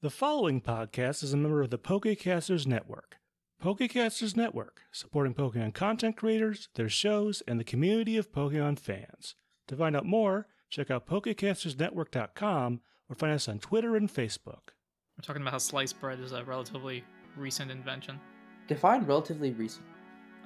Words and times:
The 0.00 0.10
following 0.10 0.60
podcast 0.60 1.24
is 1.24 1.32
a 1.32 1.36
member 1.36 1.60
of 1.60 1.70
the 1.70 1.78
Pokecasters 1.78 2.68
Network. 2.68 3.16
Pokecasters 3.60 4.36
Network, 4.36 4.82
supporting 4.92 5.34
Pokemon 5.34 5.74
content 5.74 6.16
creators, 6.16 6.68
their 6.76 6.88
shows, 6.88 7.42
and 7.48 7.58
the 7.58 7.64
community 7.64 8.16
of 8.16 8.30
Pokemon 8.30 8.78
fans. 8.78 9.34
To 9.66 9.74
find 9.74 9.96
out 9.96 10.06
more, 10.06 10.46
check 10.70 10.88
out 10.88 11.08
PokecastersNetwork.com 11.08 12.80
or 13.10 13.14
find 13.16 13.32
us 13.32 13.48
on 13.48 13.58
Twitter 13.58 13.96
and 13.96 14.08
Facebook. 14.08 14.70
We're 15.16 15.22
talking 15.22 15.42
about 15.42 15.50
how 15.50 15.58
sliced 15.58 16.00
bread 16.00 16.20
is 16.20 16.30
a 16.30 16.44
relatively 16.44 17.02
recent 17.36 17.72
invention. 17.72 18.20
Define 18.68 19.04
relatively 19.04 19.50
recent. 19.50 19.84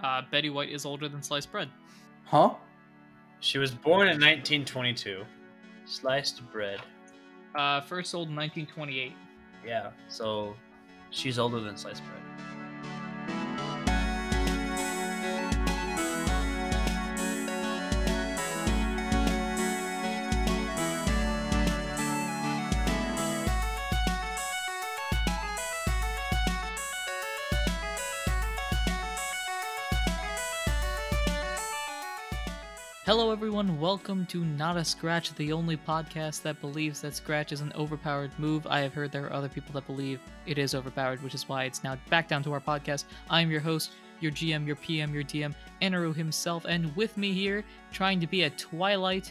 Uh, 0.02 0.22
Betty 0.30 0.48
White 0.48 0.70
is 0.70 0.86
older 0.86 1.10
than 1.10 1.22
sliced 1.22 1.52
bread. 1.52 1.68
Huh? 2.24 2.54
She 3.40 3.58
was 3.58 3.70
born 3.70 4.08
in 4.08 4.14
1922. 4.14 5.26
Sliced 5.84 6.40
bread. 6.50 6.80
Uh, 7.54 7.82
first 7.82 8.12
sold 8.12 8.30
in 8.30 8.34
1928. 8.36 9.12
Yeah, 9.64 9.90
so 10.08 10.54
she's 11.10 11.38
older 11.38 11.60
than 11.60 11.76
sliced 11.76 12.02
bread. 12.04 12.31
Hello, 33.14 33.30
everyone. 33.30 33.78
Welcome 33.78 34.24
to 34.28 34.42
Not 34.42 34.78
a 34.78 34.84
Scratch, 34.86 35.34
the 35.34 35.52
only 35.52 35.76
podcast 35.76 36.40
that 36.40 36.62
believes 36.62 37.02
that 37.02 37.14
Scratch 37.14 37.52
is 37.52 37.60
an 37.60 37.70
overpowered 37.76 38.30
move. 38.38 38.66
I 38.66 38.80
have 38.80 38.94
heard 38.94 39.12
there 39.12 39.26
are 39.26 39.32
other 39.34 39.50
people 39.50 39.74
that 39.74 39.86
believe 39.86 40.18
it 40.46 40.56
is 40.56 40.74
overpowered, 40.74 41.22
which 41.22 41.34
is 41.34 41.46
why 41.46 41.64
it's 41.64 41.84
now 41.84 41.98
back 42.08 42.26
down 42.26 42.42
to 42.44 42.54
our 42.54 42.60
podcast. 42.60 43.04
I 43.28 43.42
am 43.42 43.50
your 43.50 43.60
host, 43.60 43.90
your 44.20 44.32
GM, 44.32 44.66
your 44.66 44.76
PM, 44.76 45.12
your 45.12 45.24
DM, 45.24 45.54
Anaru 45.82 46.16
himself, 46.16 46.64
and 46.64 46.96
with 46.96 47.18
me 47.18 47.34
here, 47.34 47.64
trying 47.92 48.18
to 48.18 48.26
be 48.26 48.44
a 48.44 48.50
Twilight 48.50 49.30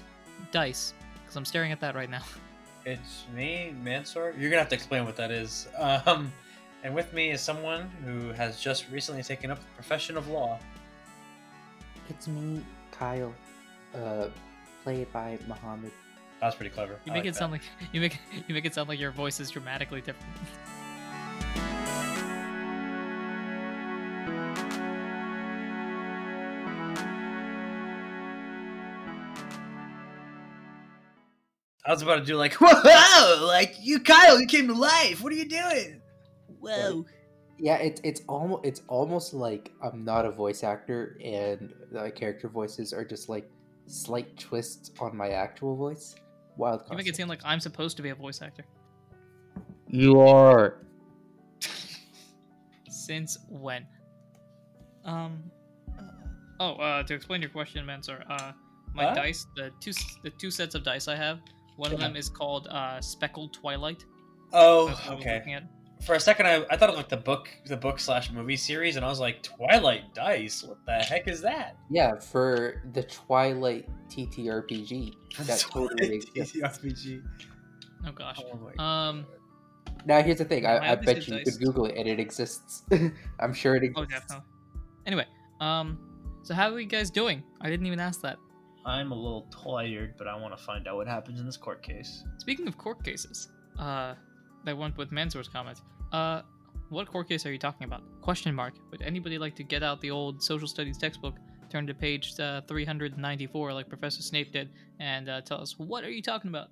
Dice, 0.51 0.93
because 1.15 1.35
I'm 1.35 1.43
staring 1.43 1.71
at 1.71 1.79
that 1.79 1.95
right 1.95 2.09
now. 2.09 2.21
It's 2.85 3.25
me, 3.35 3.73
Mansour. 3.81 4.35
You're 4.37 4.51
gonna 4.51 4.61
have 4.61 4.69
to 4.69 4.75
explain 4.75 5.05
what 5.05 5.15
that 5.15 5.31
is. 5.31 5.67
Um, 6.05 6.31
and 6.83 6.93
with 6.93 7.11
me 7.13 7.31
is 7.31 7.41
someone 7.41 7.89
who 8.05 8.31
has 8.33 8.59
just 8.59 8.91
recently 8.91 9.23
taken 9.23 9.49
up 9.49 9.57
the 9.57 9.69
profession 9.73 10.17
of 10.17 10.27
law. 10.27 10.59
It's 12.09 12.27
me, 12.27 12.63
Kyle. 12.91 13.33
Uh, 13.93 14.27
played 14.83 15.11
by 15.11 15.37
Muhammad. 15.47 15.91
That's 16.39 16.55
pretty 16.55 16.71
clever. 16.71 16.99
You 17.05 17.11
I 17.11 17.15
make 17.15 17.25
like 17.25 17.29
it 17.33 17.35
sound 17.35 17.51
like 17.51 17.61
you 17.91 18.01
make 18.01 18.17
you 18.47 18.55
make 18.55 18.65
it 18.65 18.73
sound 18.73 18.89
like 18.89 18.99
your 18.99 19.11
voice 19.11 19.39
is 19.39 19.49
dramatically 19.51 20.01
different. 20.01 20.25
I 31.83 31.91
was 31.93 32.01
about 32.03 32.19
to 32.19 32.25
do 32.25 32.37
like, 32.37 32.53
whoa, 32.61 33.45
like 33.45 33.75
you, 33.81 33.99
Kyle, 33.99 34.39
you 34.39 34.47
came 34.47 34.67
to 34.67 34.73
life. 34.73 35.21
What 35.21 35.33
are 35.33 35.35
you 35.35 35.49
doing? 35.49 36.01
Whoa! 36.59 37.05
Yeah, 37.57 37.77
it's 37.77 37.99
it's 38.03 38.21
almost 38.27 38.65
it's 38.65 38.81
almost 38.87 39.33
like 39.33 39.71
I'm 39.83 40.05
not 40.05 40.25
a 40.25 40.31
voice 40.31 40.63
actor, 40.63 41.17
and 41.23 41.73
the 41.91 42.09
character 42.11 42.47
voices 42.47 42.93
are 42.93 43.03
just 43.03 43.29
like 43.29 43.49
slight 43.87 44.37
twist 44.37 44.95
on 44.99 45.15
my 45.15 45.29
actual 45.29 45.75
voice. 45.75 46.15
Wild. 46.57 46.81
You 46.89 46.97
make 46.97 47.05
it 47.07 47.09
concept. 47.11 47.17
seem 47.17 47.27
like 47.27 47.39
I'm 47.43 47.59
supposed 47.59 47.97
to 47.97 48.03
be 48.03 48.09
a 48.09 48.15
voice 48.15 48.41
actor. 48.41 48.65
you 49.87 50.19
are. 50.21 50.77
Since 52.89 53.37
when? 53.49 53.85
Um. 55.05 55.43
Oh, 56.59 56.73
uh, 56.75 57.01
to 57.03 57.13
explain 57.15 57.41
your 57.41 57.49
question, 57.49 57.83
Mansour, 57.87 58.23
uh, 58.29 58.51
my 58.93 59.05
Huh? 59.05 59.15
dice, 59.15 59.47
the 59.55 59.71
two, 59.79 59.93
the 60.23 60.29
two 60.29 60.51
sets 60.51 60.75
of 60.75 60.83
dice 60.83 61.07
I 61.07 61.15
have, 61.15 61.39
one 61.77 61.91
of 61.91 61.99
them 61.99 62.15
is 62.15 62.29
called 62.29 62.67
uh, 62.67 63.01
Speckled 63.01 63.51
Twilight. 63.53 64.05
Oh, 64.53 64.87
That's 64.89 64.99
what 65.07 65.17
I 65.17 65.19
okay. 65.21 65.39
Looking 66.01 66.03
at. 66.03 66.07
For 66.07 66.15
a 66.15 66.19
second, 66.19 66.47
I, 66.47 66.65
I 66.69 66.77
thought 66.77 66.89
of 66.89 66.95
like 66.95 67.09
the 67.09 67.17
book, 67.17 67.49
the 67.65 67.77
book 67.77 67.99
slash 67.99 68.31
movie 68.31 68.57
series, 68.57 68.95
and 68.95 69.05
I 69.05 69.09
was 69.09 69.19
like, 69.19 69.43
Twilight 69.43 70.13
Dice. 70.13 70.63
What 70.63 70.77
the 70.85 70.93
heck 70.93 71.27
is 71.27 71.41
that? 71.41 71.75
Yeah, 71.89 72.19
for 72.19 72.81
the 72.93 73.03
Twilight 73.03 73.87
TTRPG. 74.09 75.13
That 75.45 75.59
totally 75.59 76.15
exists. 76.15 76.57
RPG. 76.57 77.21
Oh 78.05 78.11
gosh. 78.11 78.39
Oh 78.51 78.57
my 78.77 79.07
Um. 79.09 79.25
Now 80.05 80.21
here's 80.23 80.39
the 80.39 80.45
thing. 80.45 80.65
I, 80.65 80.91
I 80.93 80.95
bet 80.95 81.27
you, 81.27 81.35
you 81.37 81.43
dice- 81.43 81.57
could 81.57 81.65
Google 81.65 81.85
it 81.85 81.95
and 81.95 82.07
it 82.07 82.19
exists. 82.19 82.83
I'm 83.39 83.53
sure 83.53 83.75
it 83.75 83.83
exists 83.83 83.99
Oh, 83.99 84.03
exists. 84.03 84.27
definitely. 84.27 84.49
Anyway, 85.05 85.25
um, 85.59 85.99
so 86.43 86.53
how 86.55 86.71
are 86.73 86.79
you 86.79 86.87
guys 86.87 87.11
doing? 87.11 87.43
I 87.61 87.69
didn't 87.69 87.85
even 87.85 87.99
ask 87.99 88.21
that. 88.21 88.37
I'm 88.83 89.11
a 89.11 89.15
little 89.15 89.47
tired, 89.63 90.15
but 90.17 90.27
I 90.27 90.35
want 90.35 90.57
to 90.57 90.63
find 90.63 90.87
out 90.87 90.95
what 90.95 91.07
happens 91.07 91.39
in 91.39 91.45
this 91.45 91.55
court 91.57 91.83
case. 91.83 92.23
Speaking 92.39 92.67
of 92.67 92.77
court 92.79 93.03
cases, 93.03 93.49
uh, 93.77 94.15
that 94.65 94.77
went 94.77 94.97
with 94.97 95.11
Mansour's 95.11 95.47
comment. 95.47 95.81
Uh, 96.11 96.41
what 96.89 97.09
court 97.09 97.29
case 97.29 97.45
are 97.45 97.51
you 97.51 97.57
talking 97.57 97.85
about? 97.85 98.03
Question 98.21 98.53
mark. 98.53 98.73
Would 98.91 99.01
anybody 99.01 99.37
like 99.37 99.55
to 99.55 99.63
get 99.63 99.83
out 99.83 100.01
the 100.01 100.11
old 100.11 100.43
social 100.43 100.67
studies 100.67 100.97
textbook, 100.97 101.35
turn 101.69 101.87
to 101.87 101.93
page 101.93 102.37
uh, 102.39 102.61
394 102.67 103.73
like 103.73 103.87
Professor 103.87 104.21
Snape 104.21 104.51
did, 104.51 104.69
and 104.99 105.29
uh, 105.29 105.41
tell 105.41 105.61
us 105.61 105.77
what 105.77 106.03
are 106.03 106.09
you 106.09 106.21
talking 106.21 106.49
about? 106.49 106.67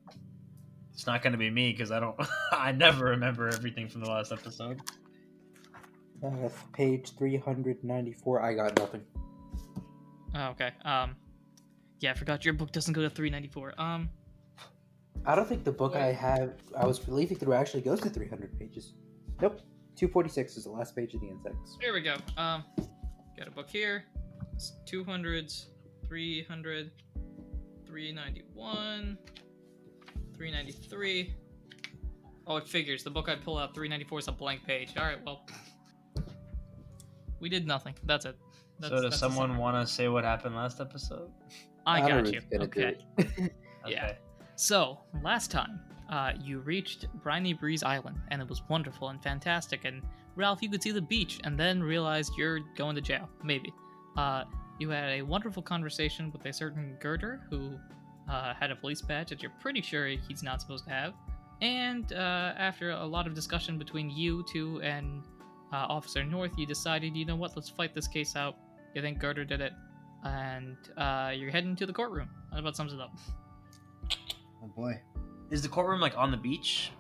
It's 0.94 1.08
not 1.08 1.22
going 1.22 1.32
to 1.32 1.38
be 1.38 1.50
me 1.50 1.72
because 1.72 1.92
I 1.92 2.02
don't. 2.02 2.16
I 2.52 2.74
never 2.74 3.06
remember 3.06 3.48
everything 3.48 3.88
from 3.88 4.02
the 4.02 4.10
last 4.10 4.34
episode. 4.34 4.82
Uh, 6.22 6.50
page 6.74 7.12
394. 7.18 8.42
I 8.42 8.54
got 8.54 8.78
nothing. 8.78 9.02
Oh, 10.36 10.48
okay. 10.48 10.72
Um, 10.84 11.16
yeah, 12.02 12.12
I 12.12 12.14
forgot 12.16 12.44
your 12.44 12.54
book 12.54 12.74
doesn't 12.74 12.94
go 12.94 13.02
to 13.02 13.10
394. 13.10 13.80
Um, 13.80 14.10
I 15.25 15.35
don't 15.35 15.47
think 15.47 15.63
the 15.63 15.72
book 15.72 15.96
I 15.96 16.12
have 16.13 16.53
I 16.75 16.85
was 16.85 17.07
leafing 17.07 17.38
through 17.38 17.53
actually 17.53 17.81
goes 17.81 18.00
to 18.02 18.09
300 18.09 18.57
pages. 18.57 18.94
Nope. 19.41 19.62
246 19.96 20.57
is 20.57 20.63
the 20.63 20.69
last 20.69 20.96
page 20.96 21.13
of 21.13 21.22
the 21.22 21.28
insects. 21.28 21.78
Here 21.81 21.94
we 21.94 22.02
go. 22.02 22.16
Um, 22.38 22.63
got 23.38 23.47
a 23.47 23.52
book 23.52 23.69
here. 23.69 24.06
It's 24.53 24.74
200s, 24.90 25.66
300, 26.08 26.91
391, 27.85 29.18
393. 30.35 31.34
Oh, 32.47 32.58
it 32.58 32.68
figures. 32.68 33.03
The 33.03 33.09
book 33.09 33.28
I 33.28 33.35
pull 33.35 33.58
out, 33.58 33.75
394, 33.75 34.19
is 34.19 34.28
a 34.28 34.31
blank 34.31 34.66
page. 34.66 34.94
All 34.97 35.06
right, 35.06 35.24
well, 35.25 35.46
we 37.40 37.50
did 37.50 37.68
nothing. 37.68 37.94
That's 38.03 38.25
it. 38.25 38.38
That's, 38.79 38.90
so 38.90 39.02
does 39.02 39.12
that's 39.12 39.19
someone 39.19 39.58
want 39.58 39.85
to 39.85 39.91
say 39.91 40.08
what 40.08 40.24
happened 40.24 40.56
last 40.56 40.79
episode? 40.79 41.29
I 41.85 42.00
got 42.00 42.12
Anaru's 42.12 42.31
you. 42.31 42.41
gonna 42.52 42.63
Okay. 42.66 42.96
Yeah. 43.88 44.13
So, 44.59 44.97
last 45.24 45.52
time, 45.52 45.80
uh, 46.09 46.34
you 46.44 46.59
reached 46.59 47.08
Briny 47.24 47.53
Breeze 47.53 47.81
Island, 47.81 48.18
and 48.28 48.42
it 48.42 48.50
was 48.50 48.62
wonderful 48.68 49.08
and 49.08 49.24
fantastic. 49.24 49.86
And 49.86 50.02
Ralph, 50.36 50.62
you 50.62 50.70
could 50.70 50.84
see 50.84 50.92
the 50.92 51.02
beach, 51.02 51.40
and 51.46 51.58
then 51.58 51.81
realized 51.81 52.34
you're 52.38 52.59
going 52.75 52.97
to 52.97 53.02
jail. 53.02 53.30
Maybe. 53.42 53.72
Uh, 54.18 54.44
you 54.78 54.90
had 54.90 55.12
a 55.12 55.22
wonderful 55.22 55.64
conversation 55.64 56.30
with 56.34 56.46
a 56.46 56.52
certain 56.52 56.97
Girder 57.00 57.40
who 57.50 57.80
uh, 58.30 58.53
had 58.53 58.70
a 58.70 58.75
police 58.75 59.02
badge 59.02 59.30
that 59.30 59.42
you're 59.42 59.53
pretty 59.62 59.81
sure 59.81 60.08
he's 60.08 60.44
not 60.44 60.59
supposed 60.59 60.84
to 60.84 60.91
have. 60.91 61.14
And 61.62 62.12
uh, 62.12 62.53
after 62.58 62.90
a 62.91 63.06
lot 63.06 63.28
of 63.28 63.34
discussion 63.34 63.78
between 63.78 64.09
you 64.09 64.44
two 64.52 64.81
and 64.81 65.24
uh, 65.72 65.86
Officer 65.88 66.26
North, 66.26 66.52
you 66.58 66.66
decided, 66.66 67.16
you 67.16 67.24
know 67.24 67.38
what, 67.38 67.56
let's 67.56 67.70
fight 67.70 67.96
this 67.96 68.09
case 68.09 68.36
out. 68.36 68.58
You 68.94 69.02
think 69.02 69.20
Girder 69.20 69.46
did 69.46 69.62
it, 69.62 69.72
and 70.26 70.76
uh, 70.97 71.31
you're 71.34 71.50
heading 71.50 71.78
to 71.78 71.86
the 71.86 71.94
courtroom. 71.94 72.30
That 72.52 72.59
about 72.59 72.76
sums 72.76 72.91
it 72.91 73.00
up. 73.00 73.18
Oh 74.64 74.68
boy. 74.68 75.00
Is 75.52 75.62
the 75.62 75.70
courtroom 75.70 76.00
like 76.00 76.18
on 76.18 76.31
the 76.31 76.38
beach? 76.38 76.92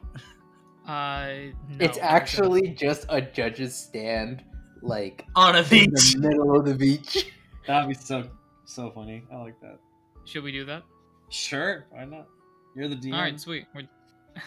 Uh, 0.87 1.51
no, 1.69 1.77
it's 1.79 1.97
a- 1.99 2.03
actually 2.03 2.69
just 2.69 3.05
a 3.09 3.21
judge's 3.21 3.75
stand, 3.75 4.43
like 4.81 5.25
On 5.35 5.55
a 5.55 5.63
beach, 5.63 6.15
in 6.15 6.21
the 6.21 6.29
middle 6.29 6.57
of 6.57 6.65
the 6.65 6.73
beach. 6.73 7.31
That'd 7.67 7.89
be 7.89 7.93
so 7.93 8.27
so 8.65 8.89
funny. 8.91 9.23
I 9.31 9.37
like 9.37 9.59
that. 9.61 9.77
Should 10.25 10.43
we 10.43 10.51
do 10.51 10.65
that? 10.65 10.83
Sure, 11.29 11.85
why 11.91 12.05
not? 12.05 12.27
You're 12.75 12.87
the 12.87 12.95
DM. 12.95 13.13
All 13.13 13.21
right, 13.21 13.39
sweet. 13.39 13.65
We're... 13.75 13.83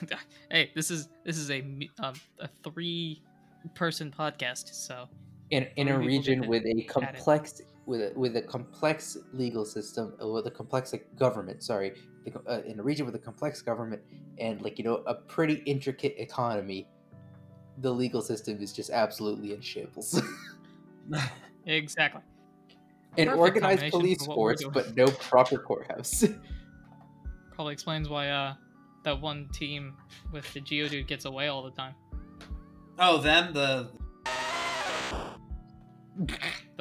hey, 0.51 0.73
this 0.75 0.91
is 0.91 1.09
this 1.25 1.39
is 1.39 1.51
a 1.51 1.63
me- 1.63 1.91
um, 2.01 2.15
a 2.41 2.49
three 2.65 3.23
person 3.75 4.13
podcast, 4.17 4.75
so 4.75 5.09
In 5.51 5.69
in 5.77 5.89
a 5.89 5.99
region 5.99 6.49
with 6.49 6.65
a 6.67 6.83
complex 6.83 7.63
with 7.87 8.01
a, 8.01 8.13
with 8.19 8.37
a 8.37 8.43
complex 8.43 9.17
legal 9.33 9.65
system, 9.65 10.15
uh, 10.23 10.27
with 10.27 10.47
a 10.47 10.51
complex 10.51 10.93
like, 10.93 11.07
government. 11.17 11.63
Sorry, 11.63 11.93
the 12.25 12.41
uh, 12.47 12.63
in 12.67 12.79
a 12.79 12.83
region 12.83 13.07
with 13.07 13.15
a 13.15 13.19
complex 13.19 13.63
government 13.63 14.03
and 14.39 14.61
like 14.63 14.79
you 14.79 14.85
know 14.85 15.03
a 15.07 15.15
pretty 15.15 15.63
intricate 15.67 16.15
economy, 16.19 16.89
the 17.79 17.93
legal 17.93 18.23
system 18.23 18.61
is 18.61 18.73
just 18.73 18.91
absolutely 18.91 19.53
in 19.55 19.61
shambles. 19.61 20.21
exactly. 21.67 22.23
An 23.19 23.27
Perfect 23.27 23.39
organized 23.39 23.91
police 23.91 24.25
for 24.25 24.35
force, 24.35 24.65
but 24.73 24.97
no 24.97 25.07
proper 25.07 25.59
courthouse. 25.59 26.25
Probably 27.53 27.75
explains 27.75 28.09
why 28.09 28.29
uh 28.29 28.55
that 29.05 29.21
one 29.21 29.49
team 29.53 29.97
with 30.33 30.51
the 30.55 30.61
Geodude 30.61 31.07
gets 31.07 31.25
away 31.25 31.49
all 31.49 31.63
the 31.63 31.73
time. 31.73 31.95
Oh, 32.99 33.19
them 33.19 33.53
the 33.53 33.91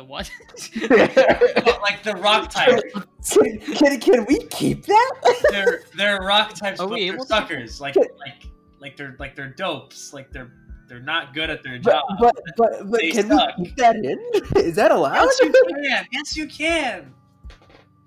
The 0.02 0.08
what? 0.08 0.32
oh, 0.82 1.80
like 1.84 2.02
the 2.02 2.16
rock 2.16 2.50
type. 2.50 2.82
Can, 3.30 3.60
can, 3.60 4.00
can 4.00 4.26
we 4.28 4.40
keep 4.48 4.84
that? 4.88 5.12
They're 5.52 5.84
they're 5.96 6.18
rock 6.22 6.54
types, 6.56 6.80
Are 6.80 6.88
but 6.88 6.94
we 6.96 7.06
they're 7.06 7.14
able 7.14 7.26
to- 7.26 7.30
suckers. 7.30 7.80
Like 7.80 7.96
like 7.96 8.48
like 8.80 8.98
they're 8.98 9.16
like 9.20 9.36
they're 9.36 9.50
dopes. 9.54 10.12
Like 10.12 10.32
they're 10.32 10.52
they're 10.88 11.02
not 11.02 11.36
good 11.36 11.52
at 11.52 11.62
their 11.62 11.78
job. 11.78 12.04
But 12.20 12.34
but 12.58 12.58
but, 12.58 12.90
but 12.92 13.02
can 13.02 13.28
suck. 13.28 13.56
we 13.60 13.66
keep 13.66 13.76
that 13.76 13.96
in? 13.98 14.20
Is 14.56 14.76
that 14.76 14.90
allowed? 14.90 15.26
yes, 15.26 15.40
you 15.40 15.52
can. 15.84 16.08
Yes, 16.12 16.36
you 16.38 16.48
can. 16.48 17.14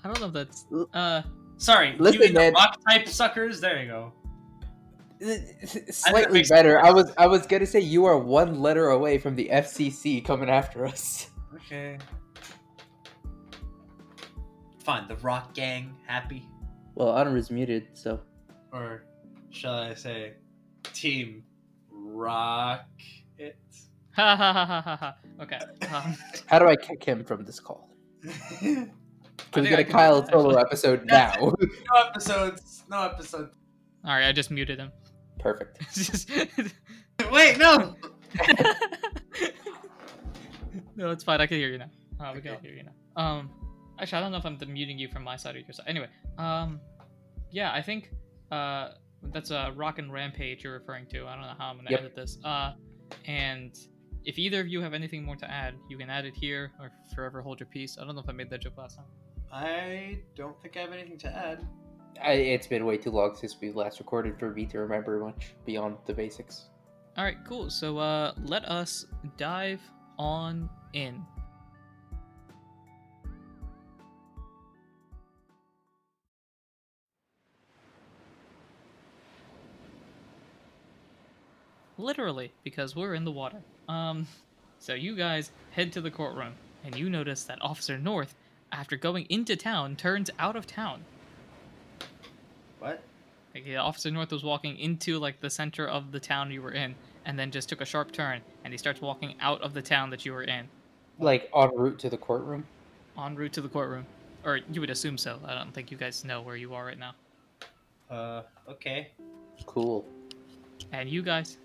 I 0.02 0.08
don't 0.08 0.18
know 0.20 0.26
if 0.26 0.32
that's 0.32 0.66
uh 0.94 1.22
Sorry, 1.58 1.94
Listen, 2.00 2.20
you 2.20 2.26
mean 2.26 2.34
man. 2.34 2.52
the 2.54 2.56
rock 2.58 2.76
type 2.88 3.06
suckers? 3.06 3.60
There 3.60 3.80
you 3.80 3.86
go. 3.88 4.12
Slightly 5.92 6.32
makes 6.32 6.50
better. 6.50 6.84
I 6.84 6.90
was 6.90 7.12
I 7.16 7.28
was 7.28 7.46
gonna 7.46 7.66
say 7.66 7.78
you 7.78 8.04
are 8.04 8.18
one 8.18 8.58
letter 8.60 8.88
away 8.88 9.16
from 9.18 9.36
the 9.36 9.48
FCC 9.52 10.24
coming 10.24 10.50
after 10.50 10.84
us. 10.84 11.30
Okay. 11.66 11.98
Fine, 14.84 15.08
the 15.08 15.16
rock 15.16 15.54
gang 15.54 15.94
happy, 16.06 16.46
Well, 16.94 17.08
Honor 17.08 17.36
is 17.38 17.50
muted, 17.50 17.88
so 17.94 18.20
or 18.72 19.04
shall 19.50 19.74
I 19.74 19.94
say, 19.94 20.34
team 20.92 21.42
rock 21.90 22.84
it? 23.38 23.56
ha 24.12 24.36
ha 24.36 24.52
ha 24.52 24.64
ha 24.66 24.80
ha 24.82 24.96
ha. 24.96 25.16
Okay. 25.42 25.58
Um, 25.94 26.16
how 26.46 26.58
do 26.58 26.68
I 26.68 26.76
kick 26.76 27.02
him 27.02 27.24
from 27.24 27.44
this 27.44 27.58
call? 27.60 27.88
Can 28.60 29.62
we 29.62 29.68
think 29.68 29.68
get 29.70 29.78
I 29.78 29.82
a 29.82 29.84
can 29.84 29.92
Kyle 29.92 30.22
do 30.22 30.32
solo 30.32 30.56
episode 30.56 31.04
That's 31.08 31.40
now? 31.40 31.52
no 31.60 32.08
episodes. 32.08 32.84
No 32.90 33.02
episodes. 33.02 33.56
all 34.04 34.12
right, 34.14 34.26
I 34.28 34.32
just 34.32 34.50
muted 34.50 34.78
him. 34.78 34.90
Perfect. 35.38 35.78
Wait, 37.32 37.58
no. 37.58 37.94
no, 40.96 41.10
it's 41.10 41.24
fine. 41.24 41.40
I 41.40 41.46
can 41.46 41.58
hear 41.58 41.68
you 41.68 41.78
now. 41.78 41.90
Uh, 42.20 42.32
we 42.34 42.40
can 42.40 42.52
all 42.54 42.60
hear 42.60 42.72
you 42.72 42.82
now. 42.84 43.22
Um, 43.22 43.50
actually, 43.98 44.18
I 44.18 44.20
don't 44.22 44.32
know 44.32 44.38
if 44.38 44.44
I'm 44.46 44.58
muting 44.72 44.98
you 44.98 45.08
from 45.08 45.24
my 45.24 45.36
side 45.36 45.56
or 45.56 45.58
your 45.60 45.72
side. 45.72 45.86
Anyway, 45.88 46.08
um, 46.38 46.80
yeah, 47.50 47.72
I 47.72 47.82
think 47.82 48.10
uh, 48.50 48.90
that's 49.32 49.50
a 49.50 49.72
rock 49.76 49.98
and 49.98 50.12
rampage 50.12 50.64
you're 50.64 50.74
referring 50.74 51.06
to. 51.06 51.26
I 51.26 51.34
don't 51.34 51.42
know 51.42 51.54
how 51.58 51.68
I'm 51.70 51.76
gonna 51.76 51.90
Yep. 51.90 52.00
edit 52.00 52.16
this. 52.16 52.38
Uh, 52.44 52.72
and 53.26 53.76
if 54.24 54.38
either 54.38 54.60
of 54.60 54.68
you 54.68 54.80
have 54.80 54.94
anything 54.94 55.22
more 55.24 55.36
to 55.36 55.50
add, 55.50 55.74
you 55.88 55.98
can 55.98 56.08
add 56.10 56.24
it 56.24 56.34
here 56.34 56.72
or 56.80 56.90
forever 57.14 57.42
hold 57.42 57.60
your 57.60 57.68
peace. 57.68 57.98
I 58.00 58.04
don't 58.04 58.14
know 58.14 58.22
if 58.22 58.28
I 58.28 58.32
made 58.32 58.50
that 58.50 58.62
joke 58.62 58.76
last 58.78 58.96
time. 58.96 59.06
I 59.52 60.18
don't 60.34 60.60
think 60.62 60.76
I 60.76 60.80
have 60.80 60.92
anything 60.92 61.18
to 61.18 61.28
add. 61.28 61.66
I, 62.22 62.32
it's 62.32 62.66
been 62.66 62.84
way 62.86 62.96
too 62.96 63.10
long 63.10 63.34
since 63.34 63.56
we 63.60 63.70
last 63.72 63.98
recorded 63.98 64.38
for 64.38 64.50
me 64.50 64.66
to 64.66 64.78
remember 64.78 65.18
much 65.20 65.54
beyond 65.66 65.96
the 66.06 66.14
basics. 66.14 66.66
All 67.16 67.24
right, 67.24 67.36
cool. 67.46 67.70
So 67.70 67.98
uh, 67.98 68.32
let 68.44 68.64
us 68.64 69.06
dive 69.36 69.80
on 70.18 70.68
in. 70.92 71.24
Literally, 81.96 82.52
because 82.64 82.96
we're 82.96 83.14
in 83.14 83.24
the 83.24 83.30
water. 83.30 83.62
Um, 83.88 84.26
so 84.78 84.94
you 84.94 85.16
guys 85.16 85.52
head 85.70 85.92
to 85.92 86.00
the 86.00 86.10
courtroom, 86.10 86.54
and 86.84 86.96
you 86.96 87.08
notice 87.08 87.44
that 87.44 87.58
Officer 87.62 87.96
North, 87.98 88.34
after 88.72 88.96
going 88.96 89.26
into 89.28 89.56
town, 89.56 89.94
turns 89.96 90.28
out 90.38 90.56
of 90.56 90.66
town. 90.66 91.04
What? 92.80 93.02
Like, 93.54 93.64
yeah, 93.66 93.80
Officer 93.80 94.10
North 94.10 94.32
was 94.32 94.42
walking 94.42 94.76
into 94.78 95.18
like 95.18 95.40
the 95.40 95.48
center 95.48 95.86
of 95.86 96.10
the 96.10 96.18
town 96.18 96.50
you 96.50 96.60
were 96.60 96.72
in, 96.72 96.96
and 97.26 97.38
then 97.38 97.50
just 97.50 97.68
took 97.68 97.80
a 97.80 97.84
sharp 97.84 98.12
turn, 98.12 98.40
and 98.64 98.72
he 98.72 98.78
starts 98.78 99.00
walking 99.00 99.34
out 99.40 99.60
of 99.62 99.74
the 99.74 99.82
town 99.82 100.10
that 100.10 100.24
you 100.24 100.32
were 100.32 100.44
in, 100.44 100.68
Like 101.18 101.50
en 101.54 101.70
route 101.74 101.98
to 102.00 102.10
the 102.10 102.16
courtroom. 102.16 102.64
en 103.18 103.34
route 103.36 103.52
to 103.54 103.60
the 103.60 103.68
courtroom. 103.68 104.06
Or 104.44 104.58
you 104.70 104.80
would 104.80 104.90
assume 104.90 105.16
so. 105.16 105.38
I 105.46 105.54
don't 105.54 105.72
think 105.72 105.90
you 105.90 105.96
guys 105.96 106.24
know 106.24 106.42
where 106.42 106.56
you 106.56 106.74
are 106.74 106.84
right 106.84 106.98
now. 106.98 107.14
Uh, 108.10 108.42
okay. 108.68 109.08
Cool. 109.64 110.04
And 110.92 111.08
you 111.08 111.22
guys, 111.22 111.56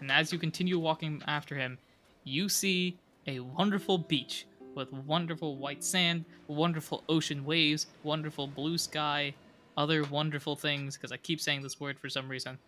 and 0.00 0.12
as 0.12 0.30
you 0.32 0.38
continue 0.38 0.78
walking 0.78 1.22
after 1.26 1.54
him, 1.54 1.78
you 2.24 2.48
see 2.50 2.98
a 3.26 3.40
wonderful 3.40 3.96
beach 3.96 4.46
with 4.74 4.92
wonderful 4.92 5.56
white 5.56 5.82
sand, 5.82 6.24
wonderful 6.48 7.02
ocean 7.08 7.44
waves, 7.44 7.86
wonderful 8.02 8.46
blue 8.46 8.76
sky, 8.76 9.34
other 9.78 10.04
wonderful 10.04 10.54
things. 10.54 10.96
Because 10.96 11.10
I 11.12 11.16
keep 11.16 11.40
saying 11.40 11.62
this 11.62 11.80
word 11.80 11.98
for 11.98 12.10
some 12.10 12.28
reason. 12.28 12.58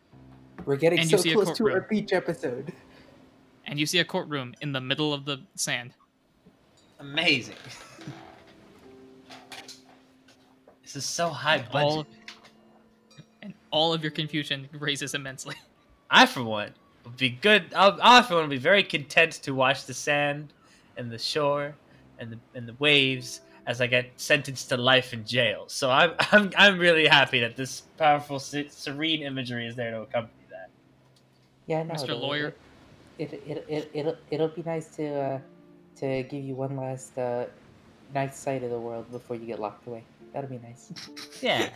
We're 0.65 0.77
getting 0.77 1.01
And 1.01 1.11
so 1.11 1.17
see 1.17 1.33
a 1.33 1.35
close 1.35 1.57
to 1.59 1.71
our 1.71 1.83
beach 1.83 2.13
episode. 2.13 2.73
And 3.67 3.79
you 3.79 3.87
see 3.87 3.99
a 3.99 4.05
courtroom 4.05 4.55
in 4.61 4.73
the 4.73 4.81
middle 4.81 5.15
of 5.15 5.25
the 5.25 5.41
sand. 5.55 5.93
Amazing. 6.99 7.57
this 10.83 10.97
is 10.97 11.05
so 11.05 11.29
high 11.29 11.59
budget. 11.59 11.75
all 11.75 12.07
and 13.43 13.55
all 13.71 13.93
of 13.93 14.03
your 14.03 14.11
confusion 14.11 14.69
raises 14.73 15.15
immensely. 15.15 15.55
I, 16.11 16.27
for 16.27 16.43
one, 16.43 16.73
would 17.05 17.17
be 17.17 17.31
good. 17.31 17.73
I'll, 17.75 17.99
I, 18.03 18.23
for 18.23 18.35
one, 18.35 18.45
would 18.45 18.51
be 18.51 18.59
very 18.59 18.83
content 18.83 19.33
to 19.43 19.55
watch 19.55 19.87
the 19.87 19.95
sand 19.95 20.53
and 20.97 21.11
the 21.11 21.19
shore 21.19 21.75
and 22.19 22.33
the 22.33 22.39
and 22.55 22.69
the 22.69 22.75
waves 22.79 23.41
as 23.67 23.81
I 23.81 23.87
get 23.87 24.11
sentenced 24.17 24.69
to 24.71 24.77
life 24.77 25.13
in 25.13 25.25
jail. 25.25 25.65
So 25.69 25.91
I'm 25.91 26.13
I'm 26.33 26.51
I'm 26.57 26.79
really 26.79 27.07
happy 27.07 27.41
that 27.41 27.57
this 27.57 27.83
powerful, 27.97 28.39
serene 28.39 29.23
imagery 29.23 29.67
is 29.67 29.77
there 29.77 29.93
to 29.93 30.03
accompany 30.03 30.33
that. 30.33 30.40
Yeah, 31.67 31.83
no, 31.83 31.95
Mr. 31.95 32.05
it'll- 32.05 32.21
Lawyer. 32.21 32.55
It 33.19 33.33
it 33.47 33.65
it 33.69 33.91
it'll 33.93 34.17
it'll 34.31 34.49
be 34.49 34.63
nice 34.63 34.89
to 34.97 35.07
uh, 35.07 35.39
to 35.97 36.23
give 36.23 36.43
you 36.43 36.55
one 36.55 36.77
last 36.77 37.17
uh, 37.19 37.45
nice 38.15 38.39
sight 38.39 38.63
of 38.63 38.71
the 38.71 38.79
world 38.79 39.11
before 39.11 39.37
you 39.37 39.45
get 39.47 39.61
locked 39.61 39.87
away. 39.87 40.03
That'll 40.33 40.49
be 40.49 40.59
nice. 40.59 40.91
Yeah. 41.43 41.69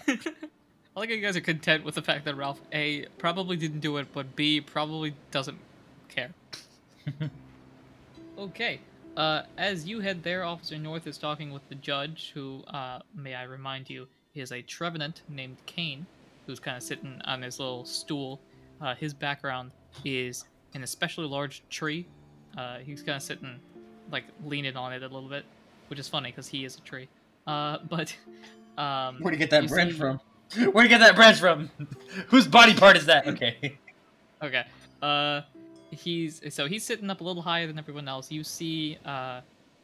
I 0.96 1.00
like 1.00 1.08
how 1.08 1.14
you 1.16 1.20
guys 1.20 1.36
are 1.36 1.40
content 1.40 1.84
with 1.84 1.96
the 1.96 2.02
fact 2.02 2.24
that 2.24 2.36
Ralph 2.36 2.60
A 2.72 3.06
probably 3.18 3.56
didn't 3.56 3.80
do 3.80 3.96
it, 3.96 4.06
but 4.12 4.36
B 4.36 4.60
probably 4.60 5.14
doesn't 5.32 5.58
care. 6.08 6.32
okay. 8.38 8.80
Uh, 9.16 9.42
as 9.58 9.86
you 9.86 10.00
head 10.00 10.22
there, 10.22 10.44
Officer 10.44 10.78
North 10.78 11.06
is 11.06 11.18
talking 11.18 11.52
with 11.52 11.68
the 11.68 11.74
judge, 11.76 12.30
who, 12.34 12.62
uh, 12.68 13.00
may 13.14 13.34
I 13.34 13.42
remind 13.44 13.90
you, 13.90 14.06
is 14.34 14.52
a 14.52 14.62
Trevenant 14.62 15.22
named 15.28 15.56
Kane, 15.66 16.06
who's 16.46 16.60
kind 16.60 16.76
of 16.76 16.82
sitting 16.82 17.20
on 17.24 17.42
his 17.42 17.58
little 17.58 17.84
stool. 17.84 18.40
Uh, 18.80 18.94
his 18.94 19.14
background 19.14 19.70
is 20.04 20.44
an 20.74 20.82
especially 20.82 21.26
large 21.26 21.62
tree. 21.70 22.06
Uh, 22.56 22.78
he's 22.78 23.02
kind 23.02 23.16
of 23.16 23.22
sitting, 23.22 23.58
like, 24.10 24.24
leaning 24.44 24.76
on 24.76 24.92
it 24.92 25.02
a 25.02 25.08
little 25.08 25.28
bit, 25.28 25.44
which 25.88 25.98
is 25.98 26.08
funny 26.08 26.30
because 26.30 26.46
he 26.48 26.64
is 26.64 26.76
a 26.76 26.80
tree. 26.80 27.08
Uh, 27.46 27.78
but, 27.88 28.14
um, 28.76 29.16
Where'd 29.20 29.34
you 29.34 29.38
get 29.38 29.50
that 29.50 29.62
you 29.64 29.68
branch 29.68 29.92
see- 29.92 29.98
from? 29.98 30.20
Where'd 30.72 30.84
you 30.84 30.88
get 30.88 30.98
that 31.00 31.16
branch 31.16 31.38
from? 31.40 31.70
Whose 32.28 32.46
body 32.46 32.74
part 32.74 32.96
is 32.96 33.06
that? 33.06 33.26
Okay. 33.26 33.78
Okay. 34.42 34.64
Uh, 35.02 35.40
he's 35.90 36.40
so 36.54 36.66
he's 36.66 36.84
sitting 36.84 37.08
up 37.10 37.20
a 37.20 37.24
little 37.24 37.42
higher 37.42 37.66
than 37.66 37.78
everyone 37.78 38.08
else. 38.08 38.30
You 38.30 38.44
see, 38.44 38.98
uh, 39.04 39.40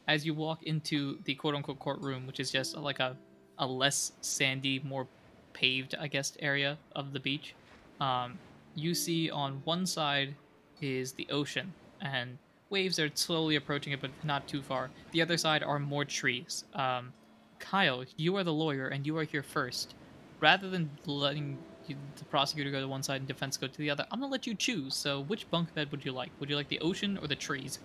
as 0.07 0.25
you 0.25 0.33
walk 0.33 0.63
into 0.63 1.17
the 1.25 1.33
quote 1.35 1.55
unquote 1.55 1.79
courtroom, 1.79 2.27
which 2.27 2.39
is 2.39 2.51
just 2.51 2.77
like 2.77 2.99
a 2.99 3.17
a 3.57 3.65
less 3.65 4.11
sandy, 4.21 4.79
more 4.83 5.07
paved, 5.53 5.95
I 5.99 6.07
guess, 6.07 6.33
area 6.39 6.77
of 6.95 7.11
the 7.11 7.19
beach. 7.19 7.53
Um, 7.99 8.37
you 8.75 8.93
see 8.93 9.29
on 9.29 9.61
one 9.63 9.85
side 9.85 10.35
is 10.81 11.13
the 11.13 11.27
ocean, 11.29 11.73
and 12.01 12.37
waves 12.69 12.99
are 12.99 13.09
slowly 13.13 13.55
approaching 13.55 13.93
it, 13.93 14.01
but 14.01 14.11
not 14.23 14.47
too 14.47 14.61
far. 14.61 14.89
The 15.11 15.21
other 15.21 15.37
side 15.37 15.63
are 15.63 15.79
more 15.79 16.05
trees. 16.05 16.63
Um, 16.73 17.13
Kyle, 17.59 18.03
you 18.17 18.35
are 18.37 18.43
the 18.43 18.53
lawyer, 18.53 18.87
and 18.87 19.05
you 19.05 19.17
are 19.17 19.23
here 19.23 19.43
first. 19.43 19.95
Rather 20.39 20.69
than 20.69 20.89
letting 21.05 21.57
you, 21.87 21.95
the 22.17 22.25
prosecutor 22.25 22.71
go 22.71 22.81
to 22.81 22.87
one 22.87 23.03
side 23.03 23.21
and 23.21 23.27
defense 23.27 23.57
go 23.57 23.67
to 23.67 23.77
the 23.77 23.89
other, 23.89 24.05
I'm 24.11 24.19
gonna 24.19 24.31
let 24.31 24.47
you 24.47 24.55
choose. 24.55 24.95
So, 24.95 25.21
which 25.21 25.49
bunk 25.51 25.73
bed 25.75 25.91
would 25.91 26.03
you 26.03 26.11
like? 26.11 26.31
Would 26.39 26.49
you 26.49 26.55
like 26.55 26.69
the 26.69 26.79
ocean 26.79 27.19
or 27.21 27.27
the 27.27 27.35
trees? 27.35 27.79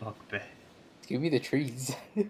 Bunk 0.00 0.16
bed. 0.28 0.42
Give 1.06 1.20
me 1.20 1.28
the 1.28 1.38
trees. 1.38 1.94
Wait, 2.16 2.28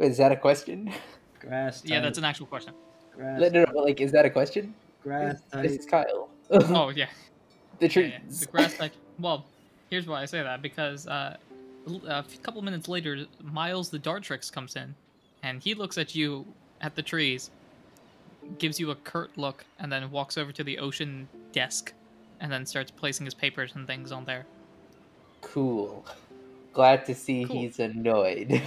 is 0.00 0.18
that 0.18 0.30
a 0.30 0.36
question? 0.36 0.92
Grass. 1.40 1.82
Yeah, 1.84 2.00
that's 2.00 2.18
an 2.18 2.24
actual 2.24 2.46
question. 2.46 2.74
grass. 3.14 3.40
No, 3.40 3.48
no, 3.48 3.64
no, 3.64 3.80
like, 3.80 4.00
is 4.00 4.12
that 4.12 4.26
a 4.26 4.30
question? 4.30 4.74
grass 5.02 5.40
This 5.52 5.72
is 5.72 5.86
Kyle. 5.86 6.25
Oh 6.50 6.90
yeah, 6.90 7.08
the 7.78 7.86
yeah, 7.86 7.88
trees. 7.88 8.12
yeah. 8.12 8.18
the 8.40 8.46
grass 8.46 8.78
like 8.80 8.92
Well, 9.18 9.44
here's 9.90 10.06
why 10.06 10.22
I 10.22 10.24
say 10.26 10.42
that 10.42 10.62
because 10.62 11.06
uh, 11.06 11.36
l- 11.88 12.02
a 12.06 12.18
f- 12.18 12.42
couple 12.42 12.62
minutes 12.62 12.88
later, 12.88 13.26
Miles 13.42 13.90
the 13.90 13.98
Dartrix 13.98 14.52
comes 14.52 14.76
in, 14.76 14.94
and 15.42 15.60
he 15.62 15.74
looks 15.74 15.98
at 15.98 16.14
you 16.14 16.46
at 16.80 16.94
the 16.94 17.02
trees, 17.02 17.50
gives 18.58 18.78
you 18.78 18.90
a 18.90 18.94
curt 18.96 19.36
look, 19.36 19.64
and 19.78 19.90
then 19.90 20.10
walks 20.10 20.38
over 20.38 20.52
to 20.52 20.62
the 20.62 20.78
ocean 20.78 21.28
desk, 21.52 21.92
and 22.40 22.50
then 22.52 22.64
starts 22.66 22.90
placing 22.90 23.24
his 23.26 23.34
papers 23.34 23.74
and 23.74 23.86
things 23.86 24.12
on 24.12 24.24
there. 24.24 24.46
Cool. 25.40 26.04
Glad 26.72 27.06
to 27.06 27.14
see 27.14 27.44
Cool. 27.44 27.56
he's 27.62 27.78
annoyed. 27.80 28.60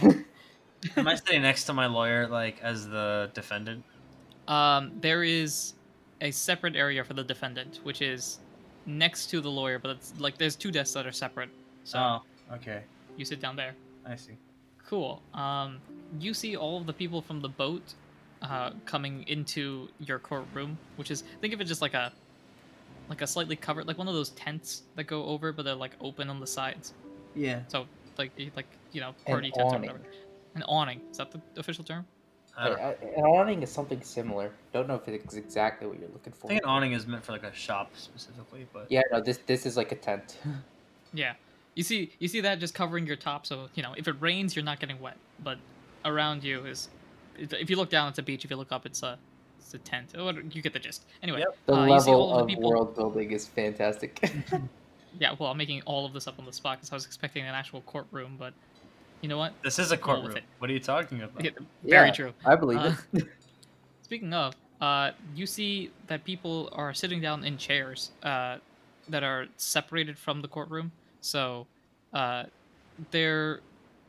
Am 0.98 1.08
I 1.08 1.16
sitting 1.16 1.42
next 1.42 1.66
to 1.66 1.74
my 1.74 1.86
lawyer, 1.86 2.28
like 2.28 2.60
as 2.62 2.88
the 2.88 3.30
defendant? 3.34 3.84
Um, 4.48 4.94
there 5.02 5.24
is 5.24 5.74
a 6.22 6.32
separate 6.32 6.76
area 6.76 7.04
for 7.04 7.14
the 7.14 7.24
defendant, 7.24 7.80
which 7.84 8.02
is 8.02 8.40
next 8.86 9.28
to 9.28 9.42
the 9.42 9.50
lawyer, 9.50 9.80
but 9.80 9.92
it's 9.92 10.14
like 10.20 10.38
there's 10.38 10.56
two 10.56 10.72
desks 10.72 10.94
that 10.94 11.06
are 11.06 11.12
separate. 11.12 11.50
So 11.84 12.00
Oh, 12.00 12.56
okay. 12.56 12.82
you 13.18 13.26
sit 13.26 13.40
down 13.40 13.56
there. 13.56 13.76
I 14.06 14.16
see. 14.16 14.38
Cool. 14.86 15.22
Um, 15.34 15.80
you 16.20 16.34
see 16.34 16.56
all 16.56 16.78
of 16.78 16.86
the 16.88 16.94
people 16.94 17.22
from 17.22 17.42
the 17.42 17.50
boat 17.50 17.94
uh, 18.42 18.72
coming 18.86 19.24
into 19.28 19.88
your 20.00 20.18
courtroom, 20.20 20.78
which 20.96 21.12
is 21.12 21.24
think 21.42 21.54
of 21.54 21.62
it 21.62 21.66
just 21.66 21.82
like 21.82 21.94
a 21.94 22.12
like 23.10 23.22
a 23.24 23.28
slightly 23.28 23.56
covered, 23.56 23.88
like 23.88 23.98
one 23.98 24.08
of 24.08 24.14
those 24.14 24.30
tents 24.32 24.84
that 24.96 25.06
go 25.06 25.26
over, 25.26 25.52
but 25.52 25.64
they're 25.66 25.74
like 25.76 25.94
open 26.00 26.30
on 26.30 26.40
the 26.40 26.48
sides. 26.48 26.94
Yeah. 27.36 27.62
So 27.68 27.86
like 28.18 28.32
like 28.56 28.68
you 28.92 29.02
know 29.02 29.10
An 29.10 29.16
party 29.26 29.52
tents 29.52 29.74
or 29.74 29.80
whatever. 29.80 30.02
An 30.56 30.64
awning. 30.64 31.02
Is 31.12 31.18
that 31.18 31.32
the 31.32 31.42
official 31.58 31.84
term? 31.84 32.06
I, 32.60 32.68
I- 32.70 32.90
I- 32.90 32.96
An 33.18 33.24
awning 33.24 33.64
is 33.64 33.72
something 33.72 34.02
similar. 34.02 34.52
Don't 34.74 34.88
know 34.88 34.96
if 34.96 35.08
it's 35.08 35.36
exactly 35.36 35.88
what 35.88 36.00
you're 36.00 36.10
looking 36.10 36.34
for. 36.34 36.40
I 36.40 36.42
for. 36.42 36.48
think 36.50 36.64
an 36.64 36.70
awning 36.70 36.92
is 36.94 37.08
meant 37.08 37.24
for 37.24 37.32
like 37.32 37.44
a 37.44 37.54
shop 37.54 37.92
specifically, 37.96 38.68
but 38.74 38.92
Yeah, 38.92 39.02
no, 39.12 39.22
this 39.22 39.38
this 39.46 39.66
is 39.66 39.78
like 39.78 39.92
a 39.92 39.96
tent. 39.96 40.38
Yeah. 41.14 41.34
You 41.76 41.84
see 41.84 42.12
you 42.20 42.28
see 42.28 42.42
that 42.42 42.60
just 42.60 42.74
covering 42.76 43.08
your 43.08 43.16
top, 43.16 43.46
so 43.48 43.68
you 43.74 43.82
know 43.82 43.94
if 43.98 44.08
it 44.08 44.16
rains, 44.20 44.56
you're 44.56 44.66
not 44.66 44.80
getting 44.80 45.00
wet. 45.00 45.18
But 45.44 45.58
around 46.06 46.44
you 46.44 46.66
is, 46.66 46.90
if 47.38 47.70
you 47.70 47.78
look 47.78 47.90
down, 47.90 48.10
it's 48.10 48.20
a 48.20 48.24
beach. 48.24 48.44
If 48.46 48.52
you 48.52 48.58
look 48.58 48.72
up, 48.72 48.86
it's 48.86 49.02
a 49.02 49.18
it's 49.60 49.74
a 49.74 49.80
tent. 49.80 50.14
Oh, 50.18 50.30
You 50.30 50.62
get 50.62 50.74
the 50.74 50.80
gist. 50.80 51.06
Anyway, 51.24 51.40
Yep. 51.40 51.58
The 51.66 51.74
uh, 51.76 51.86
you 51.86 52.00
see 52.00 52.12
all 52.12 52.28
level 52.30 52.36
of 52.36 52.42
of 52.42 52.48
the 52.48 52.54
people. 52.56 52.70
world 52.70 52.96
building 52.96 53.32
is 53.32 53.48
fantastic. 53.48 54.20
Yeah, 55.20 55.34
well, 55.40 55.50
I'm 55.50 55.58
making 55.58 55.82
all 55.88 56.06
of 56.06 56.14
this 56.14 56.28
up 56.28 56.38
on 56.38 56.46
the 56.46 56.54
spot 56.54 56.78
because 56.78 56.92
I 56.92 56.96
was 56.96 57.06
expecting 57.08 57.44
an 57.44 57.56
actual 57.56 57.82
courtroom, 57.82 58.36
but 58.38 58.54
you 59.22 59.30
know 59.30 59.38
what? 59.38 59.54
this 59.64 59.80
is 59.80 59.92
a 59.92 59.98
Roll 59.98 60.22
with 60.24 60.34
courtroom. 60.34 60.46
What 60.60 60.70
are 60.70 60.74
you 60.74 60.80
talking 60.80 61.22
about? 61.22 61.44
Yeah, 61.44 61.52
very 61.84 62.08
Yeah, 62.08 62.14
true. 62.14 62.34
I 62.46 62.56
believe 62.56 62.80
Uh, 62.80 62.94
it. 63.14 63.28
Speaking 64.04 64.34
of, 64.34 64.56
uh, 64.82 65.12
you 65.36 65.46
see 65.46 65.92
that 66.08 66.24
people 66.24 66.70
are 66.72 66.94
sitting 66.94 67.22
down 67.22 67.44
in 67.44 67.58
chairs 67.58 68.12
uh, 68.24 68.58
that 69.10 69.24
are 69.24 69.48
separated 69.58 70.18
from 70.18 70.42
the 70.42 70.48
courtroom. 70.48 70.92
So, 71.22 71.68
uh, 72.14 72.46
they're 73.12 73.60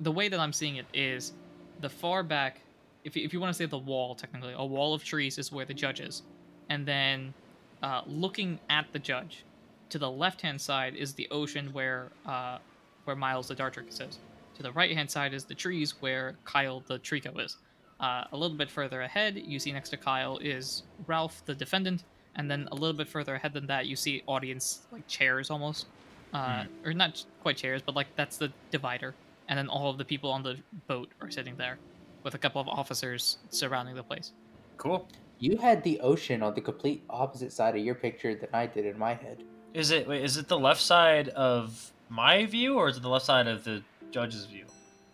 the 0.00 0.10
way 0.12 0.28
that 0.28 0.40
I'm 0.40 0.52
seeing 0.52 0.76
it 0.76 0.86
is 0.94 1.32
the 1.80 1.88
far 1.88 2.22
back. 2.22 2.60
If 3.04 3.16
you, 3.16 3.24
if 3.24 3.32
you 3.32 3.40
want 3.40 3.52
to 3.52 3.58
say 3.58 3.66
the 3.66 3.78
wall, 3.78 4.14
technically, 4.14 4.54
a 4.56 4.64
wall 4.64 4.94
of 4.94 5.04
trees 5.04 5.38
is 5.38 5.52
where 5.52 5.64
the 5.64 5.74
judge 5.74 6.00
is, 6.00 6.22
and 6.68 6.86
then 6.86 7.34
uh, 7.82 8.02
looking 8.06 8.58
at 8.68 8.86
the 8.92 8.98
judge, 8.98 9.44
to 9.90 9.98
the 9.98 10.10
left 10.10 10.40
hand 10.40 10.60
side 10.60 10.94
is 10.94 11.14
the 11.14 11.28
ocean 11.30 11.72
where 11.72 12.08
uh, 12.26 12.58
where 13.04 13.16
Miles 13.16 13.48
the 13.48 13.54
Dartrix 13.54 14.00
is. 14.06 14.18
To 14.60 14.64
the 14.64 14.72
right 14.72 14.94
hand 14.94 15.10
side 15.10 15.32
is 15.32 15.46
the 15.46 15.54
trees 15.54 15.94
where 16.00 16.36
Kyle 16.44 16.80
the 16.86 16.98
Treecko 16.98 17.42
is. 17.42 17.56
Uh, 17.98 18.24
a 18.30 18.36
little 18.36 18.58
bit 18.58 18.70
further 18.70 19.00
ahead, 19.00 19.40
you 19.42 19.58
see 19.58 19.72
next 19.72 19.88
to 19.88 19.96
Kyle 19.96 20.36
is 20.36 20.82
Ralph, 21.06 21.42
the 21.46 21.54
defendant, 21.54 22.04
and 22.36 22.50
then 22.50 22.68
a 22.70 22.74
little 22.74 22.92
bit 22.94 23.08
further 23.08 23.36
ahead 23.36 23.54
than 23.54 23.66
that, 23.68 23.86
you 23.86 23.96
see 23.96 24.22
audience 24.26 24.82
like 24.92 25.06
chairs 25.08 25.48
almost, 25.48 25.86
uh, 26.34 26.64
or 26.84 26.92
not 26.92 27.24
quite 27.40 27.56
chairs, 27.56 27.80
but 27.80 27.96
like 27.96 28.08
that's 28.16 28.36
the 28.36 28.52
divider, 28.70 29.14
and 29.48 29.58
then 29.58 29.66
all 29.66 29.88
of 29.88 29.96
the 29.96 30.04
people 30.04 30.30
on 30.30 30.42
the 30.42 30.58
boat 30.88 31.08
are 31.22 31.30
sitting 31.30 31.56
there, 31.56 31.78
with 32.22 32.34
a 32.34 32.38
couple 32.38 32.60
of 32.60 32.68
officers 32.68 33.38
surrounding 33.48 33.94
the 33.94 34.02
place. 34.02 34.32
Cool. 34.76 35.08
You 35.38 35.56
had 35.56 35.82
the 35.82 35.98
ocean 36.00 36.42
on 36.42 36.52
the 36.52 36.60
complete 36.60 37.02
opposite 37.08 37.54
side 37.54 37.76
of 37.76 37.82
your 37.82 37.94
picture 37.94 38.34
than 38.34 38.50
I 38.52 38.66
did 38.66 38.84
in 38.84 38.98
my 38.98 39.14
head. 39.14 39.42
Is 39.72 39.90
it 39.90 40.06
wait? 40.06 40.22
Is 40.22 40.36
it 40.36 40.48
the 40.48 40.58
left 40.58 40.82
side 40.82 41.30
of 41.30 41.92
my 42.10 42.44
view, 42.44 42.74
or 42.74 42.88
is 42.88 42.98
it 42.98 43.02
the 43.02 43.08
left 43.08 43.24
side 43.24 43.46
of 43.46 43.64
the 43.64 43.82
judge's 44.10 44.46
view? 44.46 44.66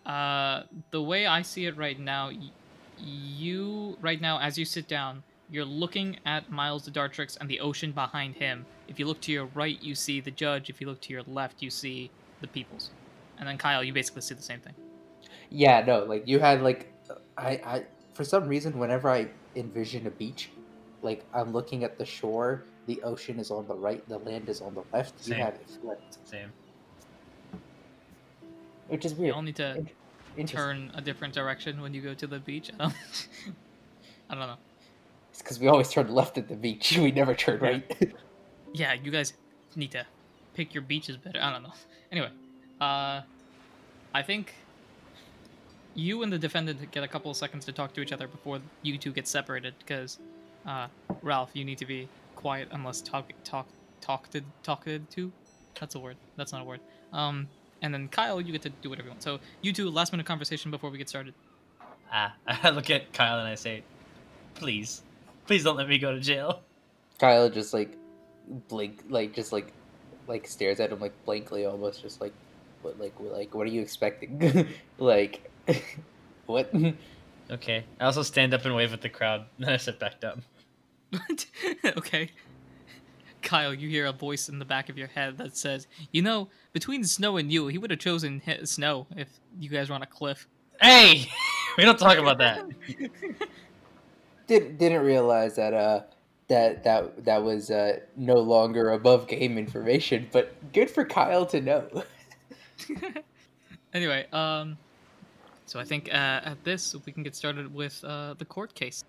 Uh, 0.05 0.63
the 0.91 1.03
way 1.03 1.27
I 1.27 1.43
see 1.43 1.67
it 1.67 1.77
right 1.77 1.99
now, 1.99 2.29
y- 2.29 2.51
you 2.99 3.97
right 4.01 4.21
now 4.21 4.39
as 4.41 4.57
you 4.57 4.65
sit 4.65 4.89
down, 4.89 5.23
you're 5.51 5.65
looking 5.65 6.19
at 6.27 6.51
Miles 6.51 6.85
the 6.85 6.91
Dartrix 6.91 7.37
and 7.41 7.49
the 7.49 7.61
ocean 7.61 7.93
behind 7.93 8.35
him. 8.35 8.67
If 8.89 8.99
you 8.99 9.07
look 9.07 9.21
to 9.23 9.33
your 9.33 9.47
right, 9.47 9.81
you 9.83 9.95
see 9.95 10.21
the 10.21 10.31
judge. 10.31 10.71
If 10.71 10.81
you 10.81 10.87
look 10.87 11.01
to 11.03 11.13
your 11.13 11.23
left, 11.27 11.63
you 11.63 11.71
see 11.71 12.11
the 12.41 12.49
peoples. 12.49 12.91
And 13.39 13.49
then 13.49 13.59
Kyle, 13.59 13.83
you 13.85 13.93
basically 13.93 14.23
see 14.23 14.35
the 14.35 14.43
same 14.43 14.61
thing. 14.61 14.75
Yeah, 15.51 15.85
no, 15.85 16.05
like 16.05 16.27
you 16.27 16.39
had 16.39 16.63
like 16.63 16.93
I 17.37 17.51
I 17.65 17.85
for 18.15 18.25
some 18.25 18.49
reason 18.49 18.79
whenever 18.79 19.09
I 19.11 19.29
envision 19.55 20.07
a 20.07 20.11
beach, 20.11 20.51
like 21.03 21.25
I'm 21.35 21.53
looking 21.53 21.85
at 21.85 21.99
the 21.99 22.05
shore, 22.07 22.65
the 22.87 23.03
ocean 23.03 23.39
is 23.39 23.51
on 23.51 23.67
the 23.69 23.75
right, 23.75 24.07
the 24.09 24.19
land 24.19 24.49
is 24.49 24.61
on 24.61 24.75
the 24.75 24.85
left. 24.93 25.15
You 25.27 25.35
Same. 25.35 25.45
have 25.45 25.55
it 25.55 25.69
flipped, 25.81 26.19
Same. 26.29 26.53
Which 28.89 29.05
is 29.05 29.15
weird. 29.15 29.29
You 29.29 29.35
all 29.35 29.43
need 29.43 29.57
to 29.57 29.85
turn 30.47 30.91
a 30.95 31.01
different 31.01 31.35
direction 31.35 31.81
when 31.81 31.95
you 31.95 32.03
go 32.03 32.15
to 32.15 32.27
the 32.27 32.39
beach. 32.39 32.71
I 32.79 32.85
don't, 32.85 32.95
I 34.31 34.35
don't 34.35 34.47
know. 34.47 34.57
It's 35.31 35.43
because 35.43 35.61
we 35.61 35.69
always 35.69 35.91
turn 35.91 36.09
left 36.09 36.39
at 36.39 36.49
the 36.49 36.57
beach. 36.57 36.97
We 37.01 37.13
never 37.13 37.35
turn 37.35 37.61
right. 37.61 37.85
Yeah, 38.73 38.93
you 38.93 39.11
guys 39.11 39.33
need 39.75 39.93
to 39.93 40.05
pick 40.53 40.75
your 40.75 40.83
beaches 40.83 41.17
better. 41.17 41.39
I 41.41 41.51
don't 41.51 41.63
know. 41.63 41.73
Anyway, 42.13 42.29
uh, 42.79 43.23
I 44.13 44.23
think 44.23 44.53
you 45.95 46.23
and 46.23 46.31
the 46.31 46.39
defendant 46.39 46.91
get 46.91 47.03
a 47.03 47.09
couple 47.09 47.31
of 47.31 47.39
seconds 47.39 47.65
to 47.65 47.73
talk 47.73 47.95
to 47.95 48.03
each 48.03 48.13
other 48.13 48.29
before 48.29 48.59
you 48.83 48.99
two 48.99 49.13
get 49.13 49.27
separated. 49.27 49.73
Because, 49.79 50.19
uh, 50.67 50.89
Ralph, 51.23 51.51
you 51.55 51.65
need 51.65 51.79
to 51.79 51.87
be 51.87 52.07
quiet 52.35 52.69
unless 52.71 53.01
talk 53.01 53.33
talk 53.45 53.67
talked 54.03 54.33
to 54.33 54.43
talked 54.63 54.89
to. 55.11 55.33
That's 55.81 55.95
a 55.95 55.99
word. 55.99 56.17
That's 56.37 56.53
not 56.53 56.61
a 56.61 56.65
word. 56.65 56.81
Um, 57.15 57.49
and 57.83 57.93
then 57.93 58.09
Kyle, 58.09 58.41
you 58.41 58.53
get 58.53 58.63
to 58.63 58.71
do 58.71 58.91
whatever 58.91 59.07
you 59.09 59.13
want. 59.13 59.23
So 59.23 59.41
you 59.63 59.73
two, 59.73 59.91
last 59.91 60.13
minute 60.13 60.27
conversation 60.27 60.71
before 60.71 60.91
we 60.91 60.99
get 60.99 61.09
started. 61.09 61.35
Ah, 62.13 62.35
I 62.47 62.71
look 62.71 62.91
at 62.91 63.13
Kyle 63.13 63.39
and 63.39 63.49
I 63.49 63.55
say, 63.55 63.83
"Please, 64.55 65.03
please 65.47 65.65
don't 65.65 65.77
let 65.77 65.89
me 65.89 65.99
go 65.99 66.13
to 66.13 66.21
jail." 66.21 66.63
Kyle 67.19 67.49
just 67.49 67.73
like 67.73 67.97
blink, 68.69 69.05
like 69.09 69.35
just 69.35 69.53
like 69.53 69.73
like 70.27 70.47
stares 70.47 70.81
at 70.81 70.93
him 70.93 71.01
like 71.01 71.13
blankly, 71.25 71.65
almost 71.65 72.03
just 72.03 72.21
like 72.21 72.33
what 72.83 72.99
like 73.01 73.15
like 73.19 73.55
what 73.55 73.67
are 73.67 73.71
you 73.71 73.83
expecting? 73.83 74.69
like 74.99 75.51
what? 76.47 76.73
Okay. 77.51 77.85
I 78.01 78.05
also 78.05 78.23
stand 78.23 78.55
up 78.55 78.65
and 78.65 78.75
wave 78.75 78.93
at 78.93 79.01
the 79.01 79.09
crowd, 79.09 79.47
then 79.59 79.71
I 79.71 79.77
sit 79.77 79.99
back 79.99 80.21
down. 80.21 80.43
What? 81.11 81.47
okay. 81.99 82.31
Kyle, 83.47 83.73
you 83.73 83.89
hear 83.89 84.07
a 84.07 84.13
voice 84.13 84.49
in 84.49 84.59
the 84.59 84.65
back 84.65 84.89
of 84.89 84.99
your 84.99 85.07
head 85.07 85.39
that 85.39 85.57
says, 85.57 85.87
"You 86.11 86.21
know, 86.21 86.49
between 86.73 87.05
Snow 87.05 87.37
and 87.37 87.51
you, 87.51 87.69
he 87.69 87.79
would 87.79 87.91
have 87.91 88.01
chosen 88.01 88.43
hi- 88.45 88.65
Snow 88.65 89.07
if 89.17 89.29
you 89.59 89.71
guys 89.71 89.89
were 89.89 89.95
on 89.95 90.03
a 90.03 90.07
cliff." 90.07 90.49
Hey, 90.83 91.31
we 91.79 91.85
don't 91.85 91.99
talk 91.99 92.19
about 92.19 92.39
that. 92.39 92.67
Did 94.49 94.79
didn't 94.79 95.03
realize 95.03 95.57
that 95.57 95.75
uh 95.75 96.03
that 96.49 96.83
that 96.85 97.25
that 97.25 97.43
was 97.43 97.71
uh 97.71 98.01
no 98.17 98.35
longer 98.35 98.91
above 98.91 99.29
game 99.29 99.59
information, 99.59 100.29
but 100.33 100.55
good 100.73 100.91
for 100.91 101.05
Kyle 101.05 101.47
to 101.47 101.61
know. 101.61 102.05
anyway, 103.95 104.27
um, 104.33 104.77
so 105.67 105.79
I 105.79 105.85
think 105.85 106.09
uh, 106.13 106.41
at 106.45 106.63
this 106.65 106.97
we 107.07 107.13
can 107.13 107.23
get 107.23 107.37
started 107.37 107.73
with 107.73 108.03
uh, 108.05 108.35
the 108.35 108.45
court 108.45 108.75
case. 108.75 109.05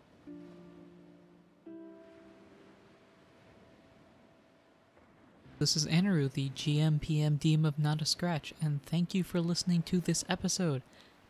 This 5.60 5.76
is 5.76 5.88
Anaru, 5.88 6.32
the 6.32 6.52
GM 6.52 7.02
PM 7.02 7.40
DM 7.40 7.66
of 7.66 7.80
Not 7.80 8.04
a 8.04 8.06
Scratch, 8.06 8.54
and 8.62 8.84
thank 8.84 9.16
you 9.16 9.24
for 9.24 9.42
listening 9.42 9.82
to 9.84 10.00
this 10.00 10.24
episode. 10.30 10.84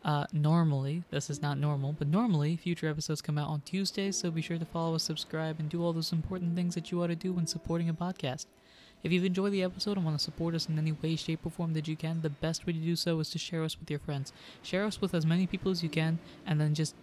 Uh, 0.04 0.26
normally, 0.34 1.02
this 1.10 1.30
is 1.30 1.40
not 1.40 1.56
normal, 1.56 1.94
but 1.98 2.08
normally 2.08 2.54
future 2.54 2.90
episodes 2.90 3.22
come 3.22 3.38
out 3.38 3.48
on 3.48 3.62
Tuesdays, 3.62 4.18
so 4.18 4.30
be 4.30 4.42
sure 4.42 4.58
to 4.58 4.66
follow 4.66 4.96
us, 4.96 5.02
subscribe, 5.02 5.58
and 5.58 5.70
do 5.70 5.82
all 5.82 5.94
those 5.94 6.12
important 6.12 6.54
things 6.54 6.74
that 6.74 6.90
you 6.90 7.02
ought 7.02 7.06
to 7.06 7.16
do 7.16 7.32
when 7.32 7.46
supporting 7.46 7.88
a 7.88 7.94
podcast. 7.94 8.44
If 9.02 9.12
you've 9.12 9.24
enjoyed 9.24 9.52
the 9.52 9.62
episode 9.62 9.96
and 9.96 10.04
want 10.04 10.18
to 10.18 10.22
support 10.22 10.54
us 10.54 10.68
in 10.68 10.78
any 10.78 10.92
way, 10.92 11.16
shape, 11.16 11.46
or 11.46 11.50
form 11.50 11.72
that 11.72 11.88
you 11.88 11.96
can, 11.96 12.20
the 12.20 12.28
best 12.28 12.66
way 12.66 12.74
to 12.74 12.78
do 12.78 12.96
so 12.96 13.18
is 13.20 13.30
to 13.30 13.38
share 13.38 13.64
us 13.64 13.80
with 13.80 13.90
your 13.90 14.00
friends. 14.00 14.34
Share 14.62 14.84
us 14.84 15.00
with 15.00 15.14
as 15.14 15.24
many 15.24 15.46
people 15.46 15.70
as 15.70 15.82
you 15.82 15.88
can, 15.88 16.18
and 16.46 16.60
then 16.60 16.74
just 16.74 16.94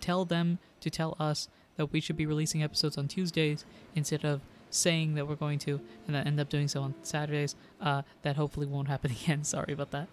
tell 0.00 0.26
them 0.26 0.58
to 0.82 0.90
tell 0.90 1.16
us 1.18 1.48
that 1.76 1.92
we 1.92 2.00
should 2.00 2.18
be 2.18 2.26
releasing 2.26 2.62
episodes 2.62 2.98
on 2.98 3.08
Tuesdays 3.08 3.64
instead 3.94 4.22
of 4.22 4.42
saying 4.74 5.14
that 5.14 5.28
we're 5.28 5.36
going 5.36 5.58
to 5.60 5.80
and 6.06 6.14
then 6.14 6.26
end 6.26 6.40
up 6.40 6.48
doing 6.48 6.68
so 6.68 6.82
on 6.82 6.94
Saturdays. 7.02 7.54
Uh, 7.80 8.02
that 8.22 8.36
hopefully 8.36 8.66
won't 8.66 8.88
happen 8.88 9.10
again. 9.22 9.44
Sorry 9.44 9.72
about 9.72 9.90
that. 9.92 10.08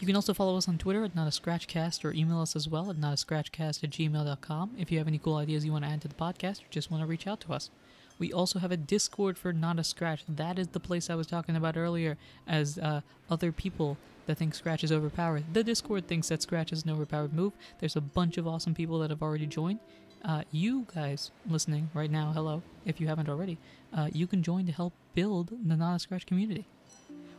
You 0.00 0.06
can 0.06 0.14
also 0.14 0.32
follow 0.32 0.56
us 0.56 0.68
on 0.68 0.78
Twitter 0.78 1.02
at 1.02 1.16
Not 1.16 1.26
a 1.26 1.40
Scratchcast 1.40 2.04
or 2.04 2.12
email 2.12 2.40
us 2.40 2.54
as 2.54 2.68
well 2.68 2.88
at 2.88 2.96
notascratchcast 2.96 3.82
at 3.82 3.90
gmail.com 3.90 4.70
if 4.78 4.92
you 4.92 4.98
have 4.98 5.08
any 5.08 5.18
cool 5.18 5.36
ideas 5.36 5.64
you 5.64 5.72
want 5.72 5.84
to 5.84 5.90
add 5.90 6.02
to 6.02 6.08
the 6.08 6.14
podcast 6.14 6.62
or 6.62 6.66
just 6.70 6.90
want 6.90 7.02
to 7.02 7.06
reach 7.06 7.26
out 7.26 7.40
to 7.40 7.52
us. 7.52 7.70
We 8.16 8.32
also 8.32 8.60
have 8.60 8.70
a 8.72 8.76
Discord 8.76 9.36
for 9.38 9.52
Not 9.52 9.78
a 9.78 9.84
Scratch. 9.84 10.22
That 10.28 10.58
is 10.58 10.68
the 10.68 10.80
place 10.80 11.10
I 11.10 11.16
was 11.16 11.26
talking 11.26 11.56
about 11.56 11.76
earlier 11.76 12.16
as 12.46 12.78
uh, 12.78 13.00
other 13.28 13.50
people 13.50 13.96
that 14.26 14.38
think 14.38 14.54
Scratch 14.54 14.84
is 14.84 14.92
overpowered. 14.92 15.44
The 15.52 15.64
Discord 15.64 16.06
thinks 16.06 16.28
that 16.28 16.42
Scratch 16.42 16.72
is 16.72 16.84
an 16.84 16.90
overpowered 16.90 17.32
move. 17.32 17.54
There's 17.80 17.96
a 17.96 18.00
bunch 18.00 18.38
of 18.38 18.46
awesome 18.46 18.74
people 18.74 18.98
that 19.00 19.10
have 19.10 19.22
already 19.22 19.46
joined. 19.46 19.80
Uh, 20.24 20.42
you 20.50 20.86
guys 20.94 21.30
listening 21.48 21.90
right 21.94 22.10
now, 22.10 22.32
hello, 22.34 22.62
if 22.84 23.00
you 23.00 23.06
haven't 23.06 23.28
already, 23.28 23.56
uh, 23.96 24.08
you 24.12 24.26
can 24.26 24.42
join 24.42 24.66
to 24.66 24.72
help 24.72 24.92
build 25.14 25.50
the 25.64 25.76
Not 25.76 25.96
a 25.96 25.98
Scratch 25.98 26.26
community. 26.26 26.66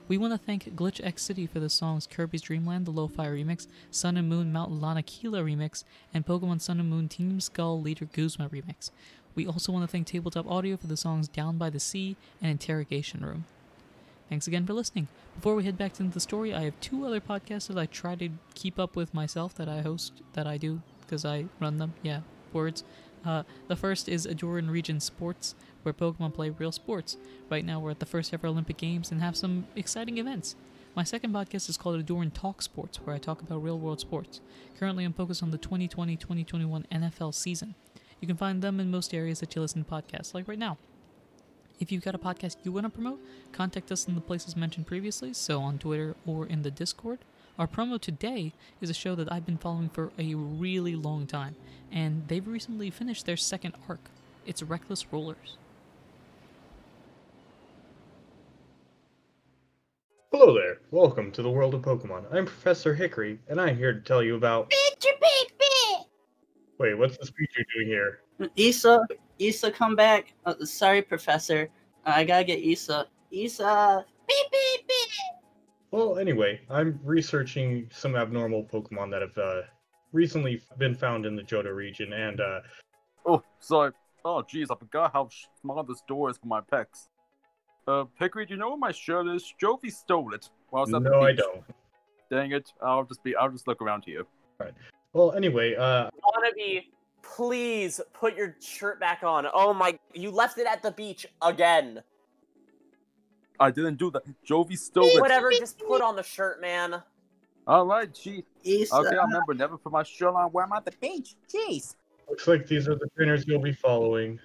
We 0.08 0.18
want 0.18 0.34
to 0.34 0.40
thank 0.44 0.76
GlitchxCity 0.76 1.50
for 1.50 1.60
the 1.60 1.70
songs 1.70 2.08
Kirby's 2.08 2.42
Dreamland, 2.42 2.86
the 2.86 2.92
Lo-Fi 2.92 3.28
remix, 3.28 3.68
Sun 3.92 4.18
and 4.18 4.28
Moon 4.28 4.52
Mount 4.52 4.72
Lanakila 4.72 5.44
remix, 5.44 5.84
and 6.14 6.26
Pokemon 6.26 6.62
Sun 6.62 6.80
and 6.80 6.90
Moon 6.90 7.08
Team 7.08 7.40
Skull 7.40 7.80
Leader 7.80 8.06
Guzma 8.06 8.50
remix. 8.50 8.92
We 9.36 9.46
also 9.46 9.72
want 9.72 9.84
to 9.84 9.92
thank 9.92 10.08
Tabletop 10.08 10.50
Audio 10.50 10.78
for 10.78 10.88
the 10.88 10.98
songs 10.98 11.28
Down 11.28 11.58
by 11.58 11.70
the 11.70 11.80
Sea 11.80 12.16
and 12.42 12.50
Interrogation 12.50 13.24
Room. 13.24 13.46
Thanks 14.30 14.48
again 14.48 14.66
for 14.66 14.74
listening. 14.74 15.10
Before 15.36 15.56
we 15.56 15.64
head 15.66 15.78
back 15.78 16.00
into 16.00 16.14
the 16.14 16.20
story, 16.20 16.54
I 16.54 16.64
have 16.64 16.80
two 16.82 17.06
other 17.06 17.20
podcasts 17.20 17.68
that 17.68 17.78
I 17.78 17.86
try 17.86 18.16
to 18.16 18.30
keep 18.56 18.80
up 18.80 18.96
with 18.96 19.14
myself 19.14 19.54
that 19.56 19.70
I 19.70 19.82
host, 19.82 20.14
that 20.34 20.48
I 20.48 20.58
do, 20.58 20.82
because 21.02 21.26
I 21.26 21.46
run 21.60 21.78
them. 21.78 21.94
Yeah, 22.02 22.22
words. 22.54 22.84
Uh, 23.26 23.44
the 23.68 23.76
first 23.76 24.08
is 24.08 24.26
Adoran 24.26 24.70
Region 24.70 25.00
Sports, 25.00 25.56
where 25.84 25.94
Pokemon 25.94 26.34
play 26.34 26.50
real 26.50 26.72
sports. 26.72 27.18
Right 27.50 27.66
now, 27.66 27.80
we're 27.80 27.92
at 27.92 28.00
the 28.00 28.06
first 28.06 28.34
ever 28.34 28.48
Olympic 28.48 28.78
Games 28.78 29.12
and 29.12 29.22
have 29.22 29.36
some 29.36 29.68
exciting 29.76 30.18
events. 30.18 30.56
My 30.96 31.04
second 31.04 31.34
podcast 31.34 31.70
is 31.70 31.78
called 31.78 32.04
Adoran 32.04 32.34
Talk 32.34 32.62
Sports, 32.62 32.98
where 32.98 33.16
I 33.16 33.20
talk 33.20 33.42
about 33.42 33.64
real 33.64 33.78
world 33.78 34.00
sports. 34.00 34.42
Currently, 34.80 35.04
I'm 35.04 35.14
focused 35.14 35.44
on 35.44 35.52
the 35.52 35.58
2020 35.58 36.16
2021 36.16 36.88
NFL 36.92 37.34
season. 37.34 37.76
You 38.20 38.28
can 38.28 38.38
find 38.38 38.62
them 38.62 38.80
in 38.80 38.92
most 38.92 39.14
areas 39.14 39.40
that 39.40 39.56
you 39.56 39.62
listen 39.62 39.84
to 39.84 39.90
podcasts, 39.90 40.34
like 40.34 40.48
right 40.48 40.60
now. 40.60 40.78
If 41.80 41.92
you've 41.92 42.04
got 42.04 42.16
a 42.16 42.20
podcast 42.20 42.58
you 42.64 42.74
want 42.74 42.86
to 42.86 42.90
promote, 42.90 43.22
contact 43.54 43.92
us 43.92 44.08
in 44.08 44.16
the 44.16 44.22
places 44.22 44.58
mentioned 44.58 44.88
previously, 44.88 45.34
so 45.34 45.62
on 45.62 45.80
Twitter 45.80 46.16
or 46.26 46.46
in 46.46 46.64
the 46.64 46.72
Discord. 46.72 47.20
Our 47.60 47.68
promo 47.68 48.00
today 48.00 48.54
is 48.80 48.90
a 48.90 48.94
show 48.94 49.16
that 49.16 49.30
I've 49.30 49.46
been 49.46 49.58
following 49.58 49.90
for 49.90 50.14
a 50.18 50.34
really 50.34 50.96
long 50.96 51.28
time, 51.28 51.58
and 51.92 52.26
they've 52.30 52.48
recently 52.48 52.90
finished 52.90 53.26
their 53.26 53.36
second 53.36 53.74
arc. 53.90 54.00
It's 54.46 54.64
Reckless 54.64 55.12
Rollers. 55.12 55.58
Hello 60.32 60.54
there. 60.54 60.78
Welcome 60.92 61.34
to 61.34 61.42
the 61.42 61.50
world 61.50 61.74
of 61.74 61.82
Pokemon. 61.82 62.34
I'm 62.34 62.46
Professor 62.46 62.96
Hickory, 62.96 63.38
and 63.50 63.60
I'm 63.60 63.76
here 63.76 63.92
to 63.92 64.00
tell 64.00 64.24
you 64.24 64.38
about. 64.38 64.72
Wait, 66.78 66.98
what's 66.98 67.18
this 67.18 67.28
speech 67.28 67.52
you're 67.58 67.66
doing 67.76 67.88
here? 67.88 68.22
Issa, 68.56 69.06
Issa, 69.38 69.70
come 69.70 69.98
back. 69.98 70.34
Uh, 70.46 70.56
sorry, 70.64 71.02
Professor. 71.02 71.68
I 72.06 72.24
gotta 72.24 72.46
get 72.46 72.60
Issa. 72.60 73.08
Issa. 73.32 74.06
Beep, 74.30 74.50
beep, 74.50 74.88
beep. 74.88 75.39
Well, 75.92 76.20
anyway, 76.20 76.62
I'm 76.70 77.00
researching 77.04 77.90
some 77.92 78.16
abnormal 78.16 78.64
Pokemon 78.66 79.10
that 79.12 79.22
have 79.22 79.38
uh, 79.38 79.62
recently 80.12 80.62
been 80.78 80.94
found 80.94 81.26
in 81.26 81.36
the 81.36 81.42
Johto 81.42 81.76
region, 81.76 82.14
and 82.14 82.40
uh, 82.40 82.60
Oh, 83.26 83.44
sorry. 83.60 83.92
Oh, 84.26 84.44
jeez, 84.44 84.68
I 84.72 84.76
forgot 84.76 85.14
how 85.14 85.30
small 85.62 85.84
this 85.84 86.02
door 86.08 86.30
is 86.30 86.38
for 86.38 86.48
my 86.48 86.62
pecs. 86.62 87.08
Uh, 87.88 88.06
Hickory, 88.20 88.46
do 88.46 88.54
you 88.54 88.60
know 88.60 88.70
where 88.70 88.78
my 88.78 88.92
shirt 88.92 89.28
is? 89.28 89.54
Jovi 89.62 89.92
stole 89.92 90.34
it. 90.34 90.50
While 90.70 90.82
I 90.82 90.86
was 90.86 90.94
at 90.94 91.04
the 91.04 91.10
no, 91.10 91.22
I 91.22 91.34
don't. 91.34 91.64
Dang 92.30 92.52
it! 92.52 92.72
I'll 92.82 93.04
just 93.04 93.24
be. 93.24 93.36
I'll 93.36 93.50
just 93.50 93.68
look 93.68 93.82
around 93.82 94.04
here. 94.06 94.22
All 94.60 94.66
right. 94.66 94.74
Well, 95.14 95.32
anyway, 95.32 95.76
uh, 95.76 96.10
Wannabe, 96.24 96.86
please 97.24 98.00
put 98.14 98.36
your 98.36 98.56
shirt 98.60 99.00
back 99.00 99.24
on. 99.24 99.48
Oh 99.52 99.74
my, 99.74 99.98
you 100.14 100.30
left 100.30 100.60
it 100.60 100.68
at 100.68 100.84
the 100.84 100.92
beach 100.92 101.26
again. 101.42 102.04
I 103.60 103.72
didn't 103.72 103.96
do 103.96 104.12
that. 104.12 104.24
Jovi 104.48 104.78
stole 104.78 105.06
it. 105.06 105.22
Whatever, 105.22 105.52
just 105.52 105.80
put 105.80 106.02
on 106.02 106.16
the 106.16 106.24
shirt, 106.24 106.62
man. 106.62 107.02
All 107.68 107.86
right, 107.86 108.12
jeez. 108.12 108.44
Issa. 108.64 108.96
Okay, 108.96 109.16
I 109.16 109.20
uh, 109.20 109.26
remember 109.26 109.54
never 109.54 109.78
put 109.78 109.92
my 109.92 110.04
shirt 110.04 110.34
on 110.34 110.50
when 110.52 110.66
I'm 110.66 110.74
at 110.74 110.86
the 110.86 110.94
beach. 111.00 111.36
Jeez. 111.54 111.96
looks 112.30 112.48
like 112.48 112.68
these 112.68 112.88
are 112.88 112.96
the 112.96 113.08
trainers 113.16 113.46
you'll 113.48 113.62
be 113.62 113.74
following, 113.74 114.40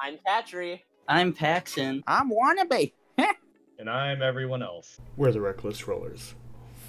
I'm 0.00 0.18
Patry. 0.26 0.80
I'm 1.08 1.32
Paxton. 1.32 2.02
I'm 2.06 2.30
wannabe. 2.30 2.92
and 3.78 3.88
I'm 3.88 4.22
everyone 4.22 4.62
else. 4.62 5.00
We're 5.16 5.32
the 5.32 5.40
Reckless 5.40 5.86
Rollers. 5.86 6.34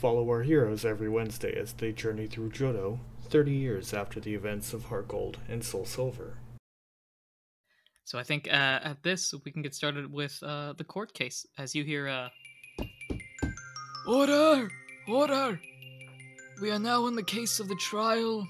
Follow 0.02 0.30
our 0.30 0.44
heroes 0.44 0.86
every 0.86 1.10
Wednesday 1.10 1.58
as 1.58 1.74
they 1.74 1.92
journey 1.92 2.28
through 2.28 2.52
Johto, 2.52 3.00
30 3.30 3.52
years 3.52 3.94
after 3.94 4.20
the 4.20 4.36
events 4.36 4.74
of 4.74 4.86
Heart 4.86 5.08
Gold 5.08 5.38
and 5.48 5.64
Soul 5.64 5.86
Silver. 5.86 6.38
So 8.08 8.18
I 8.18 8.24
think 8.24 8.48
uh, 8.48 8.80
at 8.84 9.04
this 9.04 9.34
we 9.44 9.52
can 9.52 9.62
get 9.62 9.76
started 9.76 10.10
with 10.10 10.42
uh, 10.42 10.72
the 10.78 10.86
court 10.86 11.14
case. 11.14 11.46
As 11.58 11.76
you 11.76 11.84
hear, 11.84 12.08
uh, 12.08 12.30
order, 14.08 14.70
order. 15.10 15.60
We 16.62 16.72
are 16.72 16.80
now 16.80 17.08
in 17.08 17.18
the 17.18 17.24
case 17.24 17.60
of 17.60 17.68
the 17.68 17.76
trial 17.76 18.48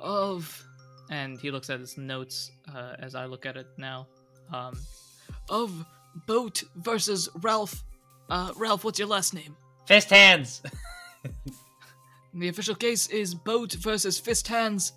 of, 0.00 0.64
and 1.10 1.40
he 1.40 1.50
looks 1.50 1.70
at 1.70 1.80
his 1.80 1.98
notes 1.98 2.52
uh, 2.72 2.94
as 3.00 3.16
I 3.16 3.26
look 3.26 3.46
at 3.46 3.56
it 3.56 3.66
now, 3.76 4.06
um, 4.52 4.78
of 5.48 5.84
Boat 6.28 6.62
versus 6.76 7.28
Ralph. 7.42 7.82
Uh, 8.28 8.52
Ralph, 8.54 8.84
what's 8.84 9.00
your 9.00 9.08
last 9.08 9.34
name? 9.34 9.56
Fist 9.86 10.10
hands. 10.10 10.62
The 12.32 12.46
official 12.46 12.76
case 12.76 13.08
is 13.08 13.34
Boat 13.34 13.72
versus 13.72 14.20
Fist 14.20 14.46
Hands. 14.46 14.92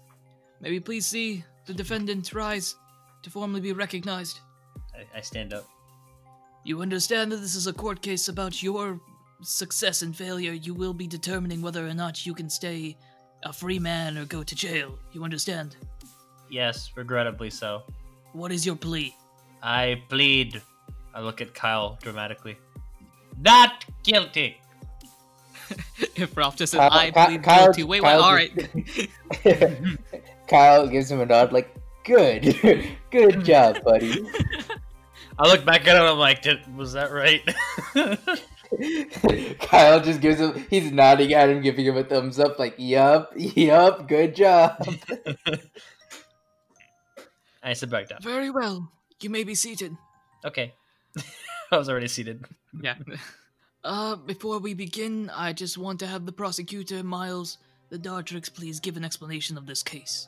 May 0.62 0.70
we 0.70 0.80
please 0.80 1.08
see 1.08 1.44
the 1.66 1.74
defendant 1.74 2.32
rise 2.32 2.76
to 3.24 3.30
formally 3.30 3.62
be 3.62 3.74
recognized. 3.74 4.40
I, 4.96 5.18
I 5.18 5.22
stand 5.22 5.54
up. 5.54 5.68
You 6.64 6.82
understand 6.82 7.32
that 7.32 7.38
this 7.38 7.56
is 7.56 7.68
a 7.68 7.74
court 7.74 8.02
case 8.02 8.28
about 8.28 8.62
your 8.64 9.00
success 9.42 10.02
and 10.02 10.16
failure. 10.16 10.54
You 10.54 10.74
will 10.74 10.94
be 10.94 11.08
determining 11.08 11.62
whether 11.62 11.86
or 11.86 11.94
not 11.94 12.26
you 12.26 12.34
can 12.34 12.50
stay 12.50 12.96
a 13.44 13.52
free 13.52 13.80
man 13.80 14.18
or 14.18 14.26
go 14.26 14.44
to 14.44 14.56
jail. 14.56 14.98
You 15.12 15.24
understand? 15.24 15.76
Yes, 16.50 16.92
regrettably 16.96 17.50
so. 17.50 17.84
What 18.34 18.52
is 18.52 18.66
your 18.66 18.76
plea? 18.76 19.16
I 19.62 20.02
plead. 20.10 20.62
I 21.14 21.22
look 21.22 21.42
at 21.42 21.54
Kyle 21.54 21.98
dramatically. 22.02 22.58
Not 23.40 23.86
guilty. 24.04 24.58
if 26.16 26.36
Ralph 26.38 26.56
just 26.56 26.72
said, 26.72 26.80
Kyle- 26.80 26.92
I 26.92 27.06
Ky- 27.12 27.26
plead 27.26 27.44
Kyle- 27.44 27.66
guilty. 27.66 27.84
Wait, 27.84 28.04
wait, 28.04 28.16
alright. 28.16 28.70
Kyle 30.48 30.88
gives 30.88 31.12
him 31.12 31.20
a 31.22 31.26
nod, 31.26 31.52
like, 31.52 31.74
good, 32.04 32.88
good 33.12 33.44
job, 33.46 33.84
buddy. 33.84 34.26
I 35.40 35.48
look 35.48 35.66
back 35.66 35.88
at 35.88 35.96
him. 35.96 36.04
I'm 36.04 36.18
like, 36.20 36.42
Did, 36.42 36.76
was 36.76 36.94
that 36.94 37.12
right? 37.12 37.42
Kyle 39.60 40.00
just 40.00 40.22
gives 40.22 40.40
him, 40.40 40.66
he's 40.70 40.92
nodding 40.92 41.34
at 41.34 41.50
him, 41.50 41.62
giving 41.62 41.86
him 41.86 41.98
a 41.98 42.04
thumbs 42.04 42.40
up, 42.40 42.60
like, 42.60 42.76
yup, 42.78 43.32
yup, 43.36 44.08
good 44.08 44.36
job. 44.36 44.86
I 47.64 47.74
sit 47.74 47.90
back 47.90 48.10
down. 48.10 48.20
Very 48.22 48.50
well. 48.50 48.92
You 49.22 49.30
may 49.30 49.44
be 49.44 49.56
seated. 49.56 49.96
Okay. 50.44 50.74
I 51.72 51.78
was 51.78 51.90
already 51.90 52.08
seated. 52.08 52.46
Yeah. 52.82 52.96
Uh, 53.84 54.16
before 54.16 54.60
we 54.60 54.74
begin, 54.74 55.30
I 55.34 55.54
just 55.54 55.78
want 55.78 56.00
to 56.00 56.08
have 56.08 56.26
the 56.26 56.32
prosecutor, 56.32 57.04
Miles, 57.04 57.58
the 57.90 58.00
Dartrix, 58.00 58.54
please 58.54 58.80
give 58.80 58.98
an 58.98 59.04
explanation 59.04 59.58
of 59.58 59.66
this 59.66 59.84
case. 59.84 60.28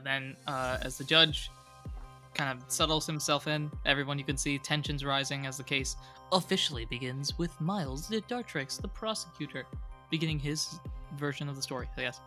And 0.00 0.06
then, 0.06 0.36
uh, 0.46 0.78
as 0.80 0.96
the 0.96 1.04
judge 1.04 1.50
kind 2.32 2.50
of 2.50 2.70
settles 2.70 3.06
himself 3.06 3.46
in, 3.46 3.70
everyone 3.84 4.18
you 4.18 4.24
can 4.24 4.36
see 4.38 4.58
tensions 4.58 5.04
rising 5.04 5.46
as 5.46 5.58
the 5.58 5.62
case 5.62 5.96
officially 6.32 6.86
begins 6.86 7.36
with 7.38 7.58
Miles, 7.60 8.08
the 8.08 8.22
Dartrix, 8.22 8.80
the 8.80 8.88
prosecutor, 8.88 9.66
beginning 10.10 10.38
his 10.38 10.78
version 11.18 11.50
of 11.50 11.56
the 11.56 11.60
story. 11.60 11.86
So, 11.94 12.00
yes. 12.00 12.20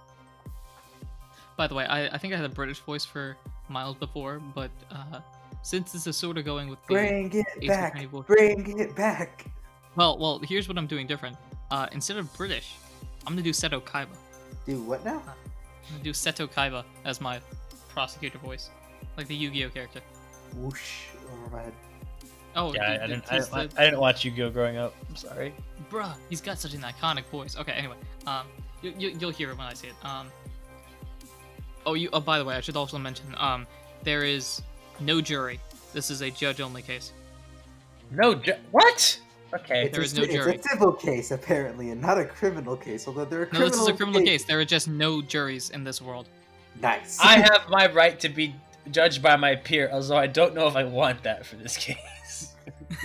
By 1.58 1.66
the 1.66 1.74
way, 1.74 1.86
I, 1.86 2.08
I 2.10 2.18
think 2.18 2.34
I 2.34 2.38
had 2.38 2.46
a 2.46 2.50
British 2.50 2.80
voice 2.80 3.06
for 3.06 3.36
Miles 3.70 3.96
before, 3.96 4.40
but 4.54 4.70
uh, 4.92 5.20
since 5.64 5.92
this 5.94 6.06
is 6.06 6.16
sort 6.16 6.38
of 6.38 6.46
going 6.46 6.70
with 6.70 6.80
the 6.88 6.94
Bring 6.94 7.32
it 7.34 7.68
back, 7.68 8.08
bring 8.28 8.80
it 8.80 8.96
back. 8.96 9.46
well, 9.96 10.18
well, 10.20 10.40
here's 10.44 10.68
what 10.68 10.78
I'm 10.78 10.88
doing 10.88 11.08
different. 11.08 11.38
Uh, 11.72 11.88
instead 11.92 12.18
of 12.18 12.32
British, 12.38 12.76
I'm 13.26 13.34
gonna 13.34 13.42
do 13.42 13.52
Seto 13.52 13.82
Kaiba. 13.82 14.16
Do 14.68 14.80
what 14.82 15.04
now? 15.04 15.24
I'm 15.26 15.92
gonna 15.92 16.04
do 16.04 16.12
Seto 16.12 16.48
Kaiba 16.48 16.84
as 17.06 17.20
my 17.22 17.40
prosecutor 17.94 18.38
voice, 18.40 18.70
like 19.18 19.28
the 19.28 19.36
Yu-Gi-Oh 19.36 19.70
character. 19.70 20.02
Whoosh 20.58 21.06
over 21.32 21.56
my 21.56 21.62
head. 21.64 21.74
Oh, 22.56 22.74
Yeah, 22.74 22.84
I, 22.84 23.04
I 23.04 23.08
didn't. 23.08 23.26
I, 23.32 23.40
didn't- 23.40 23.52
the- 23.52 23.82
I 23.82 23.84
didn't 23.86 24.00
watch 24.00 24.26
Yu-Gi-Oh 24.26 24.50
growing 24.52 24.78
up. 24.78 24.94
I'm 25.10 25.16
sorry. 25.16 25.54
bruh, 25.90 26.14
he's 26.30 26.42
got 26.42 26.60
such 26.60 26.74
an 26.74 26.82
iconic 26.82 27.24
voice. 27.26 27.58
Okay, 27.58 27.72
anyway, 27.74 27.96
um, 28.28 28.48
you, 28.82 28.94
you, 28.98 29.10
you'll 29.20 29.32
hear 29.32 29.50
it 29.52 29.58
when 29.58 29.68
I 29.68 29.74
say 29.74 29.90
it. 29.90 30.06
Um, 30.06 30.28
oh, 31.86 31.94
you. 31.94 32.10
Oh, 32.14 32.20
by 32.20 32.38
the 32.40 32.46
way, 32.46 32.56
I 32.56 32.62
should 32.62 32.76
also 32.78 32.98
mention, 32.98 33.26
um, 33.38 33.66
there 34.04 34.24
is 34.24 34.62
no 35.00 35.22
jury. 35.22 35.60
This 35.94 36.10
is 36.12 36.22
a 36.22 36.30
judge-only 36.30 36.82
case. 36.82 37.12
No. 38.12 38.36
Ju- 38.36 38.54
what? 38.72 39.20
Okay. 39.54 39.88
There 39.90 40.02
a, 40.02 40.04
is 40.04 40.14
no 40.16 40.26
jury. 40.26 40.56
It's 40.56 40.66
a 40.66 40.70
civil 40.70 40.92
case, 40.94 41.32
apparently, 41.32 41.92
and 41.92 42.02
not 42.02 42.18
a 42.20 42.26
criminal 42.26 42.76
case, 42.76 43.08
although 43.08 43.26
there 43.26 43.42
are 43.42 43.46
No, 43.46 43.50
criminal 43.50 43.70
this 43.70 43.80
is 43.82 43.88
a 43.88 43.94
criminal 43.94 44.22
cases. 44.22 44.42
case. 44.44 44.48
There 44.48 44.60
are 44.60 44.66
just 44.66 44.88
no 44.88 45.22
juries 45.22 45.70
in 45.72 45.84
this 45.84 46.02
world. 46.02 46.28
Nice. 46.82 47.20
I 47.22 47.38
have 47.52 47.70
my 47.70 47.92
right 47.92 48.20
to 48.22 48.30
be 48.30 48.56
judged 48.92 49.22
by 49.22 49.36
my 49.36 49.56
peer, 49.56 49.90
although 49.92 50.18
I 50.18 50.28
don't 50.28 50.54
know 50.54 50.68
if 50.68 50.76
I 50.76 50.84
want 50.84 51.24
that 51.24 51.46
for 51.46 51.56
this 51.56 51.78
case. 51.86 52.54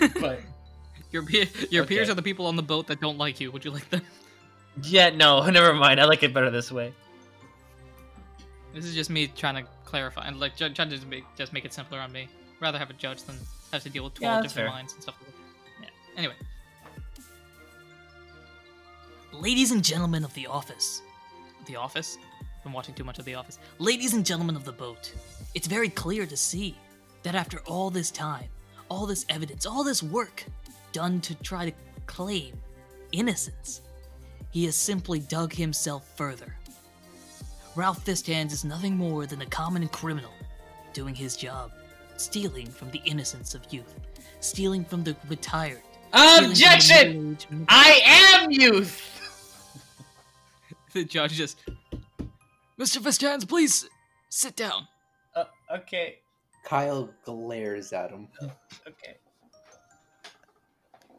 but 0.21 0.41
Your 1.13 1.23
peer, 1.25 1.47
your 1.71 1.85
peers 1.85 2.09
are 2.11 2.15
the 2.15 2.23
people 2.23 2.47
on 2.47 2.57
the 2.57 2.63
boat 2.63 2.87
that 2.89 3.01
don't 3.01 3.19
like 3.19 3.41
you. 3.41 3.51
Would 3.53 3.65
you 3.65 3.71
like 3.71 3.89
them? 3.91 4.03
yeah, 4.83 5.11
no, 5.11 5.45
never 5.51 5.75
mind. 5.75 6.01
I 6.01 6.05
like 6.05 6.23
it 6.23 6.33
better 6.35 6.51
this 6.51 6.71
way. 6.71 6.93
This 8.75 8.85
is 8.85 8.95
just 8.95 9.11
me 9.11 9.27
trying 9.29 9.65
to 9.65 9.69
clarify 9.85 10.27
and 10.27 10.39
like 10.39 10.55
ju- 10.57 10.69
trying 10.71 10.91
to 10.91 10.97
just 10.97 11.09
make 11.09 11.25
just 11.37 11.53
make 11.53 11.65
it 11.65 11.73
simpler 11.73 11.99
on 11.99 12.13
me. 12.13 12.29
Rather 12.61 12.79
have 12.79 12.91
a 12.91 12.95
judge 12.95 13.23
than 13.23 13.37
have 13.73 13.83
to 13.83 13.91
deal 13.91 14.05
with 14.05 14.15
twelve 14.15 14.43
that's 14.43 14.53
different 14.53 14.71
fair. 14.71 14.77
lines 14.77 14.93
and 14.93 15.03
stuff. 15.03 15.15
Like 15.21 15.35
that. 15.81 15.91
Yeah. 16.15 16.19
Anyway, 16.19 16.35
ladies 19.33 19.71
and 19.71 19.83
gentlemen 19.85 20.25
of 20.25 20.35
the 20.35 20.47
office, 20.47 21.03
the 21.67 21.77
office. 21.77 22.19
Been 22.65 22.73
watching 22.73 22.95
too 22.95 23.05
much 23.05 23.19
of 23.19 23.25
the 23.25 23.35
office. 23.35 23.59
Ladies 23.79 24.15
and 24.15 24.27
gentlemen 24.27 24.57
of 24.57 24.65
the 24.65 24.73
boat, 24.73 25.13
it's 25.55 25.67
very 25.67 25.89
clear 25.89 26.27
to 26.27 26.37
see 26.37 26.77
that 27.23 27.35
after 27.35 27.61
all 27.61 27.91
this 27.91 28.11
time, 28.11 28.49
all 28.89 29.07
this 29.07 29.25
evidence, 29.29 29.67
all 29.67 29.85
this 29.85 30.03
work 30.03 30.45
done 30.93 31.21
to 31.21 31.35
try 31.37 31.71
to 31.71 31.77
claim 32.07 32.59
innocence, 33.13 33.83
he 34.51 34.65
has 34.65 34.75
simply 34.75 35.21
dug 35.21 35.53
himself 35.53 36.17
further. 36.17 36.57
Ralph 37.77 38.05
Fisthands 38.05 38.53
is 38.53 38.65
nothing 38.65 38.97
more 38.97 39.27
than 39.27 39.43
a 39.43 39.47
common 39.47 39.87
criminal 39.89 40.33
doing 40.93 41.15
his 41.15 41.37
job, 41.37 41.71
stealing 42.17 42.67
from 42.67 42.91
the 42.91 43.01
innocence 43.05 43.55
of 43.55 43.63
youth, 43.73 43.95
stealing 44.41 44.85
from 44.85 45.05
the 45.05 45.15
retired. 45.29 45.83
from 46.11 46.45
the 46.45 46.51
Objection! 46.51 47.39
I 47.69 48.01
am 48.05 48.51
youth. 48.51 49.15
The 50.95 51.05
judge 51.05 51.33
just. 51.35 51.59
Mr. 52.79 53.03
Fisthands, 53.03 53.45
please 53.45 53.89
sit 54.29 54.55
down. 54.55 54.87
Uh, 55.35 55.45
okay, 55.75 56.19
Kyle 56.65 57.11
glares 57.25 57.93
at 57.93 58.11
him. 58.11 58.29
okay. 58.87 59.17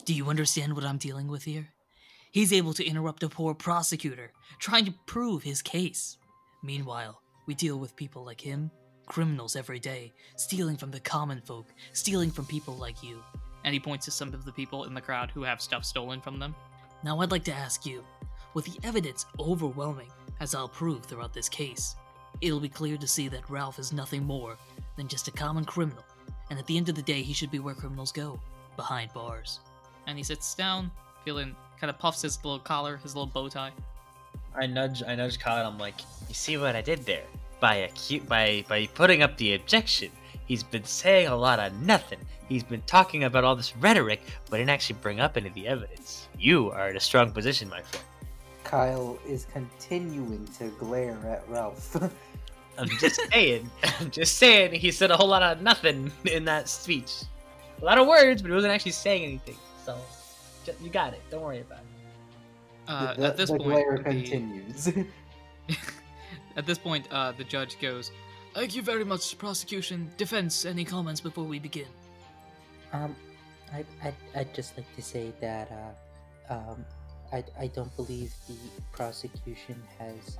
Do 0.05 0.13
you 0.13 0.29
understand 0.29 0.73
what 0.73 0.85
I'm 0.85 0.97
dealing 0.97 1.27
with 1.27 1.43
here? 1.43 1.67
He's 2.31 2.53
able 2.53 2.73
to 2.73 2.85
interrupt 2.85 3.23
a 3.23 3.29
poor 3.29 3.53
prosecutor 3.53 4.31
trying 4.59 4.85
to 4.85 4.93
prove 5.05 5.43
his 5.43 5.61
case. 5.61 6.17
Meanwhile, 6.63 7.21
we 7.45 7.55
deal 7.55 7.77
with 7.77 7.95
people 7.95 8.23
like 8.23 8.39
him, 8.39 8.71
criminals 9.07 9.55
every 9.55 9.79
day, 9.79 10.13
stealing 10.37 10.77
from 10.77 10.91
the 10.91 10.99
common 10.99 11.41
folk, 11.41 11.67
stealing 11.93 12.31
from 12.31 12.45
people 12.45 12.75
like 12.75 13.03
you. 13.03 13.21
And 13.65 13.73
he 13.73 13.79
points 13.79 14.05
to 14.05 14.11
some 14.11 14.33
of 14.33 14.45
the 14.45 14.51
people 14.51 14.85
in 14.85 14.93
the 14.93 15.01
crowd 15.01 15.31
who 15.31 15.43
have 15.43 15.61
stuff 15.61 15.83
stolen 15.83 16.21
from 16.21 16.39
them. 16.39 16.55
Now, 17.03 17.19
I'd 17.19 17.31
like 17.31 17.43
to 17.45 17.53
ask 17.53 17.85
you 17.85 18.03
with 18.53 18.65
the 18.65 18.87
evidence 18.87 19.25
overwhelming, 19.39 20.09
as 20.39 20.55
I'll 20.55 20.67
prove 20.67 21.03
throughout 21.03 21.33
this 21.33 21.49
case, 21.49 21.95
it'll 22.41 22.59
be 22.59 22.69
clear 22.69 22.97
to 22.97 23.07
see 23.07 23.27
that 23.29 23.49
Ralph 23.49 23.79
is 23.79 23.93
nothing 23.93 24.23
more 24.23 24.57
than 24.95 25.07
just 25.07 25.27
a 25.27 25.31
common 25.31 25.65
criminal, 25.65 26.03
and 26.49 26.59
at 26.59 26.65
the 26.65 26.77
end 26.77 26.89
of 26.89 26.95
the 26.95 27.01
day, 27.01 27.21
he 27.21 27.33
should 27.33 27.51
be 27.51 27.59
where 27.59 27.75
criminals 27.75 28.11
go 28.11 28.39
behind 28.75 29.13
bars 29.13 29.59
and 30.09 30.17
he 30.17 30.23
sits 30.23 30.55
down, 30.55 30.91
feeling 31.23 31.55
kind 31.79 31.89
of 31.89 31.99
puffs 31.99 32.23
his 32.23 32.43
little 32.43 32.59
collar, 32.59 32.97
his 32.97 33.15
little 33.15 33.27
bow 33.27 33.47
tie. 33.47 33.71
I 34.55 34.65
nudge, 34.65 35.03
I 35.07 35.15
nudge 35.15 35.39
Kyle. 35.39 35.67
I'm 35.67 35.77
like, 35.77 35.95
you 36.27 36.33
see 36.33 36.57
what 36.57 36.75
I 36.75 36.81
did 36.81 37.05
there? 37.05 37.23
By 37.59 37.87
acu- 37.87 38.27
by 38.27 38.65
by 38.67 38.87
putting 38.87 39.21
up 39.21 39.37
the 39.37 39.53
objection, 39.53 40.11
he's 40.47 40.63
been 40.63 40.83
saying 40.83 41.27
a 41.27 41.35
lot 41.35 41.59
of 41.59 41.73
nothing. 41.81 42.19
He's 42.47 42.63
been 42.63 42.81
talking 42.87 43.25
about 43.25 43.43
all 43.43 43.55
this 43.55 43.77
rhetoric, 43.77 44.21
but 44.49 44.57
didn't 44.57 44.71
actually 44.71 44.99
bring 45.01 45.19
up 45.19 45.37
any 45.37 45.47
of 45.47 45.53
the 45.53 45.67
evidence. 45.67 46.27
You 46.39 46.71
are 46.71 46.89
in 46.89 46.97
a 46.97 46.99
strong 46.99 47.31
position, 47.31 47.69
my 47.69 47.81
friend. 47.83 48.05
Kyle 48.63 49.17
is 49.27 49.45
continuing 49.51 50.47
to 50.57 50.67
glare 50.79 51.17
at 51.25 51.43
Ralph. 51.49 51.95
I'm 52.77 52.89
just 52.99 53.19
saying. 53.31 53.69
I'm 53.83 54.09
just 54.11 54.37
saying. 54.37 54.73
He 54.73 54.91
said 54.91 55.11
a 55.11 55.17
whole 55.17 55.27
lot 55.27 55.43
of 55.43 55.61
nothing 55.61 56.11
in 56.25 56.45
that 56.45 56.69
speech. 56.69 57.23
A 57.81 57.85
lot 57.85 57.97
of 57.97 58.07
words, 58.07 58.41
but 58.41 58.49
he 58.49 58.55
wasn't 58.55 58.73
actually 58.73 58.91
saying 58.93 59.23
anything. 59.23 59.57
So, 59.85 59.97
ju- 60.65 60.73
you 60.81 60.89
got 60.89 61.13
it. 61.13 61.21
Don't 61.29 61.41
worry 61.41 61.61
about 61.61 61.79
it. 61.79 61.85
Uh, 62.87 63.13
the 63.15 63.25
at 63.27 63.37
this 63.37 63.49
the 63.49 63.57
point, 63.57 63.69
glare 63.69 63.97
the- 63.97 64.03
continues. 64.03 64.87
at 66.55 66.65
this 66.65 66.77
point, 66.77 67.07
uh, 67.11 67.31
the 67.33 67.43
judge 67.43 67.79
goes, 67.79 68.11
"Thank 68.53 68.75
you 68.75 68.81
very 68.81 69.03
much, 69.03 69.37
prosecution, 69.37 70.09
defense. 70.17 70.65
Any 70.65 70.85
comments 70.85 71.21
before 71.21 71.43
we 71.43 71.59
begin?" 71.59 71.87
Um, 72.93 73.15
I, 73.73 73.85
I, 74.03 74.13
I'd 74.35 74.53
just 74.53 74.75
like 74.77 74.95
to 74.95 75.01
say 75.01 75.31
that, 75.41 75.95
uh, 76.49 76.53
um, 76.53 76.85
I, 77.31 77.43
I 77.59 77.67
don't 77.67 77.95
believe 77.95 78.33
the 78.47 78.55
prosecution 78.91 79.81
has 79.97 80.37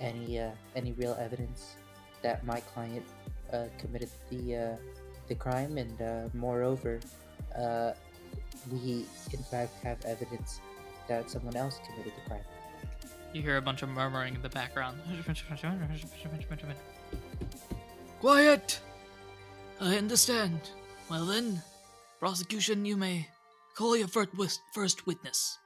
any, 0.00 0.40
uh, 0.40 0.50
any 0.74 0.92
real 0.92 1.16
evidence 1.20 1.76
that 2.22 2.44
my 2.44 2.60
client, 2.60 3.04
uh, 3.52 3.66
committed 3.78 4.10
the, 4.30 4.56
uh, 4.56 4.76
the 5.28 5.34
crime, 5.34 5.78
and, 5.78 6.00
uh, 6.00 6.28
moreover, 6.34 7.00
uh, 7.56 7.92
we, 8.70 9.06
in 9.32 9.42
fact, 9.50 9.74
have 9.82 10.04
evidence 10.04 10.60
that 11.08 11.30
someone 11.30 11.56
else 11.56 11.78
committed 11.86 12.12
the 12.16 12.28
crime. 12.28 12.44
You 13.32 13.42
hear 13.42 13.56
a 13.56 13.62
bunch 13.62 13.82
of 13.82 13.88
murmuring 13.88 14.34
in 14.34 14.42
the 14.42 14.48
background. 14.48 14.98
Quiet! 18.20 18.80
I 19.80 19.96
understand. 19.96 20.60
Well 21.10 21.26
then, 21.26 21.62
prosecution, 22.20 22.84
you 22.84 22.96
may 22.96 23.28
call 23.74 23.96
your 23.96 24.08
first, 24.08 24.60
first 24.72 25.06
witness. 25.06 25.58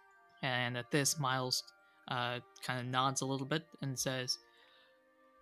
And 0.42 0.76
at 0.76 0.90
this, 0.90 1.18
Miles 1.18 1.64
uh, 2.08 2.40
kind 2.62 2.80
of 2.80 2.86
nods 2.86 3.20
a 3.20 3.26
little 3.26 3.46
bit 3.46 3.64
and 3.82 3.98
says, 3.98 4.38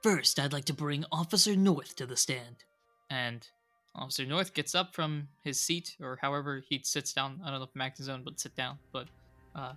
First, 0.02 0.38
I'd 0.38 0.52
like 0.52 0.66
to 0.66 0.74
bring 0.74 1.04
Officer 1.10 1.56
North 1.56 1.96
to 1.96 2.06
the 2.06 2.16
stand. 2.16 2.64
And 3.10 3.46
Officer 3.94 4.26
North 4.26 4.54
gets 4.54 4.74
up 4.74 4.94
from 4.94 5.28
his 5.42 5.60
seat, 5.60 5.96
or 6.00 6.18
however 6.20 6.62
he 6.68 6.80
sits 6.84 7.12
down. 7.12 7.40
I 7.44 7.50
don't 7.50 7.60
know 7.60 7.64
if 7.64 7.74
Mac 7.74 7.96
his 7.96 8.08
own, 8.08 8.22
but 8.22 8.38
sit 8.38 8.54
down. 8.54 8.78
But 8.92 9.08
uh, 9.54 9.72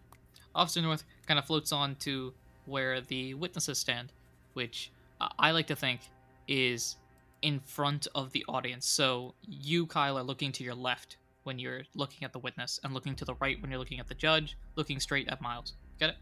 Officer 0.53 0.81
North 0.81 1.03
kind 1.25 1.39
of 1.39 1.45
floats 1.45 1.71
on 1.71 1.95
to 1.97 2.33
where 2.65 3.01
the 3.01 3.33
witnesses 3.33 3.79
stand, 3.79 4.11
which 4.53 4.91
I 5.37 5.51
like 5.51 5.67
to 5.67 5.75
think 5.75 6.01
is 6.47 6.97
in 7.41 7.59
front 7.59 8.07
of 8.15 8.31
the 8.31 8.45
audience. 8.47 8.85
So 8.85 9.33
you, 9.47 9.85
Kyle, 9.85 10.17
are 10.17 10.23
looking 10.23 10.51
to 10.53 10.63
your 10.63 10.75
left 10.75 11.17
when 11.43 11.59
you're 11.59 11.81
looking 11.95 12.23
at 12.23 12.33
the 12.33 12.39
witness, 12.39 12.79
and 12.83 12.93
looking 12.93 13.15
to 13.15 13.25
the 13.25 13.35
right 13.35 13.61
when 13.61 13.71
you're 13.71 13.79
looking 13.79 13.99
at 13.99 14.07
the 14.07 14.13
judge, 14.13 14.57
looking 14.75 14.99
straight 14.99 15.27
at 15.27 15.41
Miles. 15.41 15.73
Get 15.99 16.11
it? 16.11 16.15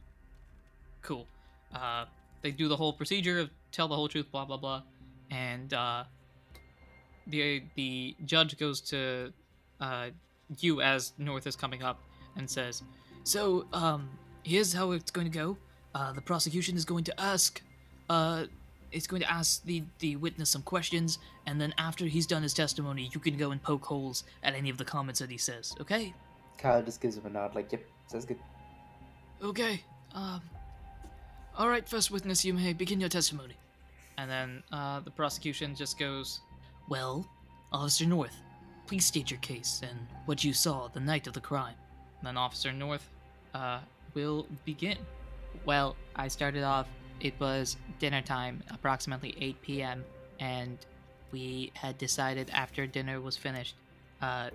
Cool. 1.01 1.27
Uh, 1.73 2.05
they 2.41 2.51
do 2.51 2.67
the 2.67 2.75
whole 2.75 2.93
procedure 2.93 3.39
of 3.39 3.49
tell 3.71 3.87
the 3.87 3.95
whole 3.95 4.07
truth, 4.07 4.31
blah 4.31 4.45
blah 4.45 4.57
blah, 4.57 4.83
and 5.31 5.73
uh, 5.73 6.03
the 7.27 7.63
the 7.75 8.15
judge 8.25 8.57
goes 8.57 8.81
to 8.81 9.33
uh, 9.81 10.09
you 10.59 10.81
as 10.81 11.13
North 11.17 11.47
is 11.47 11.55
coming 11.55 11.83
up 11.83 12.01
and 12.37 12.49
says, 12.49 12.83
"So, 13.23 13.67
um, 13.73 14.09
here's 14.43 14.73
how 14.73 14.91
it's 14.91 15.11
going 15.11 15.29
to 15.29 15.37
go. 15.37 15.57
Uh, 15.93 16.13
the 16.13 16.21
prosecution 16.21 16.75
is 16.77 16.85
going 16.85 17.03
to 17.03 17.19
ask, 17.19 17.61
uh, 18.09 18.45
it's 18.91 19.07
going 19.07 19.21
to 19.21 19.31
ask 19.31 19.63
the 19.65 19.83
the 19.99 20.15
witness 20.15 20.49
some 20.49 20.61
questions, 20.61 21.19
and 21.45 21.59
then 21.59 21.73
after 21.77 22.05
he's 22.05 22.25
done 22.25 22.43
his 22.43 22.53
testimony, 22.53 23.09
you 23.13 23.19
can 23.19 23.37
go 23.37 23.51
and 23.51 23.61
poke 23.61 23.85
holes 23.85 24.23
at 24.43 24.53
any 24.53 24.69
of 24.69 24.77
the 24.77 24.85
comments 24.85 25.19
that 25.19 25.29
he 25.29 25.37
says. 25.37 25.75
Okay? 25.81 26.13
Kyle 26.57 26.81
just 26.81 27.01
gives 27.01 27.17
him 27.17 27.25
a 27.25 27.29
nod, 27.29 27.53
like, 27.55 27.71
yep, 27.71 27.85
sounds 28.07 28.25
good. 28.25 28.39
Okay. 29.43 29.81
Um. 30.13 30.41
All 31.57 31.69
right, 31.69 31.87
first 31.87 32.11
witness, 32.11 32.45
you 32.45 32.53
may 32.53 32.73
begin 32.73 32.99
your 32.99 33.09
testimony. 33.09 33.55
And 34.17 34.29
then 34.29 34.63
uh, 34.71 34.99
the 34.99 35.11
prosecution 35.11 35.75
just 35.75 35.97
goes, 35.99 36.39
"Well, 36.89 37.27
Officer 37.71 38.05
North, 38.05 38.35
please 38.87 39.05
state 39.05 39.29
your 39.29 39.39
case 39.39 39.81
and 39.87 39.97
what 40.25 40.43
you 40.43 40.53
saw 40.53 40.87
the 40.87 40.99
night 40.99 41.27
of 41.27 41.33
the 41.33 41.41
crime." 41.41 41.75
And 42.19 42.27
then 42.27 42.37
Officer 42.37 42.71
North 42.71 43.07
uh, 43.53 43.79
will 44.13 44.47
begin. 44.65 44.97
Well, 45.65 45.95
I 46.15 46.27
started 46.27 46.63
off. 46.63 46.87
It 47.19 47.33
was 47.39 47.77
dinner 47.99 48.21
time, 48.21 48.63
approximately 48.69 49.35
8 49.39 49.61
p.m., 49.61 50.05
and 50.39 50.77
we 51.31 51.71
had 51.73 51.97
decided 51.97 52.49
after 52.51 52.85
dinner 52.85 53.19
was 53.19 53.35
finished 53.35 53.75
uh, 54.21 54.49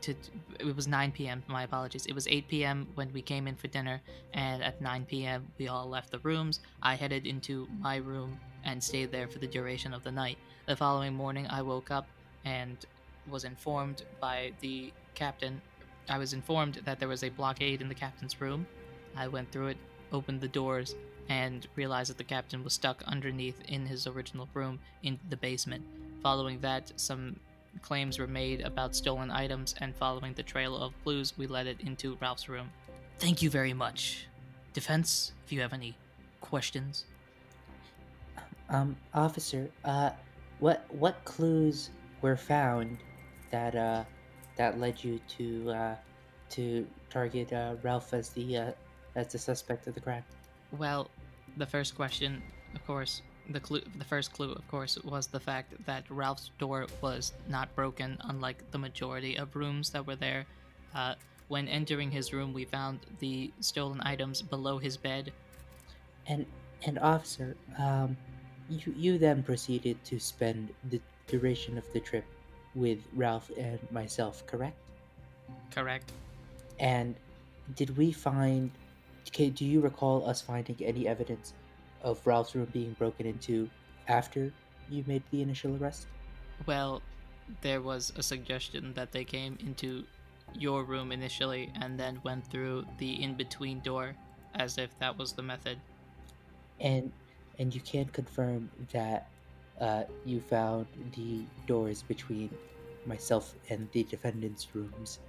to 0.00 0.14
it 0.60 0.76
was 0.76 0.86
9 0.86 1.12
p.m. 1.12 1.42
My 1.48 1.62
apologies. 1.62 2.06
It 2.06 2.14
was 2.14 2.28
8 2.28 2.48
p.m. 2.48 2.86
when 2.94 3.12
we 3.12 3.22
came 3.22 3.48
in 3.48 3.56
for 3.56 3.68
dinner, 3.68 4.00
and 4.32 4.62
at 4.62 4.80
9 4.80 5.06
p.m. 5.06 5.46
we 5.58 5.68
all 5.68 5.88
left 5.88 6.10
the 6.10 6.18
rooms. 6.20 6.60
I 6.82 6.94
headed 6.94 7.26
into 7.26 7.68
my 7.80 7.96
room 7.96 8.38
and 8.64 8.82
stayed 8.82 9.10
there 9.10 9.28
for 9.28 9.38
the 9.38 9.46
duration 9.46 9.92
of 9.92 10.02
the 10.04 10.12
night. 10.12 10.38
The 10.66 10.76
following 10.76 11.14
morning, 11.14 11.46
I 11.48 11.62
woke 11.62 11.90
up 11.90 12.06
and 12.44 12.76
was 13.28 13.44
informed 13.44 14.02
by 14.20 14.52
the 14.60 14.92
captain. 15.14 15.60
I 16.08 16.18
was 16.18 16.32
informed 16.32 16.80
that 16.84 16.98
there 16.98 17.08
was 17.08 17.24
a 17.24 17.30
blockade 17.30 17.80
in 17.80 17.88
the 17.88 17.94
captain's 17.94 18.40
room. 18.40 18.66
I 19.16 19.28
went 19.28 19.50
through 19.50 19.68
it, 19.68 19.76
opened 20.12 20.40
the 20.40 20.48
doors, 20.48 20.94
and 21.28 21.66
realized 21.76 22.10
that 22.10 22.18
the 22.18 22.24
captain 22.24 22.62
was 22.64 22.72
stuck 22.72 23.02
underneath 23.06 23.60
in 23.68 23.86
his 23.86 24.06
original 24.06 24.48
room 24.54 24.78
in 25.02 25.18
the 25.30 25.36
basement. 25.36 25.84
Following 26.22 26.60
that, 26.60 26.92
some 26.96 27.38
claims 27.82 28.18
were 28.18 28.26
made 28.26 28.60
about 28.60 28.94
stolen 28.94 29.30
items, 29.30 29.74
and 29.80 29.94
following 29.94 30.34
the 30.34 30.42
trail 30.42 30.76
of 30.76 30.92
clues, 31.02 31.36
we 31.36 31.46
led 31.46 31.66
it 31.66 31.80
into 31.80 32.16
Ralph's 32.20 32.48
room. 32.48 32.70
Thank 33.18 33.42
you 33.42 33.50
very 33.50 33.72
much. 33.72 34.26
Defense, 34.72 35.32
if 35.44 35.52
you 35.52 35.60
have 35.60 35.72
any 35.72 35.96
questions. 36.40 37.04
Um, 38.68 38.96
officer, 39.12 39.70
uh, 39.84 40.10
what 40.58 40.86
what 40.88 41.22
clues 41.24 41.90
were 42.22 42.36
found 42.36 42.98
that 43.50 43.74
uh 43.74 44.04
that 44.56 44.80
led 44.80 45.02
you 45.04 45.20
to 45.36 45.70
uh 45.70 45.94
to 46.50 46.86
target 47.10 47.52
uh, 47.52 47.74
Ralph 47.82 48.14
as 48.14 48.30
the 48.30 48.56
uh, 48.56 48.72
as 49.14 49.32
the 49.32 49.38
suspect 49.38 49.86
of 49.86 49.94
the 49.94 50.00
crime? 50.00 50.24
Well, 50.78 51.10
the 51.56 51.66
first 51.66 51.94
question, 51.94 52.42
of 52.74 52.84
course, 52.86 53.22
the 53.50 53.60
clue, 53.60 53.82
the 53.98 54.04
first 54.04 54.32
clue, 54.32 54.52
of 54.52 54.66
course, 54.68 54.98
was 55.04 55.26
the 55.26 55.40
fact 55.40 55.74
that 55.86 56.04
Ralph's 56.08 56.50
door 56.58 56.86
was 57.00 57.32
not 57.48 57.74
broken, 57.74 58.18
unlike 58.24 58.70
the 58.70 58.78
majority 58.78 59.36
of 59.36 59.54
rooms 59.54 59.90
that 59.90 60.06
were 60.06 60.16
there. 60.16 60.46
Uh, 60.94 61.14
when 61.48 61.68
entering 61.68 62.10
his 62.10 62.32
room, 62.32 62.52
we 62.52 62.64
found 62.64 63.00
the 63.20 63.52
stolen 63.60 64.00
items 64.02 64.40
below 64.40 64.78
his 64.78 64.96
bed. 64.96 65.32
And 66.26 66.46
and 66.86 66.98
officer, 66.98 67.56
um, 67.78 68.16
you 68.68 68.94
you 68.96 69.18
then 69.18 69.42
proceeded 69.42 70.02
to 70.04 70.18
spend 70.18 70.70
the 70.90 71.00
duration 71.26 71.76
of 71.78 71.84
the 71.92 72.00
trip 72.00 72.24
with 72.74 72.98
Ralph 73.14 73.50
and 73.58 73.78
myself, 73.90 74.46
correct? 74.46 74.76
Correct. 75.70 76.12
And 76.80 77.14
did 77.76 77.96
we 77.96 78.10
find? 78.10 78.70
Okay, 79.28 79.50
do 79.50 79.64
you 79.64 79.80
recall 79.80 80.28
us 80.28 80.40
finding 80.40 80.76
any 80.82 81.08
evidence 81.08 81.54
of 82.02 82.24
Ralph's 82.26 82.54
room 82.54 82.68
being 82.72 82.92
broken 82.98 83.26
into 83.26 83.68
after 84.08 84.52
you 84.90 85.04
made 85.06 85.22
the 85.30 85.42
initial 85.42 85.76
arrest? 85.76 86.06
Well, 86.66 87.02
there 87.62 87.80
was 87.80 88.12
a 88.16 88.22
suggestion 88.22 88.92
that 88.94 89.12
they 89.12 89.24
came 89.24 89.58
into 89.60 90.04
your 90.54 90.84
room 90.84 91.10
initially 91.12 91.72
and 91.80 91.98
then 91.98 92.20
went 92.22 92.46
through 92.46 92.84
the 92.98 93.22
in 93.22 93.34
between 93.34 93.80
door 93.80 94.14
as 94.54 94.78
if 94.78 94.96
that 94.98 95.16
was 95.18 95.32
the 95.32 95.42
method. 95.42 95.78
And 96.80 97.10
and 97.58 97.74
you 97.74 97.80
can 97.80 98.06
confirm 98.06 98.70
that 98.92 99.28
uh, 99.80 100.04
you 100.24 100.40
found 100.40 100.86
the 101.14 101.42
doors 101.66 102.02
between 102.02 102.50
myself 103.06 103.54
and 103.70 103.88
the 103.92 104.04
defendant's 104.04 104.66
rooms 104.74 105.20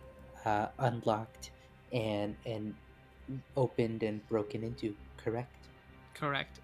uh, 0.45 0.67
unlocked 0.79 1.51
and 1.91 2.35
and 2.45 2.73
opened 3.55 4.03
and 4.03 4.25
broken 4.27 4.63
into, 4.63 4.95
correct? 5.17 5.67
Correct. 6.13 6.59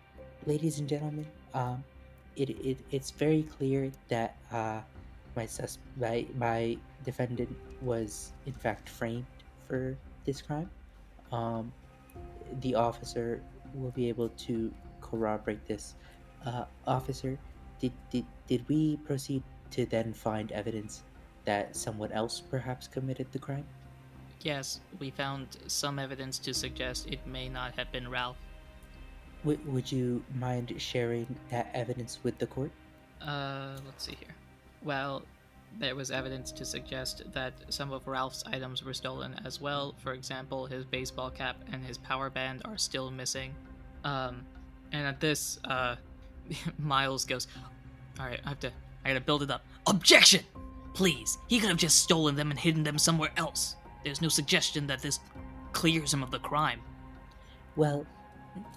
Ladies 0.45 0.80
and 0.80 0.88
gentlemen, 0.88 1.28
um, 1.54 1.84
it, 2.36 2.50
it 2.50 2.78
it's 2.91 3.12
very 3.12 3.43
clear 3.43 3.91
that 4.08 4.38
uh, 4.52 4.82
my 5.36 5.45
sus 5.45 5.78
my 6.00 6.26
my 6.38 6.78
defendant 7.04 7.56
was 7.82 8.32
in 8.45 8.54
fact 8.54 8.89
framed 8.89 9.26
for 9.67 9.97
this 10.26 10.41
crime. 10.41 10.69
Um, 11.32 11.71
the 12.62 12.76
officer 12.76 13.41
will 13.74 13.91
be 13.91 14.10
able 14.10 14.30
to 14.30 14.71
corroborate 15.02 15.65
this. 15.67 15.95
Uh, 16.45 16.65
officer, 16.88 17.38
did, 17.80 17.91
did 18.10 18.26
did 18.47 18.67
we 18.67 18.97
proceed 19.06 19.43
to 19.71 19.86
then 19.86 20.12
find 20.12 20.52
evidence 20.52 21.04
that 21.45 21.76
someone 21.76 22.12
else 22.12 22.41
perhaps 22.41 22.88
committed 22.88 23.32
the 23.32 23.39
crime? 23.39 23.65
Yes, 24.43 24.80
we 24.99 25.12
found 25.12 25.58
some 25.67 25.99
evidence 25.99 26.39
to 26.39 26.54
suggest 26.54 27.08
it 27.08 27.25
may 27.27 27.47
not 27.47 27.73
have 27.77 27.91
been 27.91 28.10
Ralph. 28.10 28.38
W- 29.43 29.60
would 29.65 29.91
you 29.91 30.23
mind 30.36 30.73
sharing 30.77 31.27
that 31.49 31.69
evidence 31.73 32.19
with 32.23 32.38
the 32.39 32.47
court? 32.47 32.71
Uh, 33.21 33.77
let's 33.86 34.06
see 34.06 34.15
here. 34.19 34.36
Well, 34.84 35.23
there 35.80 35.95
was 35.95 36.12
evidence 36.12 36.51
to 36.54 36.65
suggest 36.65 37.23
that 37.34 37.54
some 37.69 37.91
of 37.91 38.08
Ralph's 38.08 38.43
items 38.47 38.84
were 38.84 38.93
stolen 38.93 39.39
as 39.45 39.62
well. 39.62 39.95
For 39.99 40.13
example, 40.13 40.65
his 40.65 40.86
baseball 40.86 41.30
cap 41.30 41.58
and 41.71 41.84
his 41.86 41.97
power 41.97 42.30
band 42.30 42.63
are 42.65 42.77
still 42.77 43.12
missing. 43.12 43.54
Um, 44.04 44.43
and 44.91 45.06
at 45.06 45.19
this, 45.19 45.60
uh, 45.65 45.95
Miles 46.80 47.25
goes, 47.25 47.47
"All 48.19 48.25
right, 48.25 48.39
I 48.43 48.49
have 48.49 48.60
to, 48.62 48.71
I 49.06 49.10
gotta 49.10 49.21
build 49.21 49.43
it 49.43 49.51
up." 49.51 49.63
Objection! 49.88 50.41
Please, 50.93 51.38
he 51.47 51.60
could 51.60 51.69
have 51.69 51.77
just 51.77 51.99
stolen 51.99 52.36
them 52.36 52.51
and 52.51 52.60
hidden 52.60 52.84
them 52.84 52.97
somewhere 52.97 53.32
else. 53.38 53.75
There's 54.04 54.22
no 54.22 54.30
suggestion 54.30 54.88
that 54.88 55.02
this 55.02 55.20
clears 55.72 56.14
him 56.14 56.24
of 56.24 56.32
the 56.32 56.40
crime. 56.40 56.82
Well, 57.76 58.06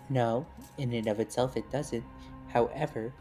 no, 0.08 0.46
in 0.78 0.92
and 0.92 1.08
of 1.08 1.20
itself 1.20 1.56
it 1.56 1.70
doesn't. 1.70 2.04
However, 2.48 3.12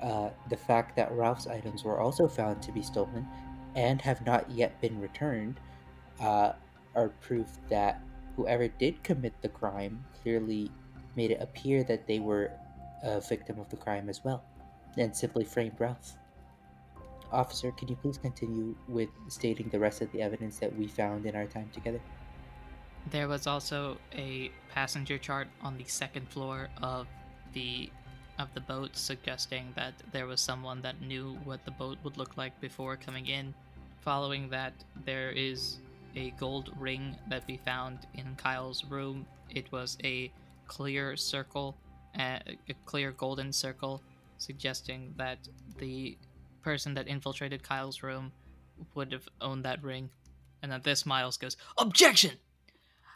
uh, 0.00 0.30
the 0.50 0.56
fact 0.56 0.96
that 0.96 1.12
Ralph's 1.12 1.46
items 1.46 1.84
were 1.84 2.00
also 2.00 2.28
found 2.28 2.60
to 2.62 2.72
be 2.72 2.82
stolen 2.82 3.26
and 3.74 4.02
have 4.02 4.24
not 4.26 4.50
yet 4.50 4.80
been 4.80 5.00
returned 5.00 5.60
uh, 6.20 6.52
are 6.94 7.08
proof 7.20 7.46
that 7.68 8.02
whoever 8.36 8.68
did 8.68 9.02
commit 9.02 9.32
the 9.40 9.48
crime 9.48 10.04
clearly 10.22 10.70
made 11.16 11.30
it 11.30 11.40
appear 11.40 11.84
that 11.84 12.06
they 12.06 12.18
were 12.18 12.50
a 13.02 13.20
victim 13.20 13.58
of 13.58 13.68
the 13.70 13.76
crime 13.76 14.08
as 14.08 14.24
well, 14.24 14.44
and 14.96 15.14
simply 15.14 15.44
framed 15.44 15.74
Ralph. 15.78 16.16
Officer, 17.32 17.72
can 17.72 17.88
you 17.88 17.96
please 17.96 18.18
continue 18.18 18.74
with 18.88 19.08
stating 19.28 19.68
the 19.70 19.78
rest 19.78 20.02
of 20.02 20.12
the 20.12 20.22
evidence 20.22 20.58
that 20.58 20.76
we 20.76 20.86
found 20.86 21.26
in 21.26 21.34
our 21.34 21.46
time 21.46 21.68
together? 21.72 22.00
There 23.10 23.26
was 23.26 23.46
also 23.46 23.98
a 24.14 24.50
passenger 24.72 25.18
chart 25.18 25.48
on 25.62 25.76
the 25.76 25.84
second 25.84 26.28
floor 26.28 26.68
of 26.82 27.06
the 27.52 27.90
of 28.38 28.48
the 28.54 28.60
boat 28.60 28.96
suggesting 28.96 29.72
that 29.76 29.92
there 30.10 30.26
was 30.26 30.40
someone 30.40 30.80
that 30.82 31.00
knew 31.00 31.36
what 31.44 31.64
the 31.64 31.70
boat 31.70 31.98
would 32.02 32.16
look 32.16 32.36
like 32.36 32.58
before 32.60 32.96
coming 32.96 33.26
in. 33.26 33.54
Following 34.00 34.48
that, 34.48 34.72
there 35.04 35.30
is 35.30 35.78
a 36.16 36.30
gold 36.32 36.72
ring 36.78 37.16
that 37.28 37.44
we 37.46 37.58
found 37.58 37.98
in 38.14 38.34
Kyle's 38.36 38.84
room. 38.84 39.26
It 39.50 39.70
was 39.70 39.98
a 40.02 40.32
clear 40.66 41.16
circle, 41.16 41.76
uh, 42.18 42.38
a 42.68 42.74
clear 42.86 43.12
golden 43.12 43.52
circle, 43.52 44.02
suggesting 44.38 45.14
that 45.16 45.38
the 45.78 46.16
person 46.62 46.94
that 46.94 47.08
infiltrated 47.08 47.62
Kyle's 47.62 48.02
room 48.02 48.32
would 48.94 49.12
have 49.12 49.28
owned 49.40 49.64
that 49.64 49.82
ring. 49.82 50.10
And 50.62 50.72
at 50.72 50.84
this, 50.84 51.04
Miles 51.04 51.36
goes, 51.36 51.56
Objection! 51.76 52.32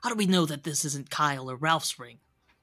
How 0.02 0.10
do 0.10 0.16
we 0.16 0.26
know 0.26 0.46
that 0.46 0.64
this 0.64 0.84
isn't 0.84 1.10
Kyle 1.10 1.50
or 1.50 1.56
Ralph's 1.56 1.98
ring? 1.98 2.18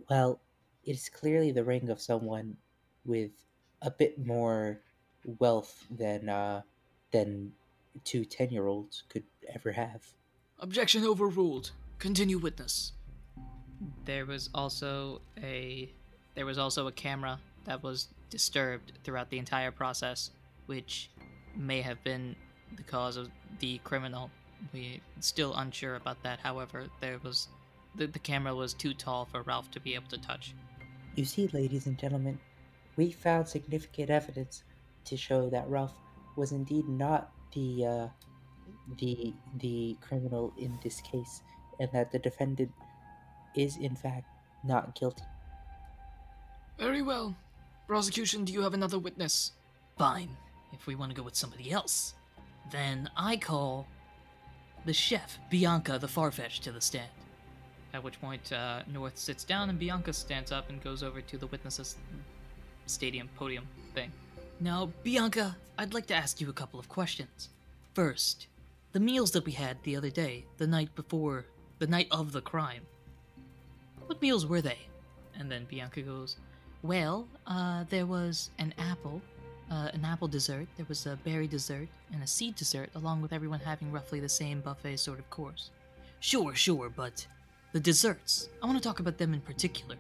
Well, 0.10 0.40
it 0.86 0.92
is 0.92 1.10
clearly 1.10 1.52
the 1.52 1.64
ring 1.64 1.90
of 1.90 2.02
someone 2.02 2.58
with 3.06 3.32
a 3.82 3.92
bit 3.92 4.26
more 4.26 4.80
wealth 5.40 5.86
than 5.90 6.30
uh, 6.30 6.62
than 7.12 7.52
two 8.04 8.26
10 8.26 8.50
year 8.50 8.68
olds 8.68 9.04
could 9.10 9.24
ever 9.54 9.72
have. 9.72 10.02
Objection 10.60 11.04
overruled. 11.06 11.72
Continue 12.00 12.38
witness. 12.38 12.94
There 14.06 14.26
was 14.26 14.50
also 14.54 15.22
a 15.42 15.90
there 16.36 16.46
was 16.46 16.58
also 16.58 16.88
a 16.88 16.92
camera 16.92 17.40
that 17.66 17.84
was 17.84 18.08
disturbed 18.30 18.94
throughout 19.04 19.30
the 19.30 19.38
entire 19.38 19.72
process, 19.72 20.32
which 20.66 21.10
may 21.56 21.82
have 21.82 22.04
been 22.04 22.36
the 22.76 22.84
cause 22.84 23.18
of 23.18 23.30
the 23.60 23.80
criminal. 23.80 24.30
We're 24.74 25.00
still 25.20 25.54
unsure 25.56 25.96
about 25.96 26.22
that. 26.24 26.40
However, 26.40 26.88
there 27.02 27.20
was 27.24 27.48
the, 27.96 28.08
the 28.08 28.20
camera 28.20 28.56
was 28.56 28.74
too 28.74 28.94
tall 28.94 29.26
for 29.26 29.42
Ralph 29.42 29.70
to 29.72 29.80
be 29.80 29.94
able 29.94 30.08
to 30.10 30.18
touch. 30.18 30.56
You 31.16 31.26
see, 31.26 31.48
ladies 31.54 31.86
and 31.86 31.98
gentlemen, 31.98 32.40
we 32.96 33.12
found 33.12 33.48
significant 33.48 34.10
evidence 34.10 34.64
to 35.06 35.18
show 35.18 35.50
that 35.50 35.70
Ralph 35.70 35.94
was 36.36 36.52
indeed 36.52 36.88
not 36.88 37.32
the 37.54 37.86
uh, 37.86 38.08
the 38.98 39.34
the 39.60 39.96
criminal 40.02 40.54
in 40.58 40.78
this 40.84 41.02
case, 41.02 41.42
and 41.80 41.90
that 41.92 42.12
the 42.12 42.20
defendant 42.20 42.72
is 43.56 43.78
in 43.78 43.96
fact 43.96 44.26
not 44.64 44.96
guilty. 44.96 45.24
Very 46.80 47.02
well. 47.02 47.36
Prosecution, 47.88 48.46
do 48.46 48.54
you 48.54 48.62
have 48.62 48.74
another 48.74 48.98
witness? 48.98 49.52
Fine. 49.98 50.36
If 50.74 50.88
we 50.88 50.96
want 50.96 51.12
to 51.12 51.16
go 51.16 51.24
with 51.24 51.36
somebody 51.36 51.72
else, 51.72 52.16
then 52.72 53.10
I 53.16 53.38
call 53.38 53.88
the 54.86 54.94
chef, 54.94 55.38
Bianca 55.50 56.00
the 56.00 56.08
Farfetch, 56.08 56.60
to 56.62 56.72
the 56.72 56.82
stand. 56.82 57.10
At 57.94 58.04
which 58.04 58.20
point, 58.20 58.52
uh, 58.52 58.82
North 58.92 59.18
sits 59.18 59.44
down 59.44 59.70
and 59.70 59.78
Bianca 59.78 60.12
stands 60.14 60.52
up 60.52 60.70
and 60.70 60.84
goes 60.84 61.04
over 61.04 61.22
to 61.22 61.38
the 61.38 61.48
witnesses' 61.48 61.96
stadium 62.88 63.30
podium 63.36 63.68
thing. 63.94 64.12
Now, 64.60 64.92
Bianca, 65.04 65.56
I'd 65.78 65.94
like 65.94 66.08
to 66.08 66.16
ask 66.16 66.42
you 66.42 66.50
a 66.50 66.54
couple 66.54 66.80
of 66.80 66.90
questions. 66.90 67.50
First, 67.94 68.48
the 68.94 69.00
meals 69.00 69.32
that 69.32 69.46
we 69.46 69.52
had 69.52 69.78
the 69.84 69.96
other 69.96 70.10
day, 70.10 70.46
the 70.58 70.68
night 70.68 70.96
before, 70.96 71.46
the 71.80 71.88
night 71.88 72.08
of 72.12 72.32
the 72.32 72.42
crime, 72.42 72.82
what 74.06 74.22
meals 74.22 74.46
were 74.46 74.62
they? 74.62 74.80
And 75.38 75.52
then 75.52 75.66
Bianca 75.66 76.02
goes, 76.02 76.38
Well, 76.82 77.28
uh, 77.48 77.86
there 77.90 78.06
was 78.06 78.50
an 78.60 78.74
apple, 78.78 79.22
uh, 79.72 79.90
an 79.94 80.06
apple 80.06 80.28
dessert, 80.28 80.68
there 80.78 80.86
was 80.88 81.06
a 81.06 81.18
berry 81.24 81.48
dessert, 81.48 81.88
and 82.12 82.24
a 82.24 82.28
seed 82.28 82.56
dessert, 82.56 82.90
along 82.96 83.22
with 83.22 83.34
everyone 83.34 83.60
having 83.60 83.92
roughly 83.92 84.20
the 84.20 84.30
same 84.30 84.62
buffet 84.62 84.98
sort 84.98 85.20
of 85.20 85.30
course. 85.30 85.72
Sure, 86.20 86.54
sure, 86.56 86.90
but 86.90 87.26
the 87.74 87.80
desserts, 87.80 88.50
I 88.62 88.66
want 88.66 88.78
to 88.78 88.84
talk 88.88 89.00
about 89.00 89.18
them 89.18 89.34
in 89.34 89.42
particular. 89.42 89.96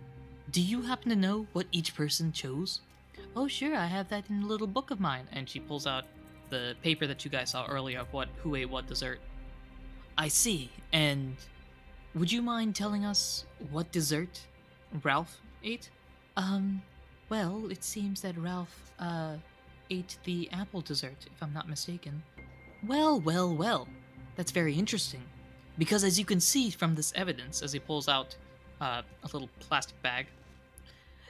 Do 0.51 0.61
you 0.61 0.83
happen 0.83 1.09
to 1.09 1.15
know 1.15 1.47
what 1.53 1.65
each 1.71 1.95
person 1.95 2.31
chose? 2.31 2.81
Oh, 3.35 3.47
sure, 3.47 3.75
I 3.75 3.87
have 3.87 4.09
that 4.09 4.29
in 4.29 4.43
a 4.43 4.45
little 4.45 4.67
book 4.67 4.91
of 4.91 4.99
mine. 4.99 5.27
And 5.31 5.49
she 5.49 5.59
pulls 5.59 5.87
out 5.87 6.05
the 6.49 6.75
paper 6.83 7.07
that 7.07 7.25
you 7.25 7.31
guys 7.31 7.49
saw 7.49 7.65
earlier 7.65 7.99
of 7.99 8.13
what 8.13 8.29
who 8.37 8.55
ate 8.55 8.69
what 8.69 8.85
dessert. 8.85 9.19
I 10.17 10.27
see. 10.27 10.69
And 10.91 11.35
would 12.13 12.31
you 12.31 12.43
mind 12.43 12.75
telling 12.75 13.05
us 13.05 13.45
what 13.71 13.91
dessert 13.91 14.41
Ralph 15.01 15.41
ate? 15.63 15.89
Um, 16.37 16.83
well, 17.29 17.71
it 17.71 17.83
seems 17.83 18.21
that 18.21 18.37
Ralph, 18.37 18.91
uh, 18.99 19.37
ate 19.89 20.17
the 20.23 20.49
apple 20.51 20.81
dessert, 20.81 21.25
if 21.25 21.41
I'm 21.41 21.53
not 21.53 21.69
mistaken. 21.69 22.23
Well, 22.85 23.19
well, 23.19 23.53
well. 23.55 23.87
That's 24.35 24.51
very 24.51 24.73
interesting. 24.75 25.23
Because 25.77 26.03
as 26.03 26.19
you 26.19 26.25
can 26.25 26.39
see 26.39 26.69
from 26.69 26.95
this 26.95 27.13
evidence, 27.15 27.61
as 27.61 27.73
he 27.73 27.79
pulls 27.79 28.07
out 28.07 28.35
uh, 28.81 29.01
a 29.23 29.27
little 29.31 29.49
plastic 29.59 29.99
bag, 30.01 30.27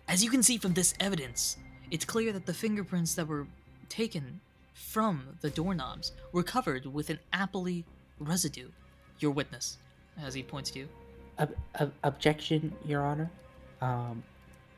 as 0.07 0.23
you 0.23 0.29
can 0.29 0.43
see 0.43 0.57
from 0.57 0.73
this 0.73 0.93
evidence, 0.99 1.57
it's 1.91 2.05
clear 2.05 2.33
that 2.33 2.45
the 2.45 2.53
fingerprints 2.53 3.15
that 3.15 3.27
were 3.27 3.47
taken 3.89 4.41
from 4.73 5.23
the 5.41 5.49
doorknobs 5.49 6.11
were 6.31 6.43
covered 6.43 6.85
with 6.85 7.09
an 7.09 7.19
appley 7.33 7.83
residue. 8.19 8.69
Your 9.19 9.31
witness, 9.31 9.77
as 10.21 10.33
he 10.33 10.43
points 10.43 10.71
to 10.71 10.79
you. 10.79 10.89
Ob- 11.39 11.55
ob- 11.79 11.93
objection, 12.03 12.73
Your 12.85 13.01
Honor. 13.01 13.29
Um, 13.81 14.23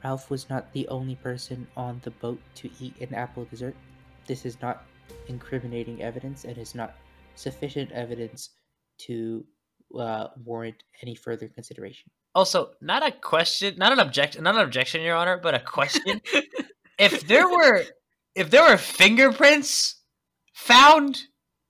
Ralph 0.05 0.29
was 0.29 0.47
not 0.51 0.71
the 0.71 0.87
only 0.89 1.15
person 1.15 1.65
on 1.75 1.99
the 2.03 2.11
boat 2.11 2.39
to 2.57 2.69
eat 2.79 2.93
an 3.01 3.15
apple 3.15 3.45
dessert. 3.45 3.75
This 4.27 4.45
is 4.45 4.61
not 4.61 4.83
incriminating 5.27 6.03
evidence 6.03 6.45
and 6.45 6.55
is 6.59 6.75
not 6.75 6.93
sufficient 7.33 7.91
evidence 7.91 8.51
to 8.99 9.43
uh, 9.99 10.27
warrant 10.43 10.83
any 11.01 11.15
further 11.15 11.47
consideration. 11.47 12.11
Also, 12.35 12.69
not 12.81 13.01
a 13.01 13.11
question, 13.11 13.73
not 13.79 13.93
an 13.93 13.99
objection, 13.99 14.43
not 14.43 14.53
an 14.53 14.61
objection, 14.61 15.01
Your 15.01 15.15
Honor, 15.15 15.39
but 15.41 15.55
a 15.55 15.59
question. 15.59 16.21
if 16.99 17.25
there 17.25 17.49
were, 17.49 17.81
if 18.35 18.51
there 18.51 18.69
were 18.69 18.77
fingerprints 18.77 20.03
found, 20.53 21.23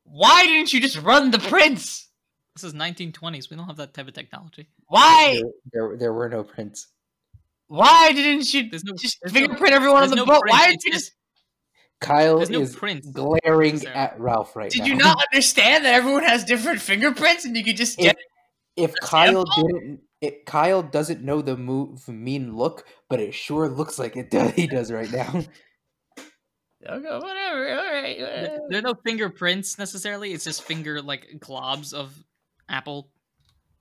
why 0.03 0.45
didn't 0.45 0.73
you 0.73 0.81
just 0.81 1.01
run 1.01 1.31
the 1.31 1.39
prints? 1.39 2.09
This 2.53 2.65
is 2.65 2.73
1920s. 2.73 3.49
We 3.49 3.55
don't 3.55 3.67
have 3.67 3.77
that 3.77 3.93
type 3.93 4.09
of 4.09 4.13
technology. 4.13 4.67
Why? 4.87 5.39
There, 5.71 5.87
there, 5.87 5.97
there 5.97 6.13
were 6.13 6.27
no 6.27 6.43
prints. 6.43 6.87
Why 7.67 8.11
didn't 8.11 8.53
you 8.53 8.69
There's 8.69 8.83
no 8.83 8.93
just 8.93 9.17
there's 9.21 9.33
no- 9.33 9.39
fingerprint 9.41 9.73
everyone 9.73 10.03
on 10.03 10.09
the 10.09 10.15
no 10.17 10.25
boat? 10.25 10.41
print, 10.41 10.53
Why 10.53 10.69
it's 10.71 10.83
did 10.83 10.83
you 10.85 10.91
just? 10.99 11.11
Kyle 12.01 12.37
no 12.37 12.59
is 12.61 12.75
prints 12.75 13.07
glaring 13.09 13.73
necessarily. 13.75 13.99
at 13.99 14.19
Ralph 14.19 14.55
right 14.55 14.69
Did 14.69 14.79
now. 14.79 14.85
Did 14.85 14.91
you 14.91 14.97
not 14.97 15.17
understand 15.33 15.85
that 15.85 15.93
everyone 15.93 16.23
has 16.23 16.43
different 16.43 16.81
fingerprints 16.81 17.45
and 17.45 17.55
you 17.57 17.63
could 17.63 17.77
just 17.77 17.97
If, 17.97 18.05
get? 18.05 18.17
if 18.75 18.91
a 18.91 19.05
Kyle 19.05 19.45
sample? 19.47 19.67
didn't, 19.79 19.99
it, 20.21 20.45
Kyle 20.45 20.83
doesn't 20.83 21.23
know 21.23 21.41
the 21.41 21.55
move 21.57 22.07
mean 22.07 22.55
look, 22.55 22.85
but 23.09 23.19
it 23.19 23.33
sure 23.33 23.67
looks 23.69 23.97
like 23.97 24.15
it 24.17 24.29
does. 24.29 24.51
He 24.55 24.67
does 24.67 24.91
right 24.91 25.11
now. 25.11 25.41
Okay, 26.87 27.17
whatever. 27.17 27.69
All 27.79 27.85
right. 27.91 28.19
Whatever. 28.19 28.59
There 28.69 28.79
are 28.79 28.81
no 28.83 28.93
fingerprints 29.03 29.79
necessarily. 29.79 30.33
It's 30.33 30.43
just 30.43 30.61
finger 30.63 31.01
like 31.01 31.27
globs 31.39 31.93
of 31.93 32.13
apple 32.69 33.09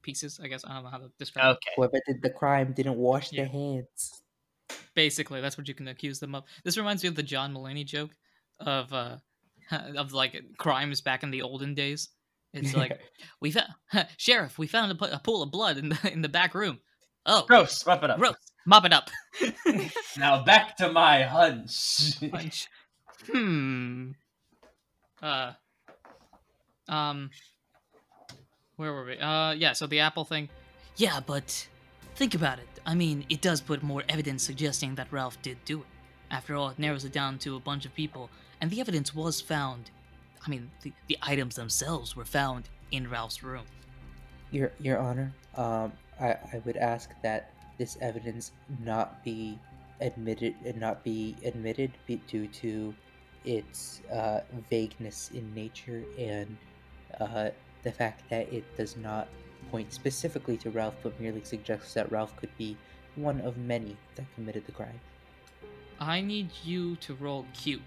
pieces. 0.05 0.39
I 0.43 0.47
guess 0.47 0.65
I 0.65 0.75
don't 0.75 0.85
know 0.85 0.91
how 0.91 0.99
to 0.99 1.11
describe. 1.19 1.47
it. 1.47 1.51
Okay. 1.51 1.71
Whoever 1.77 2.01
did 2.07 2.23
the 2.23 2.31
crime 2.31 2.73
didn't 2.77 2.97
wash 2.97 3.33
Yeah. 3.33 3.43
their 3.43 3.51
hands. 3.53 4.23
Basically, 4.95 5.41
that's 5.41 5.59
what 5.59 5.67
you 5.67 5.75
can 5.75 5.89
accuse 5.89 6.21
them 6.21 6.35
of. 6.37 6.45
This 6.63 6.77
reminds 6.79 7.03
me 7.03 7.09
of 7.09 7.17
the 7.17 7.23
John 7.25 7.53
Mulaney 7.53 7.85
joke 7.85 8.11
of 8.61 8.93
uh 8.93 9.17
of 9.97 10.13
like 10.13 10.41
crimes 10.59 11.01
back 11.01 11.23
in 11.25 11.31
the 11.33 11.43
olden 11.43 11.75
days. 11.75 12.11
It's 12.53 12.75
like 12.83 13.01
we 13.41 13.51
found 13.51 13.69
sheriff. 14.17 14.59
We 14.59 14.69
found 14.69 14.93
a, 14.93 15.15
a 15.17 15.19
pool 15.19 15.43
of 15.43 15.51
blood 15.51 15.77
in 15.79 15.89
the 15.89 16.13
in 16.13 16.23
the 16.23 16.29
back 16.29 16.55
room. 16.55 16.79
Oh, 17.27 17.45
Gross. 17.49 17.87
Wrap 17.87 18.05
it 18.05 18.11
up. 18.11 18.19
gross! 18.19 18.37
Mop 18.67 18.85
it 18.85 18.93
up. 18.93 19.11
Now 20.19 20.45
back 20.45 20.77
to 20.77 20.93
my 20.93 21.23
hunch. 21.23 22.21
Punch. 22.31 22.69
Hmm. 23.33 24.11
Uh. 25.23 25.53
Um. 26.89 27.31
Where 28.77 28.93
were 28.93 29.05
we? 29.05 29.19
Uh. 29.19 29.53
Yeah. 29.53 29.73
So 29.73 29.87
the 29.87 30.01
Apple 30.01 30.25
thing. 30.25 30.49
Yeah, 30.97 31.21
but 31.25 31.69
think 32.15 32.35
about 32.35 32.59
it. 32.59 32.69
I 32.87 32.95
mean, 32.95 33.25
it 33.29 33.41
does 33.41 33.61
put 33.61 33.83
more 33.83 34.05
evidence 34.09 34.43
suggesting 34.43 34.95
that 34.97 35.09
Ralph 35.11 35.41
did 35.43 35.65
do 35.65 35.81
it. 35.81 35.87
After 36.31 36.55
all, 36.55 36.69
it 36.69 36.79
narrows 36.79 37.05
it 37.05 37.13
down 37.13 37.39
to 37.39 37.57
a 37.57 37.61
bunch 37.61 37.87
of 37.87 37.95
people, 37.95 38.31
and 38.61 38.71
the 38.71 38.81
evidence 38.81 39.15
was 39.15 39.41
found. 39.41 39.91
I 40.45 40.51
mean, 40.51 40.71
the, 40.83 40.93
the 41.09 41.19
items 41.23 41.57
themselves 41.57 42.15
were 42.15 42.25
found 42.25 42.69
in 42.91 43.09
Ralph's 43.09 43.43
room. 43.43 43.65
Your 44.51 44.73
Your 44.81 44.99
Honor, 44.99 45.33
um, 45.57 45.93
I, 46.21 46.31
I 46.53 46.63
would 46.65 46.77
ask 46.77 47.11
that 47.23 47.53
this 47.79 47.97
evidence 48.01 48.53
not 48.85 49.25
be 49.25 49.59
admitted 50.01 50.55
and 50.65 50.79
not 50.81 51.03
be 51.03 51.37
admitted 51.45 51.93
be, 52.07 52.21
due 52.29 52.47
to 52.49 52.95
its 53.45 54.01
uh, 54.13 54.41
vagueness 54.71 55.31
in 55.35 55.53
nature 55.55 56.05
and 56.19 56.57
uh, 57.21 57.51
the 57.85 57.93
fact 57.93 58.29
that 58.31 58.53
it 58.53 58.65
does 58.77 58.97
not 58.97 59.29
point 59.71 59.93
specifically 59.93 60.57
to 60.59 60.71
Ralph, 60.71 60.95
but 61.03 61.19
merely 61.21 61.43
suggests 61.45 61.95
that 61.95 62.11
Ralph 62.11 62.37
could 62.37 62.57
be 62.59 62.77
one 63.17 63.41
of 63.43 63.57
many 63.57 63.97
that 64.17 64.27
committed 64.35 64.67
the 64.67 64.73
crime. 64.73 65.01
I 66.01 66.21
need 66.21 66.51
you 66.65 66.97
to 66.97 67.15
roll 67.15 67.47
cute 67.55 67.81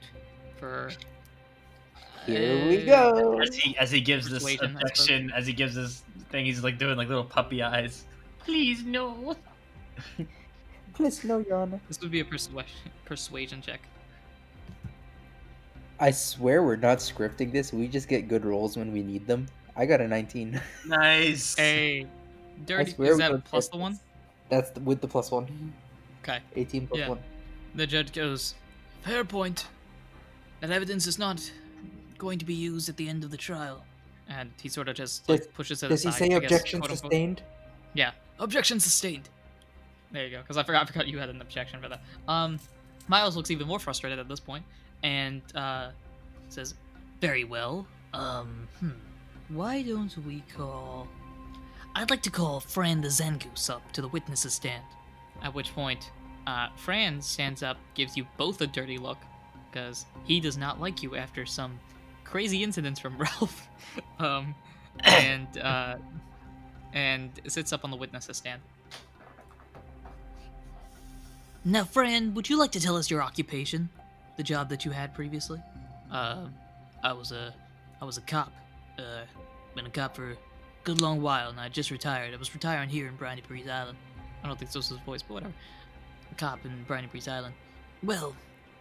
for. 0.57 0.91
Here 2.25 2.67
we 2.67 2.89
uh, 2.89 3.12
go. 3.12 3.39
As 3.39 3.55
he 3.55 3.77
as 3.77 3.91
he 3.91 4.01
gives 4.01 4.29
this 4.29 4.43
Persuasion, 4.43 4.65
I 4.65 4.67
suppose. 4.67 4.83
affection, 4.83 5.31
as 5.36 5.47
he 5.47 5.53
gives 5.53 5.75
this 5.75 6.03
thing, 6.29 6.45
he's 6.45 6.63
like 6.63 6.77
doing 6.77 6.97
like 6.97 7.07
little 7.07 7.23
puppy 7.23 7.62
eyes. 7.62 8.05
Please 8.39 8.83
no. 8.83 9.36
Please, 10.93 11.23
no, 11.23 11.38
Your 11.38 11.57
Honor. 11.57 11.79
This 11.88 12.01
would 12.01 12.10
be 12.10 12.21
a 12.21 12.25
persuasion 12.25 12.71
persuasion 13.05 13.62
check. 13.62 13.81
I 15.99 16.12
swear 16.12 16.63
we're 16.63 16.75
not 16.75 16.97
scripting 16.97 17.51
this. 17.51 17.71
We 17.71 17.88
just 17.88 18.07
get 18.07 18.27
good 18.27 18.45
rolls 18.45 18.77
when 18.77 18.91
we 18.91 19.03
need 19.03 19.27
them. 19.27 19.47
I 19.77 19.85
got 19.85 20.01
a 20.01 20.07
19. 20.07 20.59
Nice. 20.87 21.55
Hey, 21.55 22.07
dirty. 22.65 22.91
Is 22.91 23.17
that 23.17 23.29
don't 23.29 23.45
plus 23.45 23.67
the 23.69 23.77
one? 23.77 23.99
That's 24.49 24.71
the, 24.71 24.79
with 24.79 25.01
the 25.01 25.07
plus 25.07 25.29
one. 25.31 25.73
Okay. 26.23 26.39
18 26.55 26.87
plus 26.87 26.99
Yeah. 26.99 27.09
one. 27.09 27.19
The 27.75 27.85
judge 27.85 28.11
goes, 28.11 28.55
Fair 29.03 29.23
point. 29.23 29.67
That 30.61 30.71
evidence 30.71 31.05
is 31.05 31.19
not 31.19 31.49
going 32.17 32.39
to 32.39 32.45
be 32.45 32.55
used 32.55 32.89
at 32.89 32.97
the 32.97 33.07
end 33.07 33.23
of 33.23 33.29
the 33.29 33.37
trial. 33.37 33.85
And 34.27 34.51
he 34.61 34.67
sort 34.67 34.89
of 34.89 34.95
just 34.95 35.29
like, 35.29 35.41
Does- 35.41 35.47
pushes 35.47 35.83
it 35.83 35.89
Does 35.89 36.03
he 36.03 36.11
say 36.11 36.25
I 36.25 36.29
guess, 36.29 36.37
objection 36.51 36.79
quote, 36.79 36.91
unquote. 36.91 37.11
sustained? 37.11 37.43
Yeah. 37.93 38.11
Objection 38.39 38.79
sustained. 38.79 39.29
There 40.11 40.25
you 40.25 40.31
go. 40.31 40.41
Because 40.41 40.57
I 40.57 40.63
forgot, 40.63 40.83
I 40.83 40.85
forgot 40.85 41.07
you 41.07 41.19
had 41.19 41.29
an 41.29 41.41
objection 41.41 41.81
for 41.81 41.89
that. 41.89 42.01
Um, 42.27 42.59
Miles 43.07 43.35
looks 43.35 43.51
even 43.51 43.67
more 43.67 43.79
frustrated 43.79 44.19
at 44.19 44.27
this 44.27 44.39
point, 44.39 44.65
and 45.03 45.41
uh, 45.55 45.89
says, 46.49 46.75
"Very 47.21 47.43
well. 47.45 47.87
Um, 48.13 48.67
hmm. 48.79 48.89
Why 49.49 49.81
don't 49.81 50.15
we 50.25 50.43
call? 50.55 51.07
I'd 51.95 52.10
like 52.10 52.21
to 52.23 52.31
call 52.31 52.60
Fran 52.60 53.01
the 53.01 53.07
Zangoose 53.07 53.69
up 53.69 53.91
to 53.93 54.01
the 54.01 54.07
witnesses 54.07 54.53
stand." 54.53 54.83
At 55.41 55.53
which 55.53 55.73
point, 55.73 56.12
uh, 56.45 56.69
Fran 56.75 57.21
stands 57.21 57.63
up, 57.63 57.77
gives 57.93 58.17
you 58.17 58.25
both 58.38 58.60
a 58.62 58.67
dirty 58.67 58.97
look, 58.97 59.17
because 59.71 60.05
he 60.25 60.39
does 60.39 60.57
not 60.57 60.81
like 60.81 61.01
you 61.03 61.15
after 61.15 61.45
some 61.45 61.79
crazy 62.23 62.63
incidents 62.63 62.99
from 62.99 63.17
Ralph. 63.17 63.67
um, 64.19 64.53
and 65.03 65.57
uh, 65.60 65.97
and 66.93 67.29
sits 67.47 67.71
up 67.71 67.83
on 67.83 67.91
the 67.91 67.97
witnesses 67.97 68.38
stand. 68.38 68.62
Now, 71.63 71.83
Fran, 71.83 72.33
would 72.33 72.49
you 72.49 72.57
like 72.57 72.71
to 72.71 72.79
tell 72.79 72.95
us 72.95 73.10
your 73.12 73.21
occupation, 73.21 73.89
the 74.38 74.43
job 74.43 74.69
that 74.69 74.86
you 74.86 74.91
had 74.91 75.13
previously? 75.13 75.62
Uh, 76.12 76.45
I 77.03 77.12
was 77.12 77.31
a, 77.33 77.53
I 78.01 78.05
was 78.05 78.17
a 78.17 78.21
cop. 78.21 78.53
Uh, 78.97 79.21
been 79.75 79.86
a 79.86 79.89
cop 79.89 80.15
for 80.15 80.31
a 80.31 80.38
good 80.83 81.01
long 81.01 81.21
while, 81.21 81.49
and 81.49 81.60
I 81.60 81.69
just 81.69 81.91
retired. 81.91 82.33
I 82.33 82.38
was 82.38 82.53
retiring 82.53 82.89
here 82.89 83.07
in 83.07 83.15
Briny 83.15 83.41
Breeze 83.41 83.67
Island. 83.67 83.97
I 84.43 84.47
don't 84.47 84.57
think 84.57 84.69
this 84.69 84.75
was 84.75 84.89
his 84.89 84.99
voice, 84.99 85.21
but 85.21 85.36
whatever. 85.36 85.53
A 86.31 86.36
cop 86.36 86.65
in 86.65 86.83
Briny 86.88 87.07
Breeze 87.07 87.27
Island. 87.27 87.53
Well, 88.03 88.36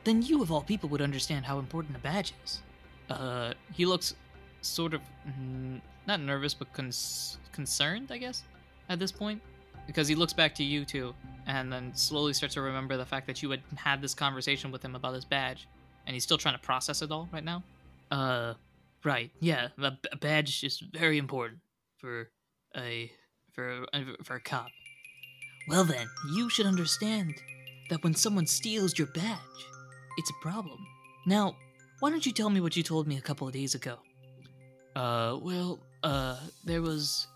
then 0.05 0.23
you 0.23 0.43
of 0.43 0.53
all 0.53 0.63
people 0.63 0.89
would 0.91 1.03
understand 1.03 1.45
how 1.45 1.59
important 1.59 1.97
a 1.97 1.99
badge 1.99 2.33
is. 2.45 2.63
Uh, 3.11 3.53
he 3.73 3.85
looks 3.85 4.15
sort 4.63 4.95
of 4.95 5.01
mm, 5.29 5.81
not 6.07 6.21
nervous, 6.21 6.55
but 6.55 6.73
cons- 6.73 7.39
concerned, 7.53 8.11
I 8.11 8.19
guess, 8.19 8.43
at 8.89 8.99
this 8.99 9.13
point, 9.13 9.41
because 9.87 10.09
he 10.09 10.15
looks 10.15 10.33
back 10.33 10.55
to 10.57 10.65
you 10.65 10.85
two, 10.85 11.15
and 11.47 11.73
then 11.73 11.95
slowly 11.95 12.33
starts 12.33 12.55
to 12.55 12.61
remember 12.61 12.97
the 12.97 13.07
fact 13.07 13.27
that 13.27 13.43
you 13.43 13.51
had 13.51 13.61
had 13.75 14.01
this 14.01 14.15
conversation 14.15 14.71
with 14.71 14.85
him 14.85 14.95
about 14.95 15.15
his 15.15 15.25
badge, 15.25 15.69
and 16.07 16.15
he's 16.15 16.25
still 16.25 16.39
trying 16.39 16.55
to 16.55 16.61
process 16.61 17.03
it 17.03 17.11
all 17.11 17.29
right 17.33 17.45
now. 17.45 17.63
Uh, 18.11 18.55
right, 19.07 19.31
yeah, 19.41 19.69
a 19.79 20.17
badge 20.17 20.65
is 20.65 20.83
very 20.93 21.17
important 21.17 21.61
for 21.97 22.29
a 22.77 23.11
for 23.53 23.85
a, 23.95 24.05
for 24.25 24.35
a 24.35 24.41
cop. 24.41 24.67
Well 25.69 25.85
then, 25.85 26.07
you 26.35 26.51
should 26.51 26.67
understand 26.67 27.35
that 27.89 28.03
when 28.03 28.15
someone 28.15 28.47
steals 28.47 28.99
your 28.99 29.09
badge, 29.09 29.61
it's 30.19 30.31
a 30.31 30.43
problem. 30.43 30.79
Now, 31.27 31.57
why 32.01 32.11
don't 32.11 32.27
you 32.27 32.33
tell 32.33 32.51
me 32.51 32.61
what 32.61 32.77
you 32.77 32.83
told 32.83 33.07
me 33.07 33.17
a 33.17 33.21
couple 33.21 33.47
of 33.47 33.55
days 33.55 33.75
ago? 33.75 33.97
Uh, 34.95 35.39
well, 35.41 35.79
uh, 36.03 36.39
there 36.65 36.83
was, 36.83 37.27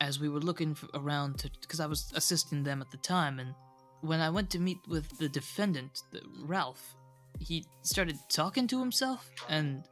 as 0.00 0.20
we 0.20 0.28
were 0.28 0.40
looking 0.40 0.72
f 0.72 0.84
around 0.94 1.38
to, 1.38 1.50
because 1.60 1.80
I 1.80 1.86
was 1.86 2.12
assisting 2.14 2.62
them 2.62 2.80
at 2.80 2.90
the 2.90 2.98
time, 2.98 3.38
and 3.38 3.54
when 4.02 4.20
I 4.20 4.30
went 4.30 4.50
to 4.50 4.58
meet 4.58 4.78
with 4.88 5.18
the 5.18 5.28
defendant, 5.28 6.02
the, 6.12 6.20
Ralph, 6.44 6.94
he 7.38 7.64
started 7.82 8.16
talking 8.28 8.66
to 8.68 8.78
himself 8.78 9.30
and 9.48 9.84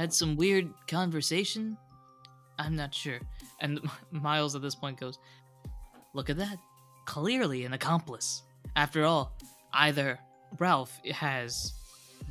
had 0.00 0.12
some 0.12 0.36
weird 0.36 0.72
conversation. 0.86 1.76
I'm 2.58 2.74
not 2.74 2.94
sure. 2.94 3.20
And 3.60 3.80
Miles 4.10 4.54
at 4.54 4.62
this 4.62 4.74
point 4.74 4.98
goes, 4.98 5.18
Look 6.14 6.30
at 6.30 6.38
that. 6.38 6.58
Clearly 7.04 7.64
an 7.64 7.72
accomplice. 7.72 8.42
After 8.76 9.04
all, 9.04 9.32
either 9.72 10.18
Ralph 10.58 10.98
has 11.12 11.74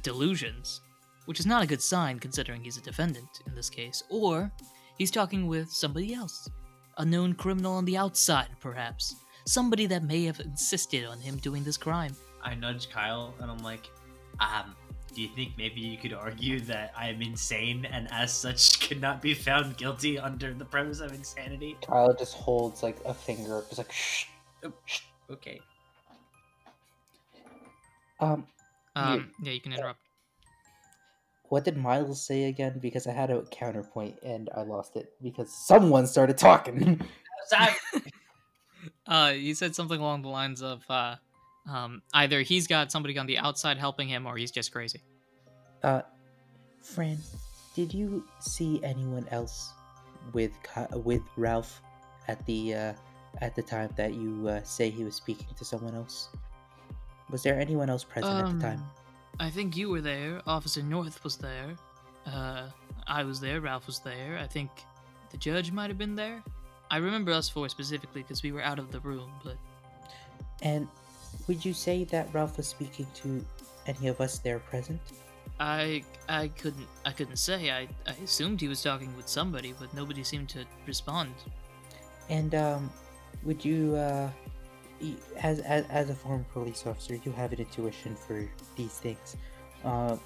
delusions, 0.01 0.81
which 1.25 1.39
is 1.39 1.45
not 1.45 1.63
a 1.63 1.67
good 1.67 1.81
sign 1.81 2.19
considering 2.19 2.63
he's 2.63 2.77
a 2.77 2.81
defendant 2.81 3.29
in 3.47 3.55
this 3.55 3.69
case, 3.69 4.03
or 4.09 4.51
he's 4.97 5.11
talking 5.11 5.47
with 5.47 5.71
somebody 5.71 6.13
else. 6.13 6.49
A 6.97 7.05
known 7.05 7.33
criminal 7.33 7.73
on 7.73 7.85
the 7.85 7.97
outside, 7.97 8.49
perhaps. 8.59 9.15
Somebody 9.45 9.85
that 9.85 10.03
may 10.03 10.25
have 10.25 10.39
insisted 10.41 11.05
on 11.05 11.19
him 11.19 11.37
doing 11.37 11.63
this 11.63 11.77
crime. 11.77 12.15
I 12.43 12.55
nudge 12.55 12.89
Kyle 12.89 13.33
and 13.39 13.49
I'm 13.49 13.59
like, 13.59 13.89
um, 14.39 14.75
do 15.13 15.21
you 15.21 15.29
think 15.29 15.53
maybe 15.57 15.81
you 15.81 15.97
could 15.97 16.13
argue 16.13 16.59
that 16.61 16.93
I 16.97 17.09
am 17.09 17.21
insane 17.21 17.85
and 17.85 18.07
as 18.11 18.33
such 18.33 18.79
could 18.87 19.01
not 19.01 19.21
be 19.21 19.33
found 19.33 19.77
guilty 19.77 20.17
under 20.19 20.53
the 20.53 20.65
premise 20.65 20.99
of 20.99 21.13
insanity? 21.13 21.77
Kyle 21.85 22.13
just 22.13 22.35
holds 22.35 22.83
like 22.83 22.97
a 23.05 23.13
finger 23.13 23.57
up, 23.57 23.67
just 23.69 23.77
like 23.79 23.91
shh. 23.91 24.25
Okay. 25.29 25.59
Um, 28.19 28.45
Um, 28.95 29.31
yeah, 29.41 29.51
you 29.53 29.61
can 29.61 29.73
interrupt. 29.73 29.99
what 31.49 31.63
did 31.63 31.77
Miles 31.77 32.25
say 32.25 32.45
again? 32.45 32.79
Because 32.81 33.07
I 33.07 33.11
had 33.11 33.29
a 33.31 33.43
counterpoint 33.43 34.15
and 34.23 34.49
I 34.55 34.61
lost 34.63 34.95
it 34.95 35.13
because 35.21 35.51
someone 35.53 36.05
started 36.07 36.37
talking. 36.37 37.01
Zach, 37.49 37.77
Uh, 39.07 39.31
he 39.31 39.53
said 39.55 39.73
something 39.75 39.99
along 39.99 40.21
the 40.21 40.29
lines 40.29 40.61
of, 40.61 40.83
uh, 40.89 41.15
um, 41.67 42.01
either 42.13 42.41
he's 42.41 42.67
got 42.67 42.91
somebody 42.91 43.17
on 43.17 43.25
the 43.25 43.37
outside 43.37 43.77
helping 43.77 44.07
him, 44.07 44.25
or 44.25 44.37
he's 44.37 44.51
just 44.51 44.71
crazy. 44.71 45.01
uh, 45.83 46.01
Fran, 46.81 47.17
did 47.75 47.93
you 47.93 48.23
see 48.39 48.79
anyone 48.83 49.27
else 49.31 49.73
with 50.33 50.51
with 50.93 51.21
Ralph 51.37 51.81
at 52.27 52.45
the 52.45 52.73
uh, 52.73 52.93
at 53.41 53.55
the 53.55 53.61
time 53.61 53.89
that 53.95 54.13
you 54.13 54.47
uh, 54.47 54.63
say 54.63 54.89
he 54.89 55.03
was 55.03 55.15
speaking 55.15 55.47
to 55.55 55.65
someone 55.65 55.95
else? 55.95 56.29
Was 57.29 57.43
there 57.43 57.59
anyone 57.59 57.89
else 57.89 58.03
present 58.03 58.39
at 58.39 58.53
the 58.55 58.59
time? 58.61 58.79
Um, 58.79 58.91
I 59.39 59.49
think 59.49 59.77
you 59.77 59.89
were 59.89 60.01
there. 60.01 60.41
Officer 60.47 60.81
North 60.81 61.23
was 61.23 61.37
there. 61.37 61.75
Uh, 62.25 62.67
I 63.07 63.23
was 63.23 63.39
there. 63.39 63.61
Ralph 63.61 63.87
was 63.87 63.99
there. 63.99 64.37
I 64.41 64.47
think 64.47 64.69
the 65.31 65.37
judge 65.37 65.71
might 65.71 65.89
have 65.89 65.97
been 65.97 66.15
there. 66.15 66.43
I 66.91 66.97
remember 66.97 67.31
us 67.31 67.47
four 67.47 67.69
specifically 67.69 68.23
because 68.23 68.41
we 68.41 68.51
were 68.51 68.63
out 68.63 68.79
of 68.79 68.91
the 68.91 68.99
room, 69.01 69.29
but 69.43 69.57
And 70.61 70.87
would 71.47 71.63
you 71.63 71.73
say 71.73 72.03
that 72.05 72.33
Ralph 72.33 72.57
was 72.57 72.67
speaking 72.67 73.07
to 73.15 73.43
any 73.85 74.07
of 74.07 74.21
us 74.21 74.39
there 74.39 74.59
present? 74.59 74.99
I 75.59 76.03
I 76.29 76.47
couldn't 76.49 76.87
I 77.05 77.11
couldn't 77.11 77.37
say. 77.37 77.71
I, 77.71 77.87
I 78.07 78.15
assumed 78.23 78.61
he 78.61 78.67
was 78.67 78.81
talking 78.81 79.15
with 79.17 79.27
somebody, 79.27 79.73
but 79.77 79.93
nobody 79.93 80.23
seemed 80.23 80.49
to 80.49 80.65
respond. 80.87 81.33
And 82.29 82.55
um, 82.55 82.91
would 83.43 83.65
you, 83.65 83.95
uh, 83.95 84.29
as, 85.41 85.59
as 85.59 85.85
as 85.89 86.09
a 86.09 86.15
former 86.15 86.45
police 86.53 86.85
officer, 86.85 87.15
you 87.15 87.31
have 87.33 87.51
an 87.51 87.59
intuition 87.59 88.15
for 88.15 88.49
these 88.75 88.99
things. 88.99 89.35
Uh, 89.83 90.17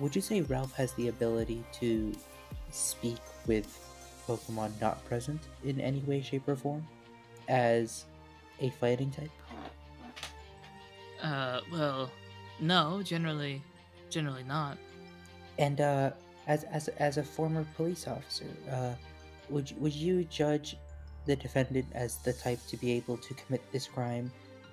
would 0.00 0.14
you 0.16 0.22
say 0.22 0.40
Ralph 0.42 0.72
has 0.74 0.92
the 0.94 1.08
ability 1.08 1.64
to 1.80 2.12
speak 2.70 3.18
with 3.46 3.66
Pokemon 4.26 4.80
not 4.80 5.04
present 5.04 5.40
in 5.64 5.80
any 5.80 6.00
way, 6.00 6.20
shape, 6.22 6.48
or 6.48 6.56
form, 6.56 6.86
as 7.48 8.04
a 8.60 8.70
fighting 8.70 9.10
type? 9.10 9.30
Uh, 11.24 11.60
well, 11.72 12.10
no, 12.60 13.02
generally, 13.02 13.62
generally 14.10 14.44
not. 14.44 14.76
And 15.58 15.80
uh, 15.80 16.10
as 16.46 16.64
as 16.64 16.88
as 17.00 17.16
a 17.16 17.22
former 17.22 17.66
police 17.76 18.06
officer, 18.06 18.46
uh, 18.70 18.92
would 19.48 19.72
would 19.80 19.94
you 19.94 20.24
judge 20.24 20.76
the 21.24 21.34
defendant 21.34 21.86
as 21.94 22.18
the 22.18 22.34
type 22.34 22.60
to 22.68 22.76
be 22.76 22.92
able 22.92 23.16
to 23.16 23.32
commit 23.34 23.62
this 23.72 23.86
crime 23.86 24.30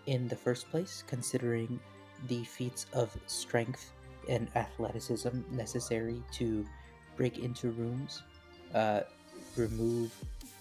in 0.08 0.28
the 0.28 0.36
first 0.36 0.70
place, 0.70 1.06
considering 1.08 1.80
the 2.28 2.44
feats 2.44 2.86
of 2.92 3.16
strength 3.28 3.94
and 4.28 4.50
athleticism 4.56 5.40
necessary 5.52 6.22
to 6.34 6.66
break 7.16 7.40
into 7.40 7.72
rooms, 7.72 8.24
uh, 8.76 9.02
remove 9.56 10.12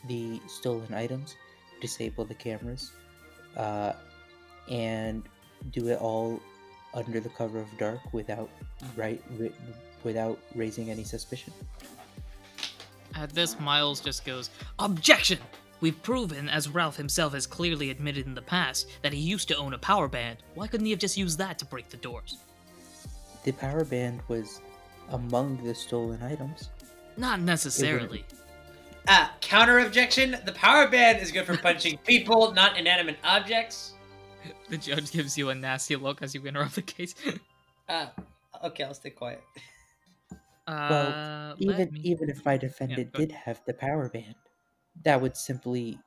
the 0.07 0.41
stolen 0.47 0.95
items, 0.95 1.35
disable 1.81 2.25
the 2.25 2.35
cameras, 2.35 2.93
uh, 3.57 3.93
and 4.71 5.25
do 5.73 5.89
it 5.89 5.99
all 6.01 6.41
under 6.95 7.21
the 7.21 7.29
cover 7.29 7.59
of 7.59 7.67
dark 7.79 8.01
without 8.13 8.49
right 8.97 9.23
wi- 9.33 9.53
without 10.03 10.39
raising 10.55 10.91
any 10.91 11.05
suspicion. 11.05 11.53
At 13.15 13.31
this, 13.31 13.59
Miles 13.61 14.01
just 14.01 14.25
goes, 14.25 14.51
Objection! 14.79 15.39
We've 15.81 16.01
proven, 16.03 16.49
as 16.49 16.69
Ralph 16.69 16.97
himself 16.97 17.33
has 17.33 17.47
clearly 17.47 17.91
admitted 17.91 18.27
in 18.27 18.35
the 18.35 18.43
past, 18.43 18.87
that 19.03 19.13
he 19.15 19.19
used 19.21 19.49
to 19.49 19.57
own 19.57 19.73
a 19.73 19.79
power 19.79 20.09
band. 20.09 20.39
Why 20.55 20.67
couldn't 20.67 20.85
he 20.85 20.91
have 20.93 21.01
just 21.01 21.17
used 21.17 21.39
that 21.39 21.59
to 21.59 21.65
break 21.65 21.89
the 21.89 21.97
doors? 21.97 22.37
The 23.45 23.53
power 23.53 23.85
band 23.85 24.21
was 24.29 24.61
among 25.11 25.65
the 25.65 25.75
stolen 25.75 26.23
items. 26.23 26.69
Not 27.17 27.41
necessarily. 27.41 28.25
ah, 29.09 29.33
counter 29.41 29.79
objection. 29.81 30.37
The 30.45 30.53
power 30.53 30.87
band 30.89 31.21
is 31.23 31.33
good 31.33 31.47
for 31.47 31.57
punching 31.57 31.99
people, 32.07 32.53
not 32.53 32.77
inanimate 32.79 33.17
objects. 33.25 33.95
The 34.69 34.79
judge 34.79 35.11
gives 35.13 35.37
you 35.37 35.51
a 35.51 35.55
nasty 35.55 35.97
look 35.97 36.23
as 36.23 36.35
you 36.35 36.45
interrupt 36.47 36.75
the 36.77 36.83
case. 36.83 37.15
Ah, 37.93 38.13
okay, 38.63 38.85
I'll 38.85 38.95
stay 38.95 39.11
quiet. 39.11 39.43
Uh, 40.67 41.57
let 41.59 41.59
even 41.59 41.95
me- 41.95 42.01
even 42.05 42.31
if 42.31 42.45
my 42.45 42.57
defendant 42.57 43.13
go 43.13 43.19
did 43.19 43.33
have 43.33 43.61
the 43.67 43.75
power 43.75 44.09
band, 44.09 44.37
that 45.03 45.21
would 45.21 45.37
simply 45.37 45.99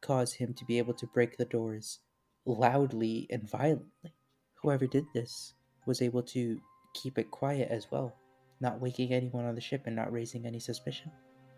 cause 0.00 0.34
him 0.34 0.54
to 0.54 0.64
be 0.64 0.78
able 0.78 0.94
to 0.94 1.06
break 1.08 1.36
the 1.36 1.44
doors 1.44 1.98
loudly 2.46 3.26
and 3.30 3.48
violently. 3.50 4.14
Whoever 4.62 4.86
did 4.86 5.06
this 5.14 5.54
was 5.86 6.00
able 6.00 6.22
to 6.24 6.60
keep 6.94 7.18
it 7.18 7.32
quiet 7.32 7.68
as 7.70 7.90
well, 7.90 8.14
not 8.60 8.80
waking 8.80 9.12
anyone 9.12 9.44
on 9.44 9.56
the 9.56 9.60
ship 9.60 9.82
and 9.86 9.96
not 9.96 10.12
raising 10.12 10.46
any 10.46 10.60
suspicion. 10.60 11.10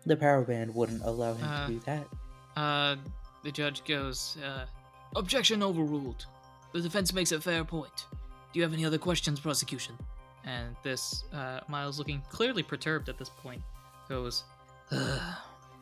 The 0.05 0.17
power 0.17 0.43
band 0.43 0.73
wouldn't 0.73 1.03
allow 1.03 1.33
him 1.35 1.45
Uh, 1.45 1.67
to 1.67 1.73
do 1.73 1.79
that. 1.81 2.07
Uh, 2.55 2.95
the 3.43 3.51
judge 3.51 3.83
goes, 3.85 4.37
uh, 4.37 4.65
Objection 5.15 5.63
overruled. 5.63 6.25
The 6.73 6.81
defense 6.81 7.13
makes 7.13 7.31
a 7.31 7.39
fair 7.39 7.63
point. 7.63 8.05
Do 8.51 8.59
you 8.59 8.63
have 8.63 8.73
any 8.73 8.85
other 8.85 8.97
questions, 8.97 9.39
prosecution? 9.39 9.97
And 10.43 10.75
this, 10.83 11.23
uh, 11.33 11.61
Miles 11.67 11.97
looking 11.97 12.21
clearly 12.29 12.63
perturbed 12.63 13.09
at 13.09 13.17
this 13.17 13.29
point, 13.29 13.61
goes, 14.07 14.43
"Ugh, 14.91 15.35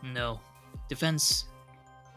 No. 0.04 0.40
Defense, 0.90 1.46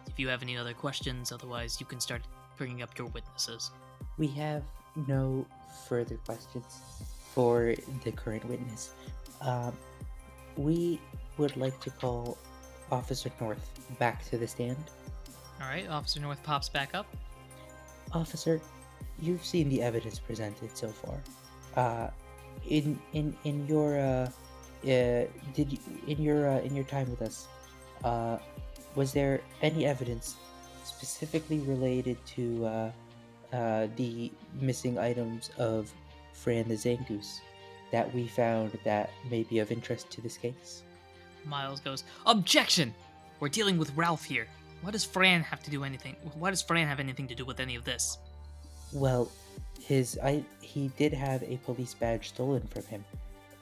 if 0.09 0.19
you 0.19 0.29
have 0.29 0.43
any 0.43 0.57
other 0.57 0.75
questions, 0.75 1.31
otherwise 1.31 1.79
you 1.81 1.87
can 1.87 2.01
start 2.01 2.23
bringing 2.57 2.83
up 2.83 2.97
your 2.99 3.07
witnesses. 3.09 3.71
We 4.19 4.27
have 4.29 4.65
no 5.07 5.47
further 5.89 6.17
questions 6.19 6.81
for 7.35 7.75
the 8.03 8.13
current 8.13 8.45
witness. 8.47 8.91
Um, 9.41 9.77
we 10.57 11.01
would 11.39 11.57
like 11.57 11.79
to 11.81 11.91
call 11.91 12.39
Officer 12.91 13.31
North 13.41 13.69
back 13.99 14.25
to 14.31 14.39
the 14.39 14.49
stand. 14.49 14.83
Alright, 15.61 15.89
Officer 15.89 16.21
North 16.21 16.43
pops 16.43 16.69
back 16.69 16.95
up. 16.95 17.07
Officer, 18.13 18.61
you've 19.21 19.45
seen 19.45 19.69
the 19.69 19.83
evidence 19.83 20.19
presented 20.19 20.77
so 20.77 20.89
far. 20.89 21.19
Uh, 21.77 22.11
in 22.69 22.99
in 23.13 23.37
in 23.45 23.67
your 23.67 23.99
uh, 23.99 24.31
uh 24.85 25.27
did 25.55 25.73
you, 25.73 25.79
in 26.07 26.21
your 26.21 26.49
uh, 26.49 26.61
in 26.61 26.75
your 26.75 26.85
time 26.85 27.09
with 27.11 27.23
us, 27.23 27.49
uh, 28.05 28.39
was 28.95 29.13
there 29.13 29.41
any 29.63 29.87
evidence 29.87 30.37
specifically 30.85 31.59
related 31.61 32.17
to 32.27 32.65
uh, 32.65 32.91
uh, 33.53 33.89
the 33.97 34.33
missing 34.61 34.99
items 34.99 35.51
of 35.59 35.93
Fran 36.33 36.69
the 36.69 36.75
Zangoose 36.75 37.41
that 37.93 38.13
we 38.15 38.27
found 38.27 38.79
that 38.85 39.11
may 39.31 39.43
be 39.43 39.59
of 39.59 39.71
interest 39.71 40.11
to 40.11 40.21
this 40.21 40.37
case? 40.37 40.83
Miles 41.45 41.81
goes, 41.81 42.05
Objection! 42.27 42.95
We're 43.39 43.49
dealing 43.49 43.79
with 43.79 43.95
Ralph 43.95 44.25
here. 44.25 44.49
Why 44.83 44.91
does 44.91 45.05
Fran 45.05 45.43
have 45.43 45.63
to 45.65 45.71
do 45.71 45.85
anything? 45.85 46.17
Why 46.35 46.51
does 46.51 46.63
Fran 46.63 46.87
have 46.87 47.01
anything 47.01 47.27
to 47.29 47.35
do 47.35 47.45
with 47.45 47.61
any 47.61 47.75
of 47.77 47.85
this? 47.85 48.19
Well, 48.93 49.31
his 49.81 50.19
I 50.23 50.45
he 50.61 50.89
did 50.97 51.13
have 51.13 51.43
a 51.43 51.57
police 51.59 51.95
badge 51.95 52.29
stolen 52.29 52.67
from 52.67 52.85
him, 52.85 53.05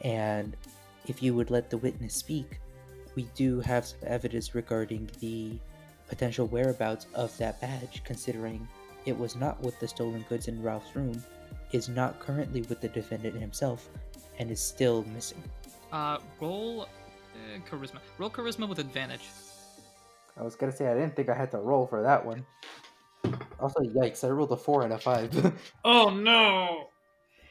and 0.02 0.56
if 1.06 1.22
you 1.22 1.34
would 1.34 1.50
let 1.50 1.70
the 1.70 1.78
witness 1.78 2.14
speak, 2.14 2.60
we 3.14 3.24
do 3.34 3.60
have 3.60 3.86
some 3.86 4.00
evidence 4.06 4.54
regarding 4.54 5.08
the 5.20 5.58
potential 6.08 6.46
whereabouts 6.46 7.06
of 7.14 7.36
that 7.38 7.60
badge, 7.60 8.02
considering 8.04 8.66
it 9.06 9.18
was 9.18 9.36
not 9.36 9.60
with 9.60 9.78
the 9.80 9.88
stolen 9.88 10.24
goods 10.28 10.48
in 10.48 10.62
Ralph's 10.62 10.94
room, 10.94 11.22
is 11.72 11.88
not 11.88 12.20
currently 12.20 12.62
with 12.62 12.80
the 12.80 12.88
defendant 12.88 13.36
himself, 13.36 13.88
and 14.38 14.50
is 14.50 14.60
still 14.60 15.04
missing. 15.14 15.42
Uh, 15.92 16.18
roll 16.40 16.82
uh, 16.82 17.58
charisma. 17.70 17.98
Roll 18.18 18.30
charisma 18.30 18.68
with 18.68 18.78
advantage. 18.78 19.28
I 20.36 20.42
was 20.42 20.56
gonna 20.56 20.72
say 20.72 20.88
I 20.88 20.94
didn't 20.94 21.16
think 21.16 21.28
I 21.28 21.34
had 21.34 21.50
to 21.52 21.58
roll 21.58 21.86
for 21.86 22.02
that 22.02 22.24
one. 22.24 22.44
Also, 23.60 23.80
yikes! 23.80 24.24
I 24.24 24.28
rolled 24.28 24.52
a 24.52 24.56
four 24.56 24.82
and 24.82 24.92
a 24.92 24.98
five. 24.98 25.54
Oh 25.84 26.10
no! 26.10 26.88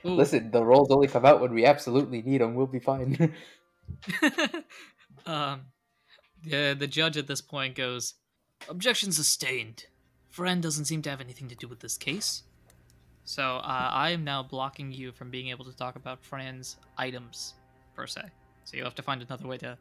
Ooh. 0.06 0.16
Listen, 0.16 0.52
the 0.52 0.64
rolls 0.64 0.92
only 0.92 1.08
come 1.08 1.26
out 1.26 1.40
when 1.40 1.54
we 1.54 1.66
absolutely 1.66 2.22
need 2.22 2.42
them. 2.42 2.56
We'll 2.56 2.68
be 2.68 2.80
fine. 2.80 3.34
um, 5.26 5.62
the 6.44 6.76
the 6.78 6.88
judge 6.88 7.18
at 7.18 7.28
this 7.28 7.42
point 7.42 7.76
goes, 7.76 8.16
"Objection 8.68 9.12
sustained. 9.12 9.86
Fran 10.30 10.62
doesn't 10.62 10.86
seem 10.86 11.02
to 11.04 11.10
have 11.10 11.22
anything 11.22 11.48
to 11.48 11.56
do 11.56 11.68
with 11.68 11.80
this 11.80 11.98
case." 11.98 12.44
So 13.26 13.58
uh, 13.58 13.90
I 13.94 14.10
am 14.10 14.24
now 14.26 14.44
blocking 14.44 14.92
you 14.92 15.14
from 15.14 15.32
being 15.32 15.48
able 15.48 15.64
to 15.66 15.76
talk 15.76 15.96
about 15.96 16.24
Fran's 16.24 16.78
items 16.98 17.54
per 17.96 18.06
se. 18.06 18.24
So 18.66 18.76
you'll 18.76 18.86
have 18.86 18.96
to 18.96 19.02
find 19.02 19.22
another 19.22 19.48
way 19.48 19.58
to 19.60 19.78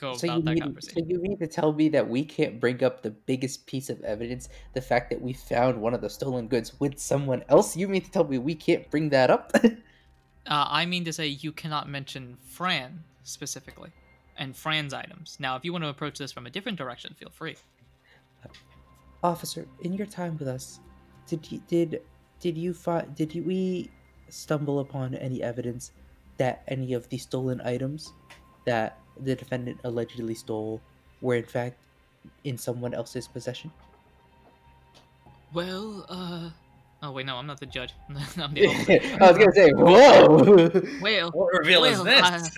go 0.00 0.14
So 0.14 0.26
about 0.26 0.56
you, 0.56 0.60
that 0.60 0.66
mean, 0.66 0.80
so 0.80 1.00
you 1.06 1.20
mean 1.20 1.38
to 1.38 1.46
tell 1.46 1.72
me 1.72 1.88
that 1.90 2.08
we 2.08 2.24
can't 2.24 2.58
bring 2.58 2.82
up 2.82 3.02
the 3.02 3.10
biggest 3.10 3.66
piece 3.66 3.90
of 3.90 4.00
evidence, 4.02 4.48
the 4.72 4.80
fact 4.80 5.10
that 5.10 5.20
we 5.20 5.32
found 5.32 5.80
one 5.80 5.92
of 5.94 6.00
the 6.00 6.08
stolen 6.08 6.48
goods 6.48 6.80
with 6.80 6.98
someone 6.98 7.44
else? 7.48 7.76
You 7.76 7.86
mean 7.88 8.02
to 8.02 8.10
tell 8.10 8.24
me 8.24 8.38
we 8.38 8.54
can't 8.54 8.90
bring 8.90 9.10
that 9.10 9.30
up? 9.30 9.52
Uh, 10.46 10.66
I 10.68 10.86
mean 10.86 11.04
to 11.04 11.12
say 11.12 11.26
you 11.26 11.52
cannot 11.52 11.88
mention 11.88 12.36
Fran 12.42 13.04
specifically 13.24 13.90
and 14.38 14.56
Fran's 14.56 14.94
items. 14.94 15.36
Now, 15.38 15.54
if 15.54 15.64
you 15.64 15.70
want 15.70 15.84
to 15.84 15.90
approach 15.90 16.18
this 16.18 16.32
from 16.32 16.46
a 16.46 16.50
different 16.50 16.78
direction, 16.78 17.14
feel 17.18 17.28
free. 17.30 17.56
Officer, 19.22 19.68
in 19.82 19.92
your 19.92 20.06
time 20.06 20.38
with 20.38 20.48
us, 20.48 20.80
did 21.26 21.52
you 21.52 21.62
did 21.68 22.02
did 22.40 22.56
you 22.56 22.72
find 22.72 23.14
did 23.14 23.34
you, 23.34 23.44
we 23.44 23.90
stumble 24.30 24.80
upon 24.80 25.14
any 25.14 25.42
evidence 25.42 25.92
that 26.38 26.62
any 26.68 26.94
of 26.94 27.06
the 27.10 27.18
stolen 27.18 27.60
items 27.60 28.14
that 28.64 28.98
the 29.22 29.34
defendant 29.34 29.80
allegedly 29.84 30.34
stole 30.34 30.80
were 31.20 31.36
in 31.36 31.44
fact 31.44 31.76
in 32.44 32.56
someone 32.58 32.94
else's 32.94 33.26
possession? 33.28 33.70
Well, 35.52 36.06
uh. 36.08 36.50
Oh, 37.02 37.12
wait, 37.12 37.24
no, 37.24 37.36
I'm 37.36 37.46
not 37.46 37.58
the 37.58 37.66
judge. 37.66 37.94
I'm 38.36 38.52
the 38.54 38.66
officer. 38.68 39.00
I 39.22 39.28
was 39.32 39.38
gonna 39.38 39.52
say, 39.52 39.70
whoa. 39.72 40.82
Well, 41.00 41.30
What 41.30 41.58
reveal 41.58 41.80
well, 41.82 41.92
is 41.92 42.04
this? 42.04 42.50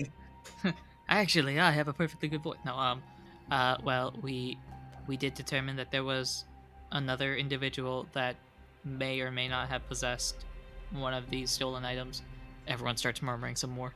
I- 0.64 0.74
actually, 1.08 1.60
I 1.60 1.70
have 1.70 1.88
a 1.88 1.92
perfectly 1.92 2.28
good 2.28 2.42
voice. 2.42 2.58
No, 2.66 2.74
um, 2.76 3.02
uh, 3.50 3.76
well, 3.84 4.14
we 4.20 4.58
we 5.06 5.16
did 5.16 5.34
determine 5.34 5.76
that 5.76 5.90
there 5.92 6.04
was 6.04 6.44
another 6.90 7.36
individual 7.36 8.06
that 8.12 8.36
may 8.84 9.20
or 9.20 9.30
may 9.30 9.46
not 9.48 9.68
have 9.68 9.86
possessed 9.88 10.44
one 10.90 11.14
of 11.14 11.30
these 11.30 11.50
stolen 11.50 11.84
items. 11.84 12.22
Everyone 12.66 12.96
starts 12.96 13.22
murmuring 13.22 13.56
some 13.56 13.70
more. 13.70 13.92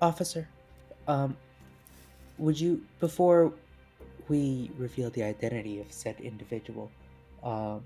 Officer, 0.00 0.48
um, 1.08 1.36
would 2.38 2.60
you, 2.60 2.82
before 3.00 3.52
we 4.28 4.70
reveal 4.78 5.10
the 5.10 5.22
identity 5.22 5.80
of 5.80 5.92
said 5.92 6.20
individual, 6.20 6.90
um, 7.42 7.84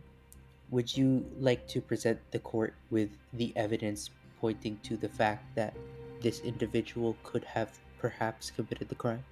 would 0.71 0.95
you 0.97 1.25
like 1.41 1.67
to 1.69 1.81
present 1.81 2.19
the 2.31 2.39
court 2.39 2.75
with 2.91 3.11
the 3.33 3.53
evidence 3.57 4.11
pointing 4.41 4.79
to 4.83 4.97
the 4.97 5.09
fact 5.09 5.45
that 5.55 5.75
this 6.21 6.41
individual 6.41 7.17
could 7.23 7.45
have 7.45 7.79
perhaps 7.99 8.51
committed 8.51 8.89
the 8.89 8.95
crime? 8.95 9.25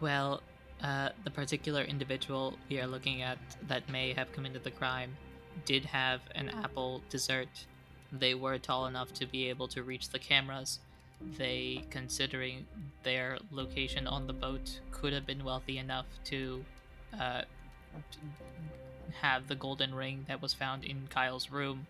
Well, 0.00 0.42
uh, 0.82 1.10
the 1.24 1.30
particular 1.30 1.82
individual 1.82 2.54
we 2.68 2.80
are 2.80 2.86
looking 2.86 3.22
at 3.22 3.38
that 3.68 3.88
may 3.90 4.12
have 4.12 4.32
committed 4.32 4.64
the 4.64 4.70
crime 4.70 5.16
did 5.64 5.84
have 5.84 6.20
an 6.34 6.48
apple 6.50 7.00
dessert. 7.10 7.48
They 8.12 8.34
were 8.34 8.58
tall 8.58 8.86
enough 8.86 9.12
to 9.14 9.26
be 9.26 9.48
able 9.48 9.68
to 9.68 9.82
reach 9.82 10.10
the 10.10 10.18
cameras. 10.18 10.80
They, 11.38 11.84
considering 11.90 12.66
their 13.02 13.38
location 13.50 14.06
on 14.06 14.26
the 14.26 14.32
boat, 14.32 14.80
could 14.90 15.12
have 15.12 15.26
been 15.26 15.44
wealthy 15.44 15.78
enough 15.78 16.06
to 16.24 16.64
uh, 17.18 17.42
have 19.20 19.48
the 19.48 19.54
golden 19.54 19.94
ring 19.94 20.24
that 20.28 20.42
was 20.42 20.52
found 20.52 20.84
in 20.84 21.06
Kyle's 21.08 21.50
room. 21.50 21.86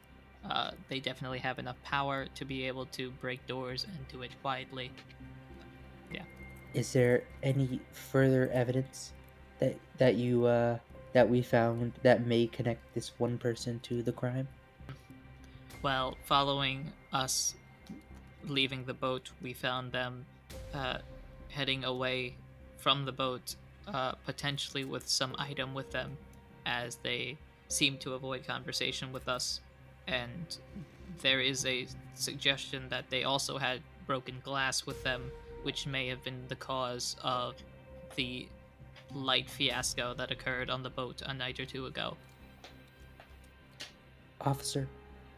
Uh, 0.49 0.73
they 0.89 1.01
definitely 1.01 1.39
have 1.39 1.59
enough 1.59 1.83
power 1.83 2.27
to 2.35 2.45
be 2.45 2.67
able 2.67 2.87
to 2.87 3.11
break 3.13 3.47
doors 3.47 3.85
and 3.85 4.09
do 4.09 4.23
it 4.23 4.31
quietly. 4.43 4.91
Yeah. 6.13 6.23
Is 6.75 6.93
there 6.93 7.25
any 7.43 7.81
further 7.93 8.51
evidence 8.53 9.13
that 9.59 9.77
that 9.99 10.17
you 10.17 10.47
uh, 10.47 10.79
that 11.15 11.29
we 11.29 11.41
found 11.41 11.93
that 12.03 12.27
may 12.27 12.47
connect 12.47 12.95
this 12.95 13.13
one 13.19 13.39
person 13.39 13.81
to 13.81 14.03
the 14.03 14.13
crime? 14.13 14.49
Well, 15.83 16.17
following 16.25 16.93
us 17.13 17.55
leaving 18.49 18.85
the 18.85 18.95
boat, 18.95 19.31
we 19.43 19.53
found 19.53 19.93
them 19.93 20.25
uh, 20.73 20.99
heading 21.51 21.85
away 21.85 22.35
from 22.79 23.05
the 23.05 23.13
boat, 23.13 23.57
uh, 23.89 24.13
potentially 24.27 24.85
with 24.85 25.09
some 25.09 25.35
item 25.39 25.75
with 25.75 25.91
them, 25.91 26.17
as 26.67 26.97
they 26.97 27.37
seem 27.69 27.97
to 27.99 28.15
avoid 28.15 28.47
conversation 28.47 29.13
with 29.13 29.29
us. 29.29 29.61
And 30.07 30.57
there 31.23 31.41
is 31.41 31.65
a 31.67 31.87
suggestion 32.15 32.89
that 32.91 33.09
they 33.11 33.25
also 33.25 33.59
had 33.59 33.81
broken 34.07 34.41
glass 34.45 34.87
with 34.87 35.03
them, 35.03 35.31
which 35.63 35.87
may 35.87 36.09
have 36.09 36.23
been 36.25 36.43
the 36.49 36.57
cause 36.57 37.17
of 37.23 37.55
the 38.17 38.47
light 39.15 39.49
fiasco 39.49 40.15
that 40.15 40.31
occurred 40.31 40.71
on 40.71 40.83
the 40.83 40.91
boat 40.91 41.23
a 41.25 41.33
night 41.33 41.59
or 41.61 41.65
two 41.65 41.87
ago. 41.87 42.17
Officer, 44.41 44.89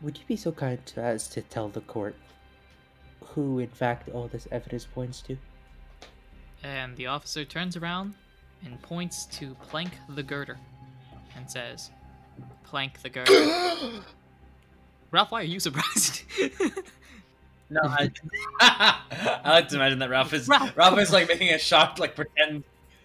would 0.00 0.18
you 0.18 0.24
be 0.26 0.36
so 0.36 0.52
kind 0.52 0.80
as 0.96 1.28
to 1.28 1.42
tell 1.42 1.68
the 1.68 1.80
court 1.82 2.14
who, 3.36 3.60
in 3.60 3.68
fact, 3.68 4.08
all 4.08 4.26
this 4.26 4.48
evidence 4.50 4.84
points 4.84 5.20
to? 5.22 5.36
And 6.64 6.96
the 6.96 7.06
officer 7.06 7.44
turns 7.44 7.76
around 7.76 8.14
and 8.64 8.82
points 8.82 9.26
to 9.26 9.54
Plank 9.62 9.92
the 10.08 10.24
Gurdurr 10.24 10.56
and 11.36 11.48
says, 11.48 11.90
Plank 12.64 13.02
the 13.02 13.10
Gurdurr. 13.10 14.02
Ralph, 15.12 15.30
why 15.30 15.42
are 15.42 15.44
you 15.44 15.60
surprised? 15.60 16.22
No, 17.68 17.80
I, 17.82 18.10
I 18.60 19.50
like 19.50 19.68
to 19.68 19.74
imagine 19.76 19.98
that 19.98 20.10
Ralph 20.10 20.32
is 20.32 20.46
Ralph. 20.46 20.76
Ralph 20.76 20.98
is 21.00 21.12
like 21.12 21.26
making 21.28 21.52
a 21.52 21.58
shocked 21.58 21.98
like 21.98 22.14
pretend 22.14 22.62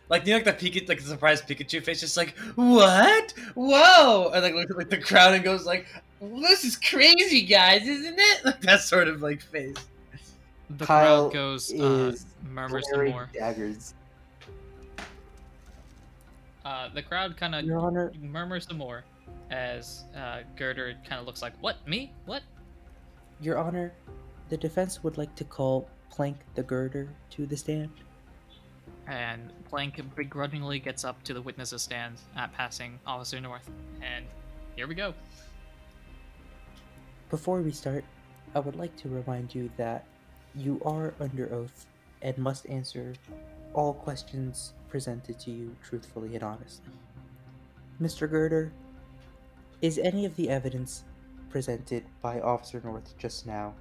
like 0.07 0.27
you 0.27 0.34
know 0.34 0.43
like 0.43 0.59
the 0.59 0.69
Pikachu 0.69 0.88
like 0.88 0.99
the 0.99 1.07
surprised 1.07 1.47
Pikachu 1.47 1.84
face 1.84 2.01
just 2.01 2.15
like 2.15 2.38
what 2.55 3.34
whoa 3.55 4.29
and 4.34 4.43
like 4.43 4.53
looks 4.53 4.69
at 4.69 4.77
like 4.77 4.89
the 4.89 4.99
crowd 4.99 5.34
and 5.34 5.43
goes 5.43 5.65
like 5.65 5.88
this 6.21 6.63
is 6.63 6.75
crazy 6.75 7.41
guys 7.41 7.88
isn't 7.88 8.19
it 8.19 8.45
like 8.45 8.61
that 8.61 8.82
sort 8.82 9.07
of 9.07 9.23
like 9.23 9.41
face 9.41 9.77
the 10.78 10.86
Kyle 10.86 11.30
crowd 11.30 11.34
goes, 11.34 11.74
uh, 11.74 12.15
murmurs 12.49 12.89
some 12.89 13.07
more. 13.09 13.30
daggers. 13.34 13.93
Uh, 16.63 16.89
the 16.93 17.01
crowd 17.01 17.36
kind 17.38 17.55
of 17.55 17.65
Your 17.65 18.11
murmurs 18.22 18.67
some 18.67 18.78
more 18.78 19.03
as 19.49 20.05
uh, 20.15 20.39
Gurdurr 20.55 20.93
kind 21.05 21.19
of 21.19 21.26
looks 21.26 21.41
like, 21.41 21.53
What? 21.61 21.86
Me? 21.88 22.11
What? 22.26 22.43
Your 23.41 23.57
Honor, 23.57 23.93
the 24.49 24.57
defense 24.57 25.03
would 25.03 25.17
like 25.17 25.36
to 25.36 25.43
call 25.43 25.89
Plank 26.11 26.38
the 26.55 26.63
Gurdurr 26.63 27.07
to 27.32 27.45
the 27.45 27.57
stand. 27.57 27.89
And 29.07 29.51
Plank 29.67 29.99
begrudgingly 30.15 30.80
gets 30.80 31.03
up 31.03 31.22
to 31.24 31.34
the 31.34 31.41
witnesses 31.41 31.82
stand 31.82 32.15
at 32.38 32.53
passing 32.53 32.99
Officer 33.07 33.41
North. 33.41 33.69
And 34.01 34.26
here 34.76 34.88
we 34.88 34.95
go. 34.95 35.13
Before 37.30 37.61
we 37.61 37.72
start, 37.72 38.03
I 38.53 38.59
would 38.59 38.76
like 38.76 38.95
to 38.97 39.09
remind 39.09 39.55
you 39.55 39.72
that 39.78 40.05
you 40.56 40.82
are 40.86 41.14
under 41.20 41.54
oath 41.54 41.86
and 42.22 42.38
must 42.38 42.68
answer 42.68 43.14
all 43.74 43.93
questions 43.93 44.74
presented 44.89 45.39
to 45.39 45.52
you 45.52 45.76
truthfully 45.84 46.36
and 46.36 46.43
honestly. 46.43 46.91
Mr. 48.02 48.30
Gurdurr, 48.30 48.72
is 49.82 49.97
any 49.97 50.26
of 50.26 50.36
the 50.36 50.49
evidence 50.49 51.04
presented 51.49 52.04
by 52.22 52.39
Officer 52.41 52.82
North 52.84 53.18
just 53.18 53.47
now 53.47 53.74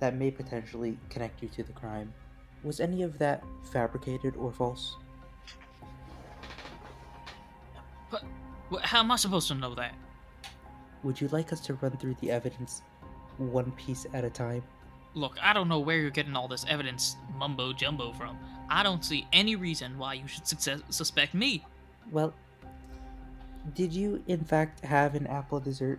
that 0.00 0.16
may 0.16 0.30
potentially 0.30 0.98
connect 1.08 1.42
you 1.42 1.48
to 1.48 1.62
the 1.62 1.72
crime, 1.72 2.12
was 2.62 2.80
any 2.80 3.02
of 3.02 3.18
that 3.18 3.42
fabricated 3.72 4.36
or 4.36 4.52
false? 4.52 4.96
Wh- 8.10 8.80
How 8.82 9.00
am 9.00 9.10
I 9.10 9.16
supposed 9.16 9.48
to 9.48 9.54
know 9.54 9.74
that? 9.74 9.94
Would 11.02 11.20
you 11.20 11.28
like 11.28 11.52
us 11.52 11.60
to 11.60 11.74
run 11.74 11.96
through 11.96 12.16
the 12.20 12.30
evidence 12.30 12.82
one 13.38 13.70
piece 13.72 14.06
at 14.12 14.24
a 14.24 14.30
time? 14.30 14.62
Look, 15.16 15.38
I 15.42 15.54
don't 15.54 15.68
know 15.68 15.80
where 15.80 15.96
you're 15.96 16.10
getting 16.10 16.36
all 16.36 16.46
this 16.46 16.66
evidence 16.68 17.16
mumbo 17.34 17.72
jumbo 17.72 18.12
from. 18.12 18.38
I 18.68 18.82
don't 18.82 19.02
see 19.02 19.26
any 19.32 19.56
reason 19.56 19.96
why 19.96 20.12
you 20.12 20.28
should 20.28 20.46
success- 20.46 20.82
suspect 20.90 21.32
me. 21.32 21.64
Well, 22.12 22.34
did 23.74 23.94
you 23.94 24.22
in 24.28 24.44
fact 24.44 24.84
have 24.84 25.14
an 25.14 25.26
apple 25.26 25.58
dessert 25.58 25.98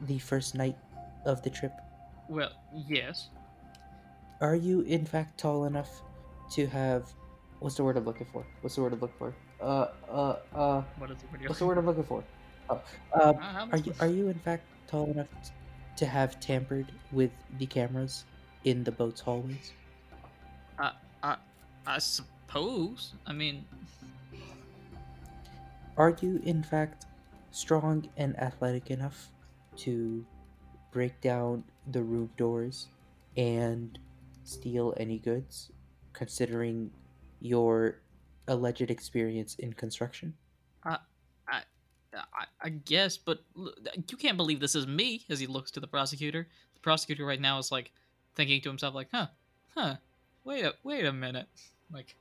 the 0.00 0.18
first 0.18 0.56
night 0.56 0.76
of 1.24 1.42
the 1.42 1.50
trip? 1.50 1.72
Well, 2.28 2.50
yes. 2.74 3.28
Are 4.40 4.56
you 4.56 4.80
in 4.80 5.06
fact 5.06 5.38
tall 5.38 5.66
enough 5.66 6.02
to 6.50 6.66
have 6.66 7.14
what's 7.60 7.76
the 7.76 7.84
word 7.84 7.96
I'm 7.96 8.04
looking 8.04 8.26
for? 8.32 8.44
What's 8.62 8.74
the 8.74 8.82
word 8.82 8.92
I'm 8.92 9.00
looking 9.00 9.16
for? 9.16 9.34
Uh 9.60 9.86
uh 10.10 10.36
uh 10.52 10.82
What 10.98 11.12
is 11.12 11.18
are 11.32 11.38
you 11.38 11.48
what's 11.48 11.60
the 11.60 11.66
word 11.66 11.78
I'm 11.78 11.86
looking 11.86 12.02
for? 12.02 12.24
Oh, 12.68 12.80
I 13.14 13.68
are 13.70 13.78
you 13.78 13.94
are 14.00 14.08
you 14.08 14.28
in 14.28 14.38
fact 14.40 14.64
tall 14.88 15.08
enough 15.12 15.28
to 15.96 16.04
have 16.04 16.40
tampered 16.40 16.90
with 17.12 17.30
the 17.58 17.66
cameras 17.66 18.24
in 18.66 18.84
the 18.84 18.92
boat's 18.92 19.22
hallways? 19.22 19.72
I 20.78 20.92
I, 21.22 21.36
I 21.86 21.98
suppose. 21.98 23.14
I 23.26 23.32
mean, 23.32 23.64
Are 25.96 26.14
you 26.20 26.40
in 26.44 26.62
fact 26.62 27.06
strong 27.52 28.08
and 28.18 28.38
athletic 28.38 28.90
enough 28.90 29.30
to 29.78 30.26
break 30.92 31.20
down 31.22 31.64
the 31.92 32.02
room 32.02 32.30
doors 32.36 32.88
and 33.36 33.98
steal 34.44 34.94
any 34.98 35.18
goods, 35.18 35.70
considering 36.12 36.90
your 37.40 38.00
alleged 38.48 38.90
experience 38.90 39.54
in 39.56 39.72
construction? 39.72 40.34
I, 40.84 42.46
I 42.62 42.68
guess, 42.70 43.18
but 43.18 43.44
you 43.56 44.16
can't 44.16 44.36
believe 44.36 44.60
this 44.60 44.74
is 44.74 44.86
me. 44.86 45.24
As 45.28 45.38
he 45.38 45.46
looks 45.46 45.70
to 45.72 45.80
the 45.80 45.86
prosecutor, 45.86 46.48
the 46.74 46.80
prosecutor 46.80 47.26
right 47.26 47.40
now 47.40 47.58
is 47.58 47.70
like 47.70 47.92
thinking 48.36 48.60
to 48.60 48.68
himself, 48.68 48.94
like, 48.94 49.08
"Huh, 49.12 49.28
huh, 49.74 49.96
wait 50.44 50.64
a 50.64 50.74
wait 50.84 51.04
a 51.04 51.12
minute." 51.12 51.48
Like, 51.92 52.16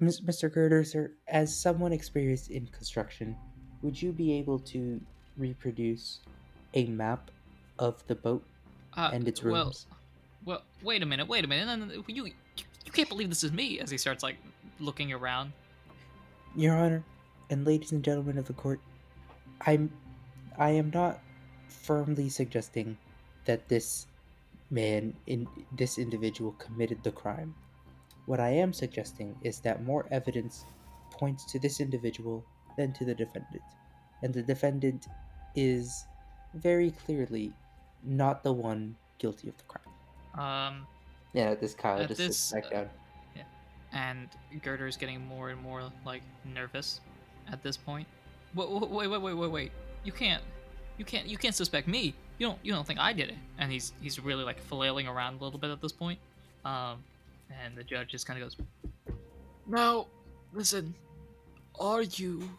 Mr. 0.00 0.50
Gurdurr, 0.52 0.86
sir, 0.86 1.12
as 1.28 1.54
someone 1.54 1.92
experienced 1.92 2.50
in 2.50 2.66
construction, 2.68 3.36
would 3.82 4.00
you 4.00 4.12
be 4.12 4.32
able 4.32 4.58
to 4.58 5.00
reproduce 5.36 6.20
a 6.74 6.86
map 6.86 7.30
of 7.78 8.06
the 8.06 8.14
boat 8.14 8.42
uh, 8.96 9.10
and 9.12 9.26
its 9.28 9.42
rooms? 9.42 9.86
well, 10.44 10.62
wait 10.82 11.02
a 11.02 11.06
minute, 11.06 11.28
wait 11.28 11.44
a 11.44 11.48
minute. 11.48 11.76
No, 11.76 12.02
You 12.06 12.26
you 12.26 12.92
can't 12.92 13.08
believe 13.08 13.28
this 13.28 13.44
is 13.44 13.52
me. 13.52 13.78
As 13.78 13.90
he 13.90 13.98
starts 13.98 14.22
like 14.22 14.36
looking 14.78 15.12
around. 15.12 15.52
Your 16.56 16.76
Honor, 16.76 17.04
and 17.50 17.64
ladies 17.64 17.92
and 17.92 18.02
gentlemen 18.02 18.38
of 18.38 18.46
the 18.46 18.54
court, 18.54 18.80
I'm 19.66 19.92
I 20.58 20.70
am 20.70 20.90
not 20.90 21.20
firmly 21.68 22.28
suggesting 22.28 22.96
that 23.50 23.66
this 23.68 24.06
man 24.70 25.12
in 25.26 25.48
this 25.76 25.98
individual 25.98 26.52
committed 26.52 27.02
the 27.02 27.10
crime. 27.10 27.52
What 28.26 28.38
I 28.38 28.50
am 28.50 28.72
suggesting 28.72 29.34
is 29.42 29.58
that 29.66 29.82
more 29.82 30.06
evidence 30.12 30.64
points 31.10 31.44
to 31.50 31.58
this 31.58 31.80
individual 31.80 32.44
than 32.76 32.92
to 32.92 33.04
the 33.04 33.14
defendant. 33.14 33.66
And 34.22 34.32
the 34.32 34.42
defendant 34.42 35.08
is 35.56 36.06
very 36.54 36.92
clearly 36.92 37.52
not 38.04 38.44
the 38.44 38.52
one 38.52 38.94
guilty 39.18 39.48
of 39.48 39.56
the 39.56 39.64
crime. 39.64 39.90
Um, 40.38 40.86
Yeah, 41.32 41.56
this 41.56 41.74
Kyle 41.74 41.98
At 42.00 42.06
just 42.08 42.18
this, 42.18 42.38
sits 42.38 42.52
back 42.52 42.72
uh, 42.72 42.74
down. 42.76 42.90
and 43.92 44.28
Gurdurr 44.62 44.88
is 44.88 44.96
getting 44.96 45.26
more 45.26 45.50
and 45.50 45.60
more 45.60 45.82
like 46.06 46.22
nervous 46.54 47.00
at 47.50 47.64
this 47.64 47.76
point. 47.76 48.06
Wait, 48.54 48.70
wait, 48.70 49.10
wait, 49.10 49.20
wait, 49.20 49.34
wait, 49.34 49.50
wait! 49.50 49.72
You 50.04 50.12
can't, 50.12 50.42
you 51.00 51.06
can't, 51.06 51.26
you 51.26 51.38
can't 51.38 51.54
suspect 51.54 51.88
me. 51.88 52.12
You 52.36 52.48
don't, 52.48 52.58
you 52.62 52.72
don't 52.74 52.86
think 52.86 53.00
I 53.00 53.14
did 53.14 53.30
it? 53.30 53.36
And 53.58 53.72
he's 53.72 53.94
he's 54.02 54.20
really 54.20 54.44
like 54.44 54.60
flailing 54.60 55.08
around 55.08 55.40
a 55.40 55.44
little 55.44 55.58
bit 55.58 55.70
at 55.70 55.80
this 55.80 55.92
point. 55.92 56.18
Um, 56.66 57.02
and 57.64 57.74
the 57.74 57.82
judge 57.82 58.08
just 58.10 58.26
kind 58.26 58.40
of 58.40 58.46
goes, 58.46 58.56
"Now, 59.66 60.08
listen, 60.52 60.94
are 61.78 62.02
you 62.02 62.50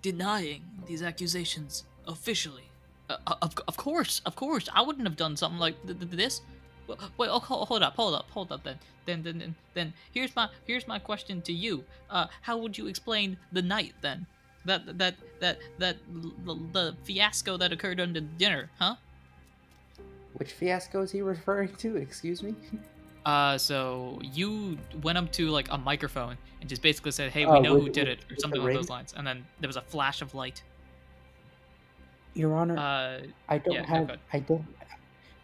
denying 0.00 0.62
these 0.86 1.02
accusations 1.02 1.84
officially?" 2.08 2.64
Uh, 3.10 3.16
of, 3.42 3.52
of 3.68 3.76
course, 3.76 4.22
of 4.24 4.36
course. 4.36 4.70
I 4.74 4.80
wouldn't 4.80 5.06
have 5.06 5.18
done 5.18 5.36
something 5.36 5.60
like 5.60 5.76
th- 5.86 5.98
th- 5.98 6.12
this. 6.12 6.40
Wait, 6.86 6.98
wait 7.18 7.28
oh, 7.30 7.40
hold 7.40 7.82
up, 7.82 7.94
hold 7.94 8.14
up, 8.14 8.30
hold 8.30 8.52
up. 8.52 8.64
Then, 8.64 8.78
then, 9.04 9.22
then, 9.22 9.38
then, 9.38 9.54
then. 9.74 9.92
Here's 10.14 10.34
my 10.34 10.48
here's 10.66 10.88
my 10.88 10.98
question 10.98 11.42
to 11.42 11.52
you. 11.52 11.84
Uh, 12.08 12.28
how 12.40 12.56
would 12.56 12.78
you 12.78 12.86
explain 12.86 13.36
the 13.52 13.60
night 13.60 13.92
then? 14.00 14.24
That 14.64 14.98
that 14.98 15.14
that 15.40 15.58
that 15.78 15.96
the, 16.44 16.54
the 16.72 16.96
fiasco 17.04 17.56
that 17.56 17.72
occurred 17.72 18.00
under 18.00 18.20
dinner, 18.20 18.70
huh? 18.78 18.96
Which 20.34 20.52
fiasco 20.52 21.02
is 21.02 21.10
he 21.10 21.20
referring 21.22 21.74
to? 21.76 21.96
Excuse 21.96 22.42
me? 22.42 22.54
Uh, 23.24 23.56
so 23.56 24.18
you 24.20 24.76
went 25.00 25.16
up 25.16 25.30
to 25.30 25.46
like 25.48 25.68
a 25.70 25.78
microphone 25.78 26.36
and 26.60 26.68
just 26.68 26.82
basically 26.82 27.12
said, 27.12 27.30
"Hey, 27.30 27.46
we 27.46 27.52
Oh, 27.52 27.60
know 27.60 27.74
with- 27.74 27.82
who 27.84 27.88
did 27.90 28.08
with- 28.08 28.18
it," 28.18 28.32
or 28.32 28.36
something 28.40 28.60
along 28.60 28.74
those 28.74 28.88
lines. 28.90 29.14
And 29.16 29.24
then 29.24 29.46
there 29.60 29.68
was 29.68 29.76
a 29.76 29.80
flash 29.80 30.22
of 30.22 30.34
light. 30.34 30.60
Your 32.34 32.52
Honor, 32.56 32.76
Uh, 32.76 33.26
I 33.48 33.58
don't 33.58 33.74
yeah, 33.74 33.86
have 33.86 34.08
ahead. 34.08 34.18
I 34.32 34.40
don't 34.40 34.64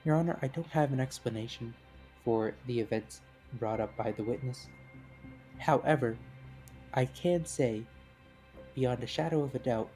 Your 0.04 0.16
Honor, 0.16 0.36
I 0.42 0.48
don't 0.48 0.66
have 0.70 0.92
an 0.92 0.98
explanation 0.98 1.72
for 2.24 2.52
the 2.66 2.80
events 2.80 3.20
brought 3.60 3.78
up 3.78 3.96
by 3.96 4.10
the 4.10 4.24
witness. 4.24 4.66
However, 5.58 6.16
I 6.94 7.04
can 7.04 7.44
say 7.44 7.84
beyond 8.78 9.02
a 9.02 9.06
shadow 9.06 9.42
of 9.42 9.54
a 9.56 9.58
doubt 9.58 9.88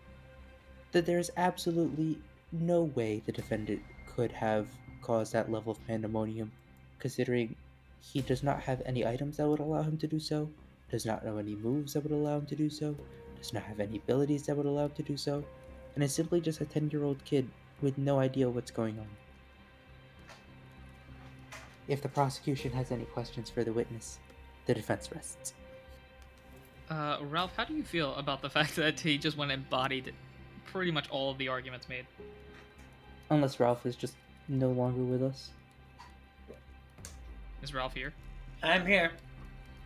that 0.91 1.07
there 1.07 1.20
is 1.20 1.30
absolutely 1.37 2.18
no 2.51 2.83
way 2.97 3.22
the 3.24 3.30
defendant 3.33 3.80
could 4.07 4.33
have 4.33 4.66
caused 5.01 5.33
that 5.33 5.51
level 5.51 5.70
of 5.70 5.87
pandemonium 5.87 6.51
considering 6.99 7.55
he 8.01 8.20
does 8.20 8.43
not 8.43 8.61
have 8.61 8.83
any 8.85 9.07
items 9.07 9.37
that 9.37 9.47
would 9.47 9.61
allow 9.61 9.83
him 9.83 9.97
to 9.97 10.09
do 10.09 10.18
so, 10.18 10.49
does 10.91 11.07
not 11.07 11.24
know 11.24 11.39
any 11.39 11.55
moves 11.55 11.93
that 11.93 12.03
would 12.03 12.12
allow 12.12 12.39
him 12.39 12.47
to 12.47 12.57
do 12.57 12.68
so, 12.68 12.97
does 13.39 13.53
not 13.53 13.62
have 13.62 13.78
any 13.78 13.97
abilities 13.99 14.47
that 14.47 14.57
would 14.57 14.66
allow 14.66 14.87
him 14.87 14.97
to 14.97 15.03
do 15.03 15.16
so, 15.16 15.45
and 15.95 16.03
is 16.03 16.12
simply 16.12 16.41
just 16.41 16.61
a 16.61 16.64
10 16.64 16.91
year 16.91 17.05
old 17.05 17.24
kid 17.24 17.49
with 17.80 17.97
no 17.99 18.18
idea 18.18 18.51
what's 18.51 18.72
going 18.72 18.99
on. 18.99 19.07
If 21.87 22.03
the 22.03 22.09
prosecution 22.09 22.72
has 22.72 22.91
any 22.91 23.05
questions 23.05 23.49
for 23.49 23.62
the 23.62 23.72
witness, 23.72 24.18
the 24.66 24.74
defense 24.74 25.11
rests. 25.12 25.55
Uh, 26.93 27.18
Ralph, 27.22 27.53
how 27.57 27.64
do 27.64 27.74
you 27.74 27.82
feel 27.82 28.14
about 28.16 28.43
the 28.43 28.51
fact 28.57 28.76
that 28.76 29.01
he 29.01 29.18
just 29.18 29.36
went 29.36 29.51
and 29.53 29.68
bodied 29.68 30.12
pretty 30.66 30.90
much 30.90 31.09
all 31.11 31.30
of 31.30 31.38
the 31.38 31.49
arguments 31.49 31.88
made? 31.88 32.07
Unless 33.30 33.59
Ralph 33.61 33.86
is 33.86 33.97
just 33.97 34.14
no 34.49 34.70
longer 34.70 35.03
with 35.03 35.22
us. 35.22 35.51
Is 37.62 37.72
Ralph 37.72 37.95
here? 37.95 38.12
I'm 38.62 38.84
here. 38.86 39.12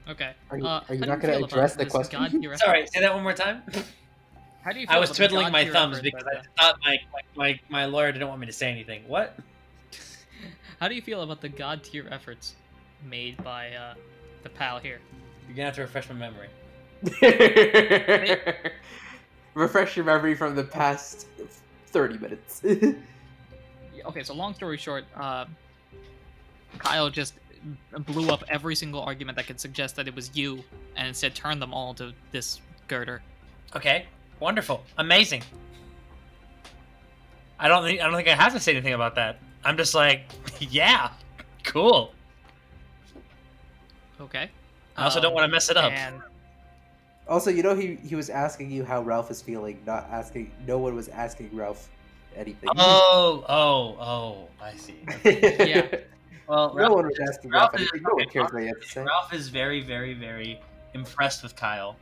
Okay. 0.08 0.32
Are 0.50 0.58
you- 0.58 0.66
uh, 0.66 0.82
are 0.88 0.94
you 0.94 1.00
how 1.00 1.06
not 1.06 1.20
gonna 1.20 1.44
address 1.44 1.74
the 1.76 1.86
question? 1.86 2.42
Sorry, 2.56 2.86
say 2.86 3.00
that 3.00 3.14
one 3.14 3.22
more 3.22 3.32
time. 3.32 3.62
How 4.62 4.72
do 4.72 4.80
you 4.80 4.86
feel 4.88 4.96
I 4.96 4.98
was 4.98 5.10
about 5.10 5.16
twiddling 5.16 5.52
my 5.52 5.64
thumbs 5.64 6.00
because 6.00 6.24
I 6.24 6.42
thought 6.60 6.80
my, 6.84 6.98
my 7.36 7.60
my 7.68 7.84
lawyer 7.84 8.10
didn't 8.10 8.26
want 8.26 8.40
me 8.40 8.48
to 8.48 8.52
say 8.52 8.68
anything. 8.68 9.06
What? 9.06 9.38
How 10.80 10.88
do 10.88 10.96
you 10.96 11.02
feel 11.02 11.22
about 11.22 11.40
the 11.40 11.48
god 11.48 11.84
tier 11.84 12.08
efforts 12.10 12.56
made 13.08 13.42
by 13.44 13.70
uh, 13.70 13.94
the 14.42 14.48
pal 14.48 14.80
here? 14.80 14.98
You're 15.46 15.54
gonna 15.54 15.66
have 15.66 15.76
to 15.76 15.82
refresh 15.82 16.08
my 16.08 16.16
memory. 16.16 16.48
Refresh 19.54 19.96
your 19.96 20.04
memory 20.04 20.34
from 20.34 20.54
the 20.54 20.64
past 20.64 21.26
30 21.88 22.18
minutes. 22.18 22.62
Okay, 24.04 24.22
so 24.22 24.34
long 24.34 24.54
story 24.54 24.76
short, 24.76 25.04
uh, 25.16 25.46
Kyle 26.78 27.10
just 27.10 27.34
blew 28.06 28.28
up 28.30 28.44
every 28.48 28.76
single 28.76 29.00
argument 29.02 29.34
that 29.34 29.48
could 29.48 29.58
suggest 29.58 29.96
that 29.96 30.06
it 30.06 30.14
was 30.14 30.30
you, 30.32 30.62
and 30.94 31.08
instead 31.08 31.34
turned 31.34 31.60
them 31.60 31.74
all 31.74 31.92
to 31.94 32.12
this 32.30 32.60
girder. 32.86 33.20
Okay, 33.74 34.06
wonderful, 34.38 34.84
amazing. 34.98 35.42
I 37.58 37.66
don't 37.66 37.82
think 37.82 38.00
I 38.00 38.04
don't 38.04 38.14
think 38.14 38.28
I 38.28 38.36
have 38.36 38.52
to 38.52 38.60
say 38.60 38.70
anything 38.70 38.92
about 38.94 39.16
that. 39.16 39.40
I'm 39.64 39.76
just 39.76 39.92
like, 39.92 40.26
yeah, 40.60 41.10
cool. 41.64 42.12
Okay. 44.20 44.48
I 44.96 45.02
also 45.02 45.20
don't 45.20 45.30
Um, 45.30 45.34
want 45.34 45.46
to 45.46 45.50
mess 45.50 45.68
it 45.68 45.76
up. 45.76 45.90
And 45.90 46.22
also, 47.28 47.50
you 47.50 47.62
know, 47.62 47.74
he, 47.74 47.96
he 47.96 48.14
was 48.14 48.30
asking 48.30 48.70
you 48.70 48.84
how 48.84 49.02
Ralph 49.02 49.30
is 49.30 49.42
feeling, 49.42 49.80
not 49.86 50.08
asking, 50.10 50.52
no 50.66 50.78
one 50.78 50.94
was 50.94 51.08
asking 51.08 51.50
Ralph 51.52 51.88
anything. 52.36 52.68
Oh, 52.76 53.44
oh, 53.48 53.96
oh, 54.00 54.48
I 54.62 54.76
see. 54.76 54.96
Yeah. 55.24 55.86
Well, 56.48 56.72
no 56.76 56.92
one 56.92 57.06
was 57.06 57.18
asking 57.28 57.50
Ralph, 57.50 57.72
Ralph 57.72 57.82
is- 57.82 57.88
anything. 57.92 58.02
No 58.02 58.14
one 58.14 58.22
okay, 58.26 58.32
cares 58.34 58.52
what 58.52 58.62
you 58.62 58.68
have 58.68 58.80
to 58.80 58.88
say. 58.88 59.02
Ralph 59.02 59.34
is 59.34 59.48
very, 59.48 59.80
very, 59.82 60.14
very 60.14 60.60
impressed 60.94 61.42
with 61.42 61.56
Kyle, 61.56 61.96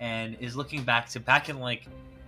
and 0.00 0.38
is 0.40 0.56
looking 0.56 0.82
back 0.84 1.10
to 1.10 1.20
back 1.20 1.50
in 1.50 1.58
like 1.60 1.84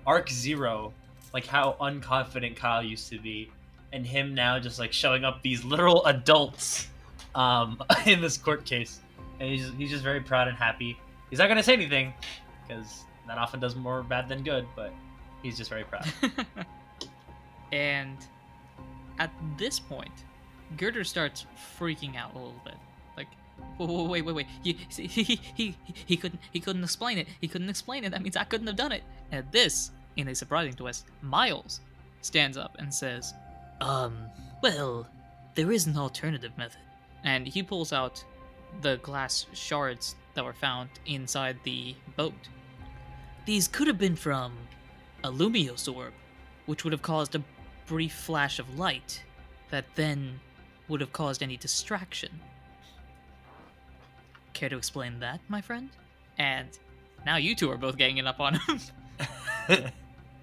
Arc 0.07 0.29
Zero, 0.29 0.93
like 1.33 1.47
how 1.47 1.77
unconfident 1.81 2.57
Kyle 2.57 2.83
used 2.83 3.09
to 3.09 3.19
be, 3.19 3.51
and 3.95 4.07
him 4.07 4.35
now 4.35 4.59
just 4.59 4.79
like 4.79 4.93
showing 4.93 5.25
up 5.25 5.41
these 5.41 5.65
literal 5.65 6.05
adults, 6.05 6.89
um, 7.35 7.83
in 8.07 8.21
this 8.21 8.37
court 8.37 8.67
case, 8.67 9.01
and 9.41 9.49
he's 9.49 9.71
he's 9.79 9.89
just 9.91 10.03
very 10.03 10.21
proud 10.21 10.49
and 10.49 10.57
happy. 10.59 10.99
He's 11.31 11.39
not 11.39 11.49
gonna 11.49 11.63
say 11.63 11.73
anything, 11.73 12.13
because 12.73 13.05
that 13.27 13.39
often 13.39 13.61
does 13.61 13.77
more 13.77 14.03
bad 14.03 14.29
than 14.29 14.43
good, 14.43 14.67
but 14.75 14.93
he's 15.43 15.57
just 15.57 15.71
very 15.71 15.85
proud. 15.85 16.07
and 17.73 18.17
at 19.19 19.31
this 19.57 19.79
point, 19.79 20.13
Gurdurr 20.77 21.07
starts 21.07 21.47
freaking 21.79 22.17
out 22.17 22.35
a 22.35 22.39
little 22.39 22.61
bit. 22.65 22.75
Like, 23.17 23.29
wait, 23.79 24.09
wait, 24.09 24.25
wait, 24.25 24.35
wait. 24.35 24.47
He, 24.63 24.73
he, 24.97 25.07
he, 25.07 25.41
he, 25.55 25.77
he 26.07 26.17
couldn't, 26.17 26.41
he 26.53 26.61
couldn't 26.61 26.85
explain 26.85 27.19
it. 27.19 27.29
He 27.41 27.49
couldn't 27.49 27.69
explain 27.69 28.05
it. 28.05 28.11
That 28.11 28.23
means 28.23 28.37
I 28.37 28.45
couldn't 28.45 28.67
have 28.67 28.77
done 28.77 28.93
it. 28.93 29.03
And 29.31 29.47
this, 29.51 29.91
in 30.17 30.29
a 30.29 30.35
surprising 30.35 30.75
twist, 30.75 31.07
Miles 31.21 31.81
stands 32.23 32.57
up 32.57 32.77
and 32.79 32.93
says, 32.93 33.35
"Um, 33.81 34.17
well, 34.63 35.09
there 35.55 35.73
is 35.73 35.87
an 35.87 35.97
alternative 35.97 36.53
method." 36.57 36.81
And 37.25 37.47
he 37.47 37.63
pulls 37.63 37.93
out 37.93 38.25
the 38.81 38.97
glass 38.99 39.47
shards 39.53 40.17
that 40.35 40.45
were 40.45 40.53
found 40.53 40.89
inside 41.07 41.59
the 41.65 41.95
boat. 42.17 42.49
These 43.45 43.69
could 43.69 43.89
have 43.89 43.99
been 43.99 44.17
from 44.17 44.53
a 45.25 45.29
Lumios 45.31 45.93
orb, 45.93 46.13
which 46.67 46.85
would 46.85 46.93
have 46.93 47.03
caused 47.03 47.35
a 47.35 47.43
brief 47.87 48.13
flash 48.13 48.59
of 48.59 48.79
light 48.79 49.23
that 49.71 49.85
then 49.95 50.39
would 50.89 51.01
have 51.01 51.13
caused 51.13 51.43
any 51.43 51.57
distraction. 51.57 52.31
Care 54.53 54.69
to 54.69 54.77
explain 54.77 55.19
that, 55.21 55.41
my 55.49 55.61
friend? 55.61 55.91
And 56.39 56.69
now 57.27 57.37
you 57.37 57.55
two 57.55 57.71
are 57.71 57.77
both 57.77 57.97
ganging 57.97 58.27
up 58.27 58.41
on 58.41 58.55
him. 58.55 58.81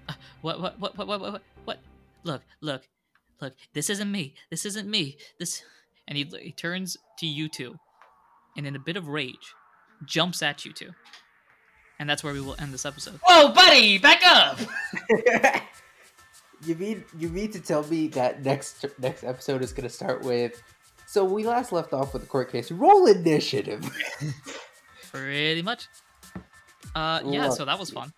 Uh, 0.08 0.14
what, 0.40 0.60
what, 0.60 0.80
what, 0.80 0.96
what, 0.96 1.06
what, 1.06 1.20
what, 1.20 1.42
what? 1.66 1.78
Look, 2.24 2.42
look, 2.62 2.88
look. 3.40 3.54
This 3.74 3.90
isn't 3.90 4.10
me. 4.10 4.34
This 4.50 4.64
isn't 4.64 4.88
me. 4.88 5.18
This. 5.38 5.62
And 6.08 6.16
he, 6.16 6.24
he 6.40 6.52
turns 6.52 6.96
to 7.18 7.26
you 7.26 7.48
two, 7.48 7.76
and 8.56 8.66
in 8.66 8.74
a 8.74 8.80
bit 8.80 8.96
of 8.96 9.06
rage, 9.06 9.54
jumps 10.06 10.42
at 10.42 10.64
you 10.64 10.72
two. 10.72 10.90
And 12.00 12.08
that's 12.08 12.24
where 12.24 12.32
we 12.32 12.40
will 12.40 12.56
end 12.58 12.72
this 12.72 12.86
episode. 12.86 13.20
Whoa, 13.26 13.52
buddy, 13.52 13.98
back 13.98 14.22
up! 14.24 14.58
you 16.64 16.74
mean 16.74 17.04
you 17.18 17.28
mean 17.28 17.52
to 17.52 17.60
tell 17.60 17.86
me 17.88 18.08
that 18.08 18.42
next 18.42 18.86
next 18.98 19.22
episode 19.22 19.62
is 19.62 19.74
going 19.74 19.86
to 19.86 19.94
start 19.94 20.22
with? 20.22 20.62
So 21.06 21.24
we 21.24 21.44
last 21.44 21.72
left 21.72 21.92
off 21.92 22.14
with 22.14 22.22
the 22.22 22.28
court 22.28 22.50
case. 22.50 22.72
Roll 22.72 23.06
initiative. 23.06 23.84
Pretty 25.12 25.60
much. 25.60 25.88
Uh, 26.94 27.20
yeah. 27.26 27.46
Love 27.46 27.54
So 27.54 27.66
that 27.66 27.78
was 27.78 27.90
fun. 27.90 28.14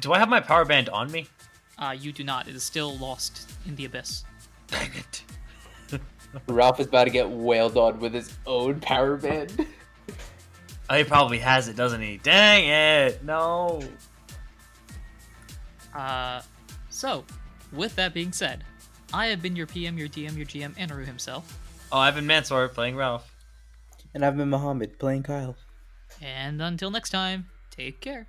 Do 0.00 0.12
I 0.12 0.20
have 0.20 0.28
my 0.28 0.40
power 0.40 0.64
band 0.64 0.88
on 0.90 1.10
me? 1.10 1.26
Uh, 1.78 1.96
you 1.98 2.12
do 2.12 2.22
not. 2.22 2.46
It 2.46 2.54
is 2.54 2.62
still 2.62 2.96
lost 2.98 3.50
in 3.66 3.74
the 3.74 3.86
abyss. 3.86 4.22
Dang 4.68 4.90
it. 4.94 6.00
Ralph 6.46 6.78
is 6.78 6.86
about 6.86 7.04
to 7.04 7.10
get 7.10 7.28
wailed 7.28 7.76
on 7.76 7.98
with 7.98 8.14
his 8.14 8.32
own 8.46 8.78
power 8.78 9.16
band. 9.16 9.66
Oh, 10.88 10.96
he 10.96 11.04
probably 11.04 11.38
has 11.38 11.68
it, 11.68 11.76
doesn't 11.76 12.00
he? 12.00 12.18
Dang 12.18 12.68
it! 12.68 13.24
No. 13.24 13.82
Uh, 15.94 16.42
so, 16.90 17.24
with 17.72 17.96
that 17.96 18.14
being 18.14 18.32
said, 18.32 18.62
I 19.12 19.26
have 19.26 19.42
been 19.42 19.56
your 19.56 19.66
PM, 19.66 19.98
your 19.98 20.08
DM, 20.08 20.36
your 20.36 20.46
GM, 20.46 20.74
Anaru 20.76 21.04
himself. 21.04 21.58
Oh, 21.90 21.98
I've 21.98 22.14
been 22.14 22.26
Mansour 22.26 22.68
playing 22.68 22.96
Ralph. 22.96 23.34
And 24.14 24.24
I've 24.24 24.36
been 24.36 24.50
Muhammad 24.50 24.98
playing 24.98 25.24
Kyle. 25.24 25.56
And 26.22 26.62
until 26.62 26.90
next 26.90 27.10
time, 27.10 27.46
take 27.70 28.00
care. 28.00 28.28